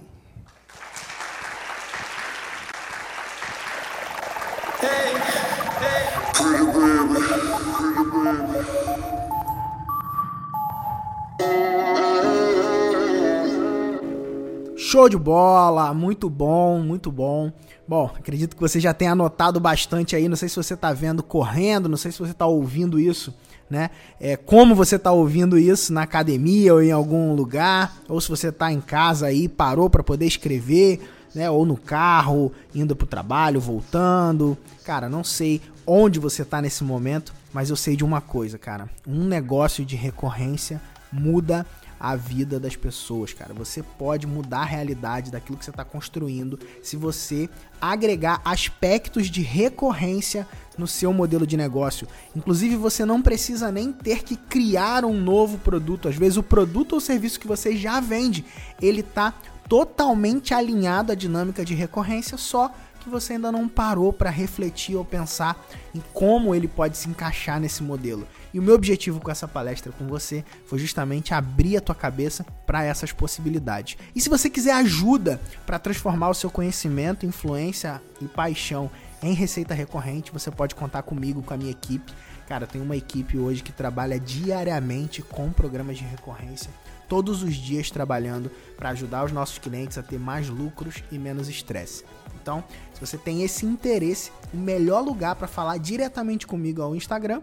Show 14.76 15.08
de 15.08 15.18
bola, 15.18 15.92
muito 15.92 16.30
bom, 16.30 16.80
muito 16.80 17.12
bom. 17.12 17.52
Bom, 17.86 18.10
acredito 18.18 18.56
que 18.56 18.60
você 18.60 18.80
já 18.80 18.92
tenha 18.92 19.12
anotado 19.12 19.60
bastante 19.60 20.16
aí. 20.16 20.28
Não 20.28 20.36
sei 20.36 20.48
se 20.48 20.56
você 20.56 20.74
está 20.74 20.92
vendo 20.92 21.22
correndo, 21.22 21.88
não 21.88 21.96
sei 21.96 22.10
se 22.10 22.18
você 22.18 22.32
está 22.32 22.46
ouvindo 22.46 22.98
isso 22.98 23.32
né? 23.70 23.90
É, 24.20 24.36
como 24.36 24.74
você 24.74 24.96
está 24.96 25.12
ouvindo 25.12 25.58
isso 25.58 25.92
na 25.92 26.02
academia 26.02 26.74
ou 26.74 26.82
em 26.82 26.92
algum 26.92 27.34
lugar, 27.34 27.96
ou 28.08 28.20
se 28.20 28.28
você 28.28 28.48
está 28.48 28.72
em 28.72 28.80
casa 28.80 29.26
aí, 29.26 29.48
parou 29.48 29.90
para 29.90 30.02
poder 30.02 30.26
escrever, 30.26 31.00
né? 31.34 31.50
Ou 31.50 31.66
no 31.66 31.76
carro, 31.76 32.52
indo 32.74 32.96
para 32.96 33.04
o 33.04 33.08
trabalho, 33.08 33.60
voltando. 33.60 34.56
Cara, 34.84 35.08
não 35.08 35.22
sei 35.22 35.60
onde 35.86 36.18
você 36.18 36.42
está 36.42 36.60
nesse 36.60 36.84
momento, 36.84 37.32
mas 37.52 37.70
eu 37.70 37.76
sei 37.76 37.96
de 37.96 38.04
uma 38.04 38.20
coisa, 38.20 38.58
cara. 38.58 38.88
Um 39.06 39.24
negócio 39.24 39.84
de 39.84 39.96
recorrência 39.96 40.80
muda 41.12 41.66
a 41.99 42.14
vida 42.14 42.61
das 42.61 42.76
pessoas, 42.76 43.32
cara. 43.32 43.53
Você 43.55 43.82
pode 43.82 44.26
mudar 44.26 44.61
a 44.61 44.64
realidade 44.64 45.30
daquilo 45.30 45.59
que 45.59 45.64
você 45.64 45.70
está 45.70 45.84
construindo 45.84 46.59
se 46.82 46.96
você 46.96 47.49
agregar 47.80 48.40
aspectos 48.44 49.28
de 49.28 49.42
recorrência 49.42 50.46
no 50.76 50.86
seu 50.86 51.12
modelo 51.12 51.46
de 51.46 51.57
negócio. 51.57 52.07
Inclusive, 52.34 52.76
você 52.76 53.05
não 53.05 53.20
precisa 53.20 53.72
nem 53.72 53.92
ter 53.92 54.22
que 54.22 54.36
criar 54.36 55.05
um 55.05 55.14
novo 55.14 55.59
produto. 55.59 56.09
Às 56.09 56.16
vezes, 56.16 56.36
o 56.36 56.42
produto 56.42 56.92
ou 56.94 57.01
serviço 57.01 57.40
que 57.40 57.49
você 57.49 57.76
já 57.76 58.01
vende, 58.01 58.44
ele 58.80 59.01
está 59.01 59.34
totalmente 59.68 60.55
alinhado 60.55 61.12
à 61.12 61.14
dinâmica 61.14 61.64
de 61.64 61.74
recorrência, 61.74 62.38
só 62.38 62.72
que 62.99 63.09
você 63.09 63.34
ainda 63.34 63.51
não 63.51 63.68
parou 63.68 64.12
para 64.12 64.30
refletir 64.30 64.96
ou 64.96 65.05
pensar 65.05 65.66
em 65.94 66.03
como 66.12 66.55
ele 66.55 66.68
pode 66.68 66.96
se 66.96 67.09
encaixar 67.09 67.61
nesse 67.61 67.82
modelo. 67.82 68.26
E 68.53 68.59
o 68.59 68.62
meu 68.62 68.74
objetivo 68.74 69.20
com 69.20 69.30
essa 69.30 69.46
palestra 69.46 69.92
com 69.92 70.07
você 70.07 70.44
foi 70.66 70.78
justamente 70.78 71.34
abrir 71.34 71.76
a 71.76 71.80
tua 71.80 71.94
cabeça 71.94 72.44
para 72.66 72.84
essas 72.84 73.12
possibilidades. 73.12 73.96
E 74.14 74.20
se 74.20 74.28
você 74.28 74.49
quiser 74.51 74.72
ajuda 74.72 75.40
para 75.66 75.78
transformar 75.78 76.30
o 76.30 76.34
seu 76.34 76.51
conhecimento, 76.51 77.26
influência 77.26 78.01
e 78.20 78.26
paixão 78.26 78.90
em 79.22 79.32
receita 79.32 79.74
recorrente, 79.74 80.32
você 80.32 80.51
pode 80.51 80.74
contar 80.74 81.03
comigo, 81.03 81.42
com 81.42 81.55
a 81.55 81.57
minha 81.57 81.70
equipe. 81.70 82.12
Cara, 82.46 82.66
tenho 82.66 82.84
uma 82.84 82.96
equipe 82.96 83.36
hoje 83.36 83.62
que 83.62 83.72
trabalha 83.72 84.18
diariamente 84.18 85.20
com 85.20 85.53
programas 85.53 85.99
de 85.99 86.05
recorrência, 86.05 86.70
todos 87.07 87.42
os 87.42 87.55
dias 87.55 87.90
trabalhando 87.90 88.51
para 88.76 88.90
ajudar 88.90 89.24
os 89.24 89.32
nossos 89.32 89.59
clientes 89.59 89.99
a 89.99 90.03
ter 90.03 90.18
mais 90.18 90.49
lucros 90.49 91.03
e 91.12 91.18
menos 91.18 91.49
estresse. 91.49 92.05
Então, 92.41 92.62
se 92.93 93.01
você 93.01 93.18
tem 93.18 93.43
esse 93.43 93.66
interesse, 93.66 94.30
o 94.53 94.57
melhor 94.57 95.01
lugar 95.01 95.34
para 95.36 95.49
falar 95.49 95.78
diretamente 95.78 96.47
comigo 96.47 96.82
é 96.82 96.86
o 96.86 96.95
Instagram. 96.95 97.43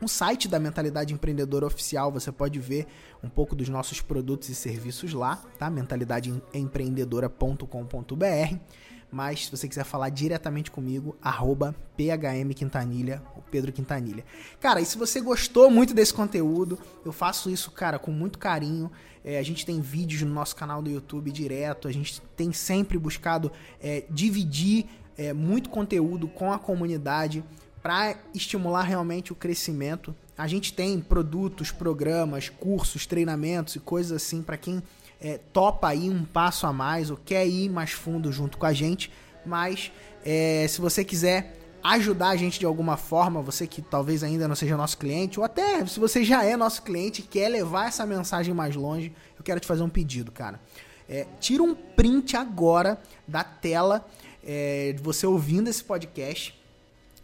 No 0.00 0.08
site 0.08 0.48
da 0.48 0.58
Mentalidade 0.58 1.12
Empreendedora 1.14 1.66
Oficial 1.66 2.10
você 2.10 2.32
pode 2.32 2.58
ver 2.58 2.86
um 3.22 3.28
pouco 3.28 3.54
dos 3.54 3.68
nossos 3.68 4.00
produtos 4.00 4.48
e 4.48 4.54
serviços 4.54 5.12
lá, 5.12 5.42
tá? 5.58 5.68
mentalidadeempreendedora.com.br. 5.70 8.56
Mas 9.10 9.44
se 9.44 9.50
você 9.50 9.68
quiser 9.68 9.84
falar 9.84 10.08
diretamente 10.08 10.70
comigo, 10.72 11.14
arroba 11.22 11.74
PHM 11.96 12.52
Quintanilha, 12.52 13.22
o 13.36 13.42
Pedro 13.42 13.72
Quintanilha. 13.72 14.24
Cara, 14.60 14.80
e 14.80 14.84
se 14.84 14.98
você 14.98 15.20
gostou 15.20 15.70
muito 15.70 15.94
desse 15.94 16.12
conteúdo, 16.12 16.76
eu 17.04 17.12
faço 17.12 17.48
isso, 17.48 17.70
cara, 17.70 17.96
com 17.96 18.10
muito 18.10 18.40
carinho. 18.40 18.90
É, 19.24 19.38
a 19.38 19.42
gente 19.42 19.64
tem 19.64 19.80
vídeos 19.80 20.22
no 20.22 20.34
nosso 20.34 20.54
canal 20.54 20.82
do 20.82 20.90
YouTube 20.90 21.30
direto, 21.30 21.88
a 21.88 21.92
gente 21.92 22.20
tem 22.36 22.52
sempre 22.52 22.98
buscado 22.98 23.50
é, 23.80 24.04
dividir 24.10 24.86
é, 25.16 25.32
muito 25.32 25.70
conteúdo 25.70 26.28
com 26.28 26.52
a 26.52 26.58
comunidade 26.58 27.42
para 27.82 28.16
estimular 28.34 28.82
realmente 28.82 29.32
o 29.32 29.36
crescimento. 29.36 30.14
A 30.36 30.46
gente 30.46 30.72
tem 30.72 31.00
produtos, 31.00 31.70
programas, 31.70 32.48
cursos, 32.48 33.06
treinamentos 33.06 33.76
e 33.76 33.80
coisas 33.80 34.22
assim 34.22 34.42
para 34.42 34.56
quem 34.56 34.82
é, 35.20 35.38
topa 35.52 35.94
ir 35.94 36.10
um 36.10 36.24
passo 36.24 36.66
a 36.66 36.72
mais 36.72 37.10
ou 37.10 37.16
quer 37.16 37.46
ir 37.46 37.70
mais 37.70 37.92
fundo 37.92 38.30
junto 38.30 38.58
com 38.58 38.66
a 38.66 38.72
gente. 38.72 39.10
Mas 39.46 39.90
é, 40.24 40.66
se 40.68 40.80
você 40.80 41.04
quiser 41.04 41.63
ajudar 41.84 42.30
a 42.30 42.36
gente 42.36 42.58
de 42.58 42.64
alguma 42.64 42.96
forma, 42.96 43.42
você 43.42 43.66
que 43.66 43.82
talvez 43.82 44.24
ainda 44.24 44.48
não 44.48 44.54
seja 44.54 44.74
nosso 44.74 44.96
cliente, 44.96 45.38
ou 45.38 45.44
até 45.44 45.84
se 45.84 46.00
você 46.00 46.24
já 46.24 46.42
é 46.42 46.56
nosso 46.56 46.82
cliente 46.82 47.20
e 47.20 47.24
quer 47.24 47.48
levar 47.50 47.88
essa 47.88 48.06
mensagem 48.06 48.54
mais 48.54 48.74
longe, 48.74 49.12
eu 49.36 49.44
quero 49.44 49.60
te 49.60 49.66
fazer 49.66 49.82
um 49.82 49.88
pedido, 49.90 50.32
cara. 50.32 50.58
É, 51.06 51.26
tira 51.38 51.62
um 51.62 51.74
print 51.74 52.34
agora 52.34 52.98
da 53.28 53.44
tela 53.44 54.08
é, 54.42 54.92
de 54.92 55.02
você 55.02 55.26
ouvindo 55.26 55.68
esse 55.68 55.84
podcast 55.84 56.58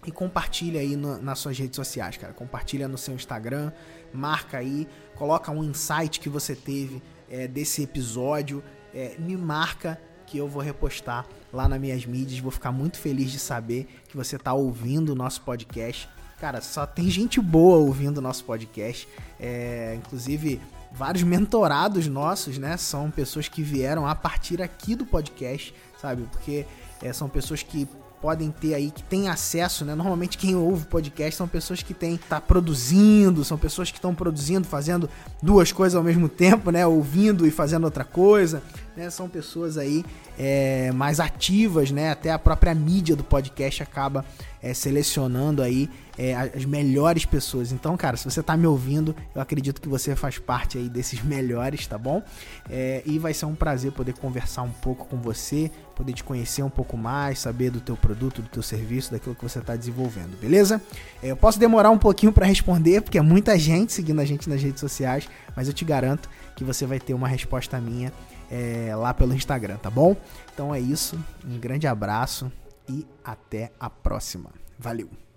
e 0.06 0.12
compartilha 0.12 0.80
aí 0.80 0.94
no, 0.94 1.20
nas 1.22 1.38
suas 1.38 1.58
redes 1.58 1.76
sociais, 1.76 2.18
cara. 2.18 2.34
Compartilha 2.34 2.86
no 2.86 2.98
seu 2.98 3.14
Instagram, 3.14 3.72
marca 4.12 4.58
aí, 4.58 4.86
coloca 5.14 5.50
um 5.50 5.64
insight 5.64 6.20
que 6.20 6.28
você 6.28 6.54
teve 6.54 7.02
é, 7.30 7.48
desse 7.48 7.82
episódio, 7.82 8.62
é, 8.94 9.16
me 9.18 9.38
marca 9.38 9.98
que 10.26 10.36
eu 10.36 10.46
vou 10.46 10.62
repostar 10.62 11.26
lá 11.52 11.68
nas 11.68 11.80
minhas 11.80 12.04
mídias. 12.06 12.40
Vou 12.40 12.50
ficar 12.50 12.72
muito 12.72 12.98
feliz 12.98 13.30
de 13.30 13.38
saber 13.38 13.86
que 14.08 14.16
você 14.16 14.36
está 14.36 14.52
ouvindo 14.52 15.10
o 15.10 15.14
nosso 15.14 15.40
podcast. 15.42 16.08
Cara, 16.40 16.60
só 16.60 16.86
tem 16.86 17.10
gente 17.10 17.40
boa 17.40 17.78
ouvindo 17.78 18.18
o 18.18 18.22
nosso 18.22 18.44
podcast. 18.44 19.06
É, 19.38 19.94
inclusive, 19.98 20.60
vários 20.92 21.22
mentorados 21.22 22.06
nossos, 22.06 22.58
né? 22.58 22.76
São 22.76 23.10
pessoas 23.10 23.48
que 23.48 23.62
vieram 23.62 24.06
a 24.06 24.14
partir 24.14 24.62
aqui 24.62 24.94
do 24.94 25.04
podcast, 25.04 25.74
sabe? 26.00 26.22
Porque 26.30 26.66
é, 27.02 27.12
são 27.12 27.28
pessoas 27.28 27.62
que 27.62 27.86
podem 28.20 28.50
ter 28.50 28.74
aí, 28.74 28.90
que 28.90 29.02
têm 29.02 29.28
acesso, 29.28 29.84
né? 29.84 29.94
Normalmente 29.94 30.36
quem 30.36 30.54
ouve 30.54 30.84
podcast 30.86 31.36
são 31.36 31.48
pessoas 31.48 31.82
que 31.82 31.94
têm, 31.94 32.18
tá 32.18 32.40
produzindo, 32.40 33.42
são 33.44 33.56
pessoas 33.56 33.90
que 33.90 33.96
estão 33.96 34.14
produzindo, 34.14 34.66
fazendo 34.66 35.08
duas 35.42 35.72
coisas 35.72 35.96
ao 35.96 36.02
mesmo 36.02 36.28
tempo, 36.28 36.70
né? 36.70 36.86
Ouvindo 36.86 37.46
e 37.46 37.50
fazendo 37.50 37.84
outra 37.84 38.04
coisa, 38.04 38.62
né? 38.96 39.10
São 39.10 39.28
pessoas 39.28 39.78
aí 39.78 40.04
é, 40.38 40.90
mais 40.92 41.20
ativas, 41.20 41.90
né? 41.90 42.10
Até 42.10 42.30
a 42.30 42.38
própria 42.38 42.74
mídia 42.74 43.16
do 43.16 43.24
podcast 43.24 43.82
acaba 43.82 44.24
é, 44.62 44.74
selecionando 44.74 45.62
aí 45.62 45.88
é, 46.18 46.34
as 46.34 46.64
melhores 46.64 47.24
pessoas. 47.24 47.72
Então, 47.72 47.96
cara, 47.96 48.16
se 48.16 48.24
você 48.24 48.42
tá 48.42 48.56
me 48.56 48.66
ouvindo, 48.66 49.16
eu 49.34 49.40
acredito 49.40 49.80
que 49.80 49.88
você 49.88 50.14
faz 50.14 50.38
parte 50.38 50.76
aí 50.76 50.88
desses 50.88 51.22
melhores, 51.24 51.86
tá 51.86 51.96
bom? 51.96 52.22
É, 52.68 53.02
e 53.06 53.18
vai 53.18 53.32
ser 53.32 53.46
um 53.46 53.54
prazer 53.54 53.92
poder 53.92 54.12
conversar 54.14 54.62
um 54.62 54.70
pouco 54.70 55.06
com 55.06 55.16
você, 55.16 55.70
poder 55.96 56.12
te 56.12 56.22
conhecer 56.22 56.62
um 56.62 56.70
pouco 56.70 56.96
mais, 56.96 57.38
saber 57.38 57.70
do 57.70 57.80
teu 57.80 57.96
produto, 57.96 58.42
do 58.42 58.48
teu 58.48 58.62
serviço, 58.62 59.10
daquilo 59.10 59.34
que 59.34 59.42
você 59.42 59.58
está 59.60 59.74
desenvolvendo, 59.76 60.38
beleza? 60.38 60.80
É, 61.22 61.30
eu 61.30 61.36
posso 61.36 61.58
demorar 61.58 61.90
um 61.90 61.98
pouquinho 61.98 62.32
para 62.32 62.44
responder, 62.44 63.00
porque 63.00 63.18
é 63.18 63.22
muita 63.22 63.58
gente 63.58 63.92
seguindo 63.92 64.20
a 64.20 64.24
gente 64.24 64.48
nas 64.48 64.62
redes 64.62 64.80
sociais, 64.80 65.28
mas 65.56 65.68
eu 65.68 65.74
te 65.74 65.84
garanto 65.84 66.28
que 66.54 66.64
você 66.64 66.84
vai 66.84 67.00
ter 67.00 67.14
uma 67.14 67.28
resposta 67.28 67.80
minha 67.80 68.12
é, 68.50 68.94
lá 68.94 69.14
pelo 69.14 69.34
Instagram, 69.34 69.76
tá 69.76 69.90
bom? 69.90 70.16
Então 70.52 70.74
é 70.74 70.80
isso, 70.80 71.18
um 71.44 71.58
grande 71.58 71.86
abraço 71.86 72.50
e 72.88 73.06
até 73.24 73.70
a 73.78 73.88
próxima. 73.88 74.50
Valeu! 74.78 75.29